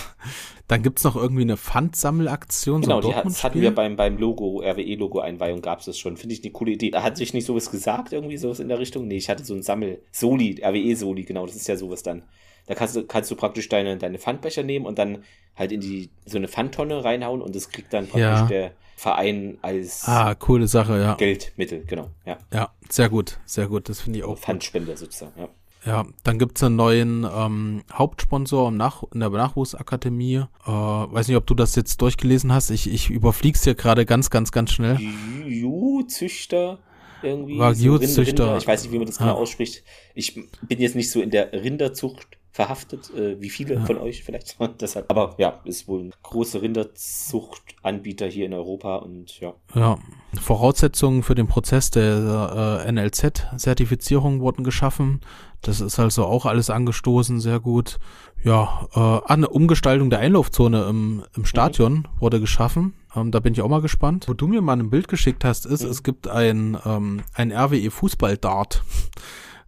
[0.68, 2.80] Dann gibt's noch irgendwie eine Pfandsammelaktion.
[2.80, 6.16] Genau, so die hat, das hatten wir beim, beim Logo, RWE-Logo-Einweihung gab es das schon.
[6.16, 6.90] Finde ich eine coole Idee.
[6.90, 9.06] Da hat sich nicht sowas gesagt, irgendwie sowas in der Richtung.
[9.06, 12.22] Nee, ich hatte so ein Sammel-Soli, RWE-Soli, genau, das ist ja sowas dann.
[12.66, 15.24] Da kannst du, kannst du praktisch deine, deine Pfandbecher nehmen und dann
[15.56, 18.46] halt in die so eine Pfandtonne reinhauen und das kriegt dann praktisch ja.
[18.46, 21.14] der Verein als ah, coole Sache, ja.
[21.14, 22.10] Geldmittel, genau.
[22.24, 23.88] Ja, ja sehr gut, sehr gut.
[23.88, 24.38] Das finde ich auch.
[24.38, 25.48] Pfandspender sozusagen, ja.
[25.84, 30.44] Ja, dann gibt's einen neuen ähm, Hauptsponsor im Nach in der Nachwuchsakademie.
[30.64, 32.70] Äh, weiß nicht, ob du das jetzt durchgelesen hast.
[32.70, 34.98] Ich, ich überflieg's hier gerade ganz, ganz, ganz schnell.
[35.44, 36.78] Ju-Züchter
[37.22, 37.58] irgendwie.
[37.58, 38.52] Wagyu-Züchter.
[38.52, 39.82] So ich weiß nicht, wie man das genau ausspricht.
[40.14, 43.84] Ich bin jetzt nicht so in der Rinderzucht verhaftet, äh, wie viele ja.
[43.84, 44.56] von euch vielleicht.
[44.80, 49.54] Deshalb, aber ja, ist wohl ein großer Rinderzuchtanbieter hier in Europa und ja.
[49.74, 49.98] Ja,
[50.40, 55.20] Voraussetzungen für den Prozess der äh, NLZ-Zertifizierung wurden geschaffen.
[55.62, 57.98] Das ist also auch alles angestoßen, sehr gut.
[58.44, 62.06] Ja, äh, eine Umgestaltung der Einlaufzone im, im Stadion mhm.
[62.18, 62.94] wurde geschaffen.
[63.16, 64.28] Ähm, da bin ich auch mal gespannt.
[64.28, 65.90] Wo du mir mal ein Bild geschickt hast, ist, mhm.
[65.90, 68.82] es gibt ein, ähm, ein RWE Fußball-Dart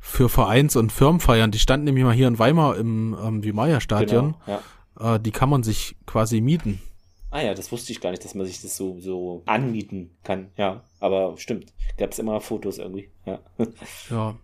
[0.07, 1.50] für Vereins- und Firmenfeiern.
[1.50, 4.36] Die standen nämlich mal hier in Weimar im ähm, Wimaya-Stadion.
[4.44, 4.61] Genau,
[5.00, 5.14] ja.
[5.14, 6.80] äh, die kann man sich quasi mieten.
[7.30, 10.50] Ah ja, das wusste ich gar nicht, dass man sich das so, so anmieten kann.
[10.57, 11.72] Ja, aber stimmt.
[11.96, 13.09] Gab es immer Fotos irgendwie.
[13.24, 13.40] Ja.
[14.11, 14.36] ja.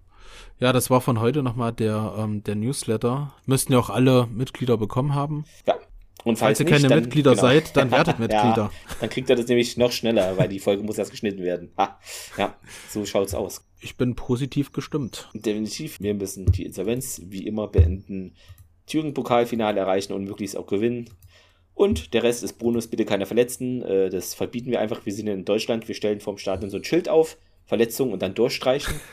[0.58, 3.34] Ja, das war von heute nochmal der, ähm, der Newsletter.
[3.44, 5.44] Müssten ja auch alle Mitglieder bekommen haben.
[5.66, 5.74] Ja.
[6.24, 7.42] Und falls, falls ihr keine dann, Mitglieder genau.
[7.42, 8.56] seid, dann werdet Mitglieder.
[8.56, 11.70] ja, dann kriegt ihr das nämlich noch schneller, weil die Folge muss erst geschnitten werden.
[11.78, 11.98] Ha.
[12.36, 12.54] Ja,
[12.88, 13.64] so schaut's aus.
[13.80, 15.28] Ich bin positiv gestimmt.
[15.32, 16.00] Definitiv.
[16.00, 18.34] Wir müssen die Insolvenz wie immer beenden,
[18.86, 21.08] Thüringen-Pokalfinale erreichen und möglichst auch gewinnen.
[21.74, 23.82] Und der Rest ist Bonus, bitte keine Verletzten.
[23.82, 25.06] Äh, das verbieten wir einfach.
[25.06, 28.34] Wir sind in Deutschland, wir stellen vorm Stadion so ein Schild auf, Verletzung und dann
[28.34, 28.94] durchstreichen.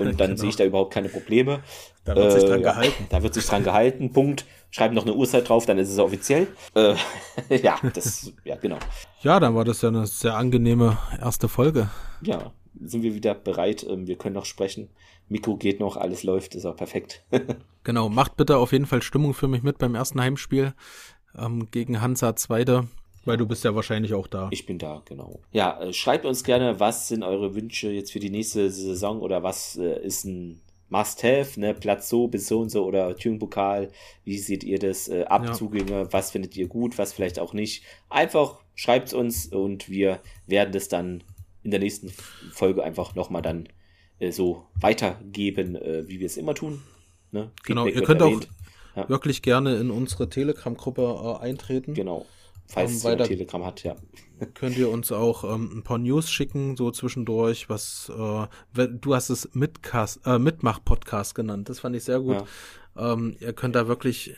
[0.00, 0.40] Und dann genau.
[0.40, 1.60] sehe ich da überhaupt keine Probleme.
[2.04, 3.06] Da wird äh, sich dran gehalten.
[3.10, 4.12] Da wird sich dran gehalten.
[4.12, 4.44] Punkt.
[4.70, 6.48] Schreiben noch eine Uhrzeit drauf, dann ist es offiziell.
[6.74, 6.96] Äh,
[7.62, 8.78] ja, das, ja, genau.
[9.22, 11.90] Ja, dann war das ja eine sehr angenehme erste Folge.
[12.22, 12.52] Ja,
[12.82, 13.86] sind wir wieder bereit.
[13.88, 14.88] Ähm, wir können noch sprechen.
[15.28, 17.22] Mikro geht noch, alles läuft, ist auch perfekt.
[17.84, 20.74] genau, macht bitte auf jeden Fall Stimmung für mich mit beim ersten Heimspiel
[21.36, 22.88] ähm, gegen Hansa Zweite.
[23.24, 24.48] Weil du bist ja wahrscheinlich auch da.
[24.50, 25.40] Ich bin da, genau.
[25.52, 29.42] Ja, äh, schreibt uns gerne, was sind eure Wünsche jetzt für die nächste Saison oder
[29.42, 31.74] was äh, ist ein Must-Have, ne?
[31.74, 33.90] Platz so bis so und so oder Thüringen-Pokal.
[34.24, 35.08] Wie seht ihr das?
[35.08, 36.12] Äh, Abzugänge, ja.
[36.12, 37.84] was findet ihr gut, was vielleicht auch nicht?
[38.08, 41.22] Einfach schreibt es uns und wir werden das dann
[41.68, 42.08] in der nächsten
[42.50, 43.68] Folge einfach nochmal dann
[44.18, 46.82] äh, so weitergeben, äh, wie wir es immer tun.
[47.30, 47.52] Ne?
[47.62, 48.48] Genau, ihr könnt erwähnt.
[48.94, 49.08] auch ja.
[49.10, 51.02] wirklich gerne in unsere Telegram-Gruppe
[51.42, 51.92] äh, eintreten.
[51.92, 52.24] Genau.
[52.66, 53.96] Falls ähm, ihr Telegram hat, ja.
[54.54, 59.28] Könnt ihr uns auch ähm, ein paar News schicken, so zwischendurch, was äh, du hast
[59.28, 61.68] es Mitcast, äh, Mitmach-Podcast genannt.
[61.68, 62.44] Das fand ich sehr gut.
[62.96, 63.12] Ja.
[63.12, 64.34] Ähm, ihr könnt da wirklich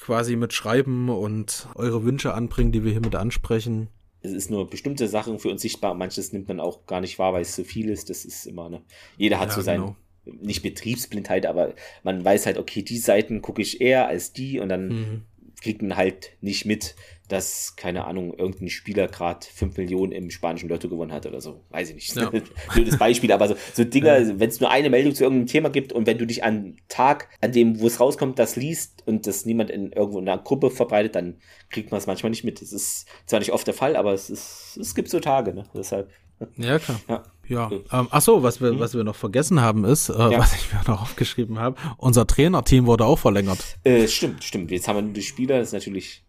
[0.00, 3.88] quasi mitschreiben und eure Wünsche anbringen, die wir hier mit ansprechen.
[4.28, 7.32] Es ist nur bestimmte Sachen für uns sichtbar, manches nimmt man auch gar nicht wahr,
[7.32, 8.10] weil es zu viel ist.
[8.10, 8.82] Das ist immer eine.
[9.16, 9.96] Jeder hat ja, so sein, genau.
[10.40, 14.68] nicht Betriebsblindheit, aber man weiß halt, okay, die Seiten gucke ich eher als die und
[14.68, 15.22] dann mhm.
[15.62, 16.94] kriegt man halt nicht mit,
[17.28, 21.62] dass, keine Ahnung, irgendein Spieler gerade 5 Millionen im spanischen Lotto gewonnen hat oder so.
[21.70, 22.16] Weiß ich nicht.
[22.16, 22.30] Ja.
[22.74, 24.38] Blödes Beispiel, aber so, so Dinger, ja.
[24.40, 27.28] wenn es nur eine Meldung zu irgendeinem Thema gibt und wenn du dich an Tag,
[27.40, 30.70] an dem, wo es rauskommt, das liest und das niemand in irgendwo in einer Gruppe
[30.70, 31.36] verbreitet, dann
[31.70, 32.62] kriegt man es manchmal nicht mit.
[32.62, 35.64] Das ist zwar nicht oft der Fall, aber es ist, es gibt so Tage, ne?
[35.74, 36.10] Deshalb.
[36.56, 37.00] Ja, klar.
[37.08, 37.22] Ja.
[37.48, 38.78] Ja, ähm, ach so, was wir, mhm.
[38.78, 40.38] was wir noch vergessen haben ist, äh, ja.
[40.38, 43.78] was ich mir noch aufgeschrieben habe, unser Trainerteam wurde auch verlängert.
[43.84, 44.70] Äh, stimmt, stimmt.
[44.70, 46.26] Jetzt haben wir nur die Spieler, das ist natürlich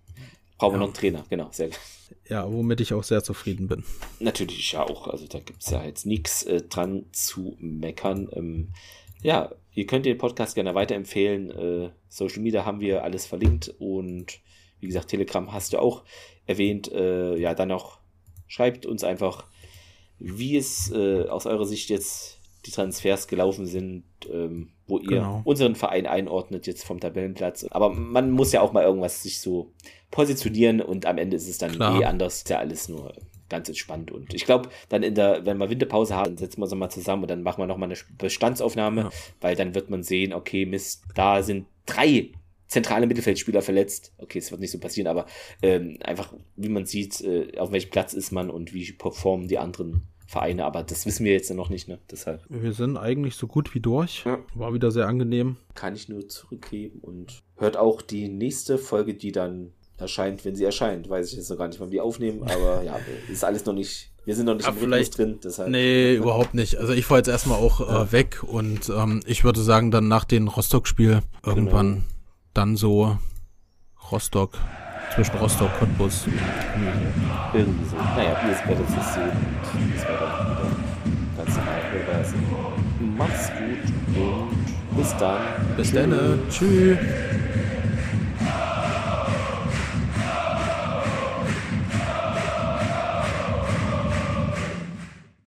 [0.60, 1.80] Brauchen wir noch einen Trainer, genau, sehr gut.
[2.28, 3.84] Ja, womit ich auch sehr zufrieden bin.
[4.20, 8.30] Natürlich ja auch, also da gibt es ja jetzt nichts äh, dran zu meckern.
[8.34, 8.70] Ähm,
[9.22, 11.52] ja, ihr könnt den Podcast gerne weiterempfehlen.
[11.52, 14.40] Äh, Social Media haben wir alles verlinkt und
[14.80, 16.04] wie gesagt, Telegram hast du auch
[16.46, 16.92] erwähnt.
[16.92, 17.98] Äh, ja, dann auch
[18.48, 19.46] schreibt uns einfach,
[20.20, 25.42] wie es äh, aus eurer Sicht jetzt die Transfers gelaufen sind, ähm, wo ihr genau.
[25.46, 27.66] unseren Verein einordnet, jetzt vom Tabellenplatz.
[27.72, 29.72] Aber man muss ja auch mal irgendwas sich so
[30.12, 32.02] positionieren und am Ende ist es dann Klar.
[32.02, 32.38] eh anders.
[32.38, 33.14] Ist ja alles nur
[33.50, 34.12] ganz entspannt.
[34.12, 36.90] Und ich glaube, dann in der, wenn wir Winterpause haben, dann setzen wir uns mal
[36.90, 39.10] zusammen und dann machen wir nochmal eine Bestandsaufnahme, ja.
[39.42, 42.32] weil dann wird man sehen, okay, Mist, da sind drei
[42.68, 44.14] zentrale Mittelfeldspieler verletzt.
[44.18, 45.26] Okay, es wird nicht so passieren, aber
[45.62, 49.58] ähm, einfach, wie man sieht, äh, auf welchem Platz ist man und wie performen die
[49.58, 51.98] anderen Vereine, aber das wissen wir jetzt noch nicht, ne?
[52.12, 52.44] Deshalb.
[52.50, 54.26] Wir sind eigentlich so gut wie durch.
[54.26, 54.38] Ja.
[54.54, 55.58] War wieder sehr angenehm.
[55.74, 60.64] Kann ich nur zurückgeben und hört auch die nächste Folge, die dann erscheint, wenn sie
[60.64, 61.10] erscheint.
[61.10, 63.00] Weiß ich jetzt noch gar nicht, wann wir aufnehmen, aber ja,
[63.32, 64.12] ist alles noch nicht.
[64.26, 65.70] Wir sind noch nicht ja, im Rhythmus drin, deshalb.
[65.70, 66.78] Nee, überhaupt nicht.
[66.78, 68.04] Also ich war jetzt erstmal auch äh, ja.
[68.04, 72.06] äh, weg und ähm, ich würde sagen, dann nach dem Rostock-Spiel irgendwann genau.
[72.54, 73.18] dann so
[74.12, 74.58] Rostock,
[75.16, 76.26] zwischen Rostock, Cottbus.
[77.54, 77.96] Irgendwie so.
[77.96, 79.32] Naja, ihr werdet es sehen
[79.74, 82.74] und das war dann wieder ganz normal.
[83.18, 85.42] Macht's gut und bis dann.
[85.78, 86.40] Bis dann.
[86.50, 86.98] Tschüss.